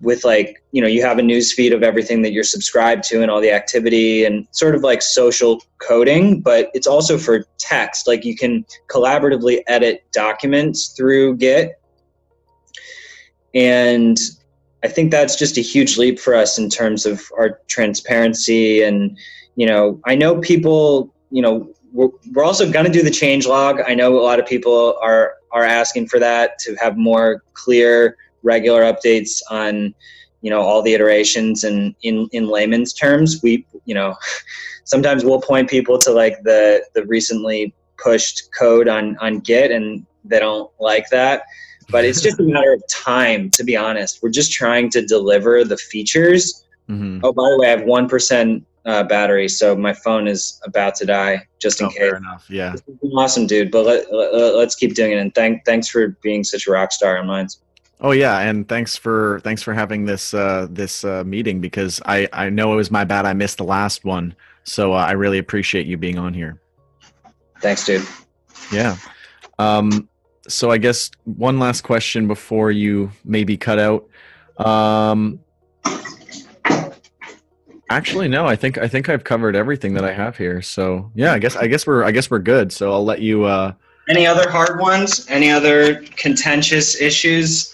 with 0.03 0.25
like 0.25 0.63
you 0.73 0.83
know 0.83 0.89
you 0.89 1.01
have 1.01 1.19
a 1.19 1.23
news 1.23 1.53
feed 1.53 1.73
of 1.73 1.83
everything 1.83 2.23
that 2.23 2.33
you're 2.33 2.45
subscribed 2.45 3.05
to 3.05 3.23
and 3.23 3.31
all 3.31 3.41
the 3.41 3.51
activity 3.51 4.25
and 4.25 4.47
sort 4.51 4.75
of 4.75 4.83
like 4.83 5.01
social 5.01 5.63
coding 5.79 6.41
but 6.41 6.71
it's 6.75 6.87
also 6.87 7.17
for 7.17 7.45
text. 7.59 8.07
Like 8.07 8.25
you 8.25 8.37
can 8.37 8.67
collaboratively 8.89 9.63
edit 9.69 10.05
documents 10.13 10.89
through 10.89 11.37
git. 11.37 11.81
And 13.55 14.19
i 14.85 14.89
think 14.89 15.11
that's 15.13 15.37
just 15.37 15.57
a 15.57 15.61
huge 15.61 15.97
leap 15.97 16.19
for 16.19 16.35
us 16.35 16.59
in 16.59 16.69
terms 16.69 17.07
of 17.07 17.23
our 17.39 17.61
transparency 17.69 18.83
and 18.83 19.17
you 19.55 19.65
know 19.67 20.01
i 20.07 20.15
know 20.15 20.41
people 20.41 21.15
you 21.31 21.41
know 21.41 21.73
we're, 21.93 22.09
we're 22.33 22.45
also 22.45 22.71
going 22.71 22.87
to 22.87 22.93
do 22.93 23.03
the 23.03 23.11
change 23.11 23.47
log. 23.47 23.81
I 23.87 23.95
know 23.95 24.19
a 24.19 24.25
lot 24.25 24.41
of 24.41 24.47
people 24.47 24.99
are 25.03 25.35
are 25.53 25.65
asking 25.65 26.09
for 26.09 26.19
that 26.19 26.59
to 26.61 26.75
have 26.77 26.97
more 26.97 27.43
clear 27.53 28.17
regular 28.43 28.83
updates 28.83 29.41
on 29.51 29.95
you 30.41 30.51
know 30.51 30.61
all 30.61 30.83
the 30.83 30.93
iterations 30.93 31.65
and 31.65 31.95
in 32.03 32.29
in 32.33 32.49
layman's 32.49 32.93
terms 32.93 33.41
we 33.43 33.65
you 33.85 33.95
know 33.95 34.15
sometimes 34.85 35.25
we'll 35.25 35.41
point 35.41 35.71
people 35.71 35.99
to 35.99 36.11
like 36.11 36.43
the 36.43 36.85
the 36.95 37.05
recently 37.07 37.75
pushed 38.03 38.49
code 38.59 38.89
on 38.89 39.17
on 39.19 39.39
git 39.39 39.71
and 39.71 40.05
they 40.25 40.39
don't 40.39 40.71
like 40.81 41.09
that. 41.11 41.45
But 41.91 42.05
it's 42.05 42.21
just 42.21 42.41
a 42.41 42.45
matter 42.45 42.73
of 42.73 42.83
time 42.89 43.51
to 43.51 43.65
be 43.65 43.77
honest. 43.77 44.23
We're 44.23 44.31
just 44.31 44.53
trying 44.53 44.91
to 44.91 45.05
deliver 45.05 45.65
the 45.65 45.77
features. 45.77 46.65
Mm-hmm. 46.91 47.21
oh 47.23 47.33
by 47.33 47.49
the 47.49 47.59
way 47.61 47.69
i 47.69 47.71
have 47.71 47.83
1% 47.83 48.65
uh, 48.87 49.05
battery 49.05 49.49
so 49.49 49.77
my 49.77 49.93
phone 49.93 50.27
is 50.27 50.61
about 50.65 50.97
to 50.97 51.07
die 51.07 51.47
just 51.61 51.81
in 51.81 51.87
oh, 51.87 51.91
case. 51.91 51.99
fair 51.99 52.17
enough 52.17 52.45
yeah. 52.51 52.75
Awesome 53.15 53.47
dude 53.47 53.71
but 53.71 53.87
let, 53.87 54.13
let, 54.13 54.57
let's 54.57 54.75
keep 54.75 54.95
doing 54.95 55.13
it 55.13 55.19
and 55.19 55.33
thank 55.33 55.65
thanks 55.65 55.89
for 55.89 56.09
being 56.23 56.43
such 56.43 56.67
a 56.67 56.73
rock 56.73 56.91
star 56.91 57.19
on 57.19 57.29
mine 57.29 57.47
Oh 58.05 58.11
yeah, 58.11 58.41
and 58.41 58.69
thanks 58.69 58.97
for 58.97 59.41
thanks 59.45 59.63
for 59.63 59.73
having 59.73 60.05
this 60.05 60.35
uh, 60.35 60.67
this 60.69 61.05
uh, 61.05 61.23
meeting 61.25 61.61
because 61.61 62.03
I 62.05 62.29
I 62.33 62.51
know 62.51 62.73
it 62.73 62.77
was 62.77 62.91
my 62.91 63.05
bad 63.05 63.27
I 63.27 63.33
missed 63.33 63.59
the 63.59 63.65
last 63.65 64.05
one, 64.05 64.35
so 64.65 64.93
uh, 64.93 64.97
I 64.97 65.13
really 65.13 65.39
appreciate 65.39 65.87
you 65.87 65.97
being 65.97 66.19
on 66.19 66.35
here. 66.35 66.61
Thanks, 67.61 67.87
dude. 67.87 68.05
Yeah. 68.73 68.97
Um, 69.61 70.09
so 70.49 70.73
I 70.73 70.79
guess 70.79 71.13
one 71.25 71.61
last 71.61 71.83
question 71.83 72.27
before 72.27 72.73
you 72.73 73.13
maybe 73.25 73.57
cut 73.57 73.79
out. 73.79 74.09
Um, 74.59 75.39
actually, 77.89 78.27
no. 78.27 78.47
I 78.47 78.57
think 78.57 78.79
I 78.79 78.89
think 78.89 79.09
I've 79.09 79.23
covered 79.23 79.55
everything 79.55 79.95
that 79.95 80.05
I 80.05 80.13
have 80.13 80.37
here. 80.37 80.61
So 80.61 81.13
yeah, 81.15 81.33
I 81.35 81.39
guess 81.39 81.55
I 81.55 81.69
guess 81.69 81.87
we're 81.87 82.03
I 82.03 82.11
guess 82.11 82.29
we're 82.29 82.41
good. 82.41 82.73
So 82.73 82.91
I'll 82.93 83.05
let 83.05 83.21
you. 83.21 83.45
Uh, 83.45 83.75
Any 84.09 84.27
other 84.27 84.51
hard 84.51 84.81
ones? 84.81 85.25
Any 85.29 85.53
other 85.53 86.03
contentious 86.17 87.01
issues? 87.01 87.73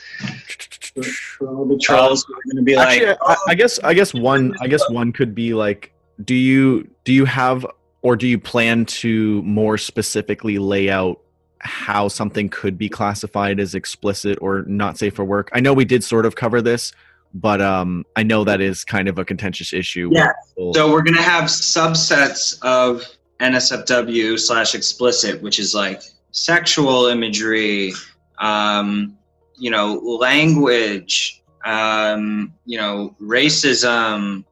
Are 2.24 2.42
going 2.44 2.56
to 2.56 2.62
be 2.62 2.76
Actually, 2.76 3.06
like. 3.06 3.18
I, 3.22 3.36
I 3.48 3.54
guess 3.54 3.78
I 3.80 3.94
guess 3.94 4.12
one 4.14 4.54
I 4.60 4.66
guess 4.66 4.88
one 4.90 5.12
could 5.12 5.34
be 5.34 5.54
like, 5.54 5.92
do 6.24 6.34
you 6.34 6.88
do 7.04 7.12
you 7.12 7.24
have 7.24 7.66
or 8.02 8.16
do 8.16 8.26
you 8.26 8.38
plan 8.38 8.84
to 8.86 9.42
more 9.42 9.78
specifically 9.78 10.58
lay 10.58 10.90
out 10.90 11.20
how 11.60 12.08
something 12.08 12.48
could 12.48 12.78
be 12.78 12.88
classified 12.88 13.58
as 13.58 13.74
explicit 13.74 14.38
or 14.40 14.62
not 14.62 14.98
safe 14.98 15.14
for 15.14 15.24
work? 15.24 15.50
I 15.52 15.60
know 15.60 15.74
we 15.74 15.84
did 15.84 16.04
sort 16.04 16.24
of 16.24 16.36
cover 16.36 16.62
this, 16.62 16.92
but 17.34 17.60
um, 17.60 18.04
I 18.16 18.22
know 18.22 18.44
that 18.44 18.60
is 18.60 18.84
kind 18.84 19.08
of 19.08 19.18
a 19.18 19.24
contentious 19.24 19.72
issue. 19.72 20.10
Yeah. 20.12 20.32
So 20.72 20.90
we're 20.92 21.02
going 21.02 21.16
to 21.16 21.22
have 21.22 21.44
subsets 21.44 22.62
of 22.62 23.04
NSFW 23.40 24.38
slash 24.38 24.74
explicit, 24.74 25.42
which 25.42 25.58
is 25.58 25.74
like 25.74 26.02
sexual 26.30 27.06
imagery, 27.06 27.92
um, 28.38 29.17
you 29.58 29.70
know, 29.70 29.94
language, 29.94 31.42
um, 31.64 32.52
you 32.64 32.78
know, 32.78 33.14
racism, 33.20 34.44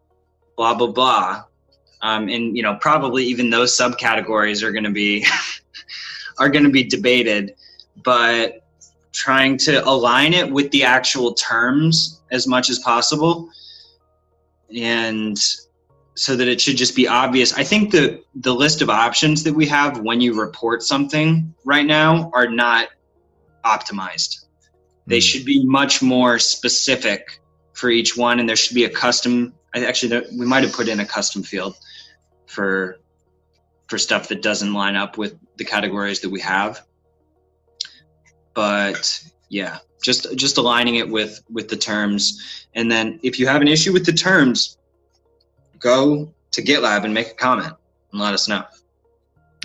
blah 0.57 0.75
blah 0.75 0.89
blah, 0.89 1.45
um, 2.03 2.29
and 2.29 2.57
you 2.57 2.63
know, 2.63 2.77
probably 2.81 3.25
even 3.25 3.51
those 3.51 3.77
subcategories 3.77 4.63
are 4.63 4.73
going 4.73 4.85
to 4.85 4.91
be 4.91 5.25
are 6.39 6.49
going 6.49 6.65
to 6.65 6.71
be 6.71 6.85
debated, 6.85 7.55
but 8.05 8.63
trying 9.13 9.57
to 9.57 9.83
align 9.89 10.35
it 10.35 10.51
with 10.51 10.71
the 10.73 10.85
actual 10.85 11.33
terms 11.35 12.21
as 12.31 12.47
much 12.47 12.69
as 12.69 12.79
possible, 12.81 13.49
and 14.77 15.39
so 16.15 16.35
that 16.35 16.49
it 16.49 16.61
should 16.61 16.77
just 16.77 16.97
be 16.97 17.07
obvious. 17.07 17.53
I 17.55 17.63
think 17.63 17.93
the 17.93 18.23
the 18.37 18.55
list 18.55 18.83
of 18.83 18.91
options 18.91 19.43
that 19.45 19.53
we 19.53 19.67
have 19.67 20.01
when 20.01 20.21
you 20.21 20.39
report 20.39 20.83
something 20.83 21.55
right 21.65 21.87
now 21.87 22.31
are 22.35 22.49
not 22.49 22.89
optimized. 23.65 24.46
They 25.07 25.17
hmm. 25.17 25.21
should 25.21 25.45
be 25.45 25.65
much 25.65 26.03
more 26.03 26.39
specific 26.39 27.41
for 27.73 27.91
each 27.91 28.17
one, 28.17 28.41
and 28.41 28.49
there 28.49 28.57
should 28.57 28.75
be 28.75 28.85
a 28.85 28.91
custom. 28.91 29.55
Actually, 29.75 30.27
we 30.39 30.47
might 30.47 30.65
have 30.65 30.73
put 30.73 30.89
in 30.89 31.01
a 31.01 31.07
custom 31.07 31.43
field 31.43 31.77
for 32.47 32.99
for 33.89 33.99
stuff 33.99 34.29
that 34.29 34.43
doesn't 34.43 34.73
line 34.73 34.97
up 34.97 35.17
with 35.17 35.37
the 35.57 35.65
categories 35.65 36.21
that 36.21 36.31
we 36.31 36.41
have. 36.41 36.83
But 38.55 39.23
yeah, 39.49 39.79
just 40.03 40.35
just 40.37 40.57
aligning 40.57 40.97
it 40.97 41.09
with 41.09 41.43
with 41.51 41.69
the 41.69 41.77
terms, 41.77 42.67
and 42.75 42.91
then 42.91 43.21
if 43.23 43.39
you 43.39 43.47
have 43.47 43.61
an 43.61 43.69
issue 43.69 43.93
with 43.93 44.07
the 44.07 44.13
terms, 44.13 44.79
go 45.79 46.33
to 46.53 46.63
GitLab 46.63 47.05
and 47.05 47.13
make 47.13 47.31
a 47.31 47.35
comment 47.35 47.75
and 48.13 48.21
let 48.21 48.33
us 48.33 48.49
know. 48.49 48.65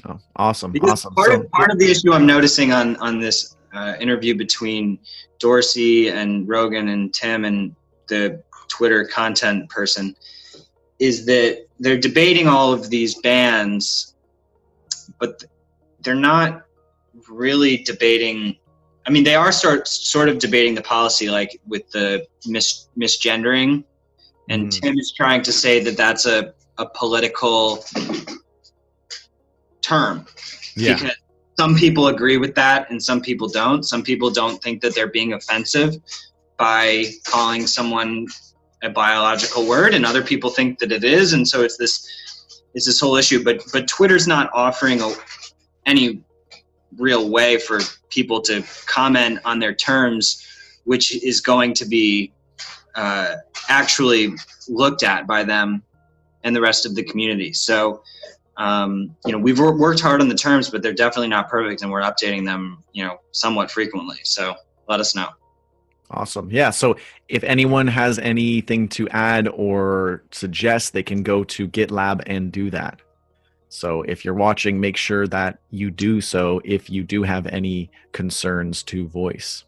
Oh, 0.06 0.20
awesome! 0.36 0.72
Because 0.72 0.92
awesome. 0.92 1.16
Part, 1.16 1.32
so, 1.32 1.42
of, 1.42 1.52
part 1.52 1.72
of 1.72 1.80
the 1.80 1.90
issue 1.90 2.12
I'm 2.12 2.26
noticing 2.26 2.74
on 2.74 2.98
on 2.98 3.20
this 3.20 3.56
uh, 3.74 3.96
interview 4.00 4.36
between 4.36 5.00
Dorsey 5.40 6.10
and 6.10 6.48
Rogan 6.48 6.90
and 6.90 7.14
Tim 7.14 7.46
and 7.46 7.76
the 8.08 8.42
Twitter 8.68 9.06
content 9.06 9.70
person 9.70 10.16
is 11.00 11.26
that 11.26 11.66
they're 11.80 12.00
debating 12.00 12.48
all 12.48 12.72
of 12.72 12.90
these 12.90 13.20
bans, 13.22 14.16
but 15.20 15.44
they're 16.02 16.16
not 16.16 16.66
really 17.28 17.78
debating. 17.78 18.58
I 19.08 19.10
mean, 19.10 19.24
they 19.24 19.36
are 19.36 19.52
sort 19.52 19.88
sort 19.88 20.30
of 20.30 20.38
debating 20.38 20.76
the 20.76 20.82
policy, 20.82 21.30
like 21.30 21.60
with 21.68 21.90
the 21.92 22.28
mis, 22.46 22.88
misgendering, 22.98 23.84
and 24.50 24.68
mm. 24.68 24.82
Tim 24.82 25.00
is 25.00 25.12
trying 25.12 25.42
to 25.44 25.52
say 25.52 25.84
that 25.84 25.98
that's 25.98 26.26
a 26.26 26.54
a 26.78 26.86
political 26.86 27.84
term. 29.82 30.26
Yeah. 30.76 30.94
Because 30.94 31.18
some 31.62 31.76
people 31.76 32.08
agree 32.08 32.38
with 32.38 32.56
that 32.56 32.90
and 32.90 33.00
some 33.04 33.22
people 33.22 33.48
don't. 33.48 33.84
Some 33.84 34.02
people 34.02 34.32
don't 34.32 34.60
think 34.64 34.82
that 34.82 34.96
they're 34.96 35.12
being 35.20 35.34
offensive 35.34 35.96
by 36.58 37.06
calling 37.24 37.68
someone 37.68 38.26
a 38.82 38.90
biological 38.90 39.68
word 39.68 39.94
and 39.94 40.04
other 40.04 40.24
people 40.24 40.50
think 40.50 40.80
that 40.80 40.92
it 40.92 41.04
is 41.04 41.34
and 41.34 41.48
so 41.48 41.62
it's 41.62 41.78
this 41.78 41.94
it's 42.74 42.88
this 42.88 43.00
whole 43.00 43.16
issue 43.16 43.44
but 43.44 43.62
but 43.72 43.88
twitter's 43.88 44.26
not 44.26 44.50
offering 44.56 45.02
a, 45.02 45.14
any 45.86 46.24
real 46.98 47.30
way 47.30 47.60
for 47.60 47.80
people 48.10 48.42
to 48.42 48.64
comment 48.88 49.38
on 49.46 49.60
their 49.60 49.76
terms 49.76 50.26
which 50.86 51.24
is 51.24 51.42
going 51.42 51.76
to 51.76 51.86
be 51.86 52.34
uh, 52.96 53.36
actually 53.70 54.34
looked 54.68 55.04
at 55.04 55.28
by 55.28 55.44
them 55.44 55.84
and 56.44 56.56
the 56.56 56.62
rest 56.62 56.88
of 56.88 56.96
the 56.96 57.04
community 57.04 57.54
so 57.54 58.02
um, 58.58 59.16
you 59.26 59.32
know, 59.32 59.40
we've 59.40 59.60
worked 59.60 60.00
hard 60.00 60.22
on 60.22 60.30
the 60.30 60.36
terms, 60.36 60.70
but 60.70 60.82
they're 60.82 60.94
definitely 60.94 61.30
not 61.30 61.50
perfect, 61.50 61.82
and 61.82 61.92
we're 61.92 62.02
updating 62.02 62.46
them, 62.46 62.84
you 62.94 63.04
know, 63.04 63.20
somewhat 63.32 63.72
frequently. 63.72 64.18
So 64.24 64.56
let 64.88 65.00
us 65.00 65.16
know. 65.16 65.30
Awesome. 66.12 66.52
Yeah. 66.52 66.72
So 66.72 66.98
if 67.30 67.44
anyone 67.46 67.88
has 67.88 68.20
anything 68.20 68.90
to 68.90 69.08
add 69.10 69.48
or 69.48 70.24
suggest, 70.32 70.92
they 70.92 71.04
can 71.04 71.24
go 71.24 71.46
to 71.46 71.68
GitLab 71.70 72.24
and 72.26 72.52
do 72.52 72.70
that. 72.72 73.02
So 73.70 74.02
if 74.02 74.26
you're 74.26 74.34
watching, 74.34 74.82
make 74.82 74.98
sure 74.98 75.26
that 75.28 75.60
you 75.70 75.90
do 75.90 76.20
so 76.20 76.62
if 76.66 76.90
you 76.90 77.04
do 77.04 77.24
have 77.24 77.48
any 77.48 77.90
concerns 78.12 78.84
to 78.84 79.08
voice. 79.08 79.64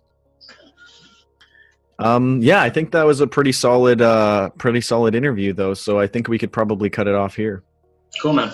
Um, 2.00 2.42
yeah, 2.42 2.62
I 2.62 2.70
think 2.70 2.92
that 2.92 3.06
was 3.06 3.22
a 3.22 3.28
pretty 3.28 3.54
solid, 3.54 4.02
uh, 4.02 4.50
pretty 4.50 4.82
solid 4.82 5.16
interview, 5.16 5.54
though. 5.54 5.74
So 5.74 5.98
I 6.00 6.08
think 6.08 6.28
we 6.28 6.38
could 6.38 6.52
probably 6.52 6.90
cut 6.90 7.08
it 7.08 7.16
off 7.16 7.38
here. 7.38 7.64
Cool, 8.22 8.34
man. 8.34 8.52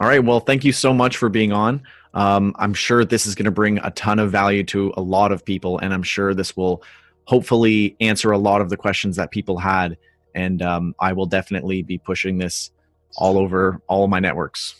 All 0.00 0.08
right. 0.08 0.22
Well, 0.22 0.40
thank 0.40 0.64
you 0.64 0.72
so 0.72 0.92
much 0.92 1.16
for 1.16 1.28
being 1.28 1.52
on. 1.52 1.82
Um, 2.14 2.54
I'm 2.58 2.74
sure 2.74 3.04
this 3.04 3.26
is 3.26 3.34
going 3.34 3.44
to 3.44 3.50
bring 3.50 3.78
a 3.78 3.90
ton 3.90 4.18
of 4.18 4.30
value 4.30 4.64
to 4.64 4.92
a 4.96 5.00
lot 5.00 5.32
of 5.32 5.44
people, 5.44 5.78
and 5.78 5.92
I'm 5.92 6.02
sure 6.02 6.34
this 6.34 6.56
will 6.56 6.82
hopefully 7.24 7.96
answer 8.00 8.30
a 8.30 8.38
lot 8.38 8.60
of 8.60 8.70
the 8.70 8.76
questions 8.76 9.16
that 9.16 9.30
people 9.30 9.58
had. 9.58 9.96
And 10.34 10.62
um, 10.62 10.94
I 11.00 11.12
will 11.12 11.26
definitely 11.26 11.82
be 11.82 11.98
pushing 11.98 12.38
this 12.38 12.70
all 13.16 13.38
over 13.38 13.80
all 13.88 14.04
of 14.04 14.10
my 14.10 14.20
networks. 14.20 14.74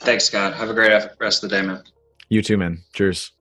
Thanks, 0.00 0.24
Scott. 0.24 0.54
Have 0.54 0.70
a 0.70 0.74
great 0.74 0.92
rest 1.18 1.42
of 1.42 1.50
the 1.50 1.56
day, 1.56 1.62
man. 1.62 1.82
You 2.28 2.42
too, 2.42 2.56
man. 2.56 2.82
Cheers. 2.92 3.32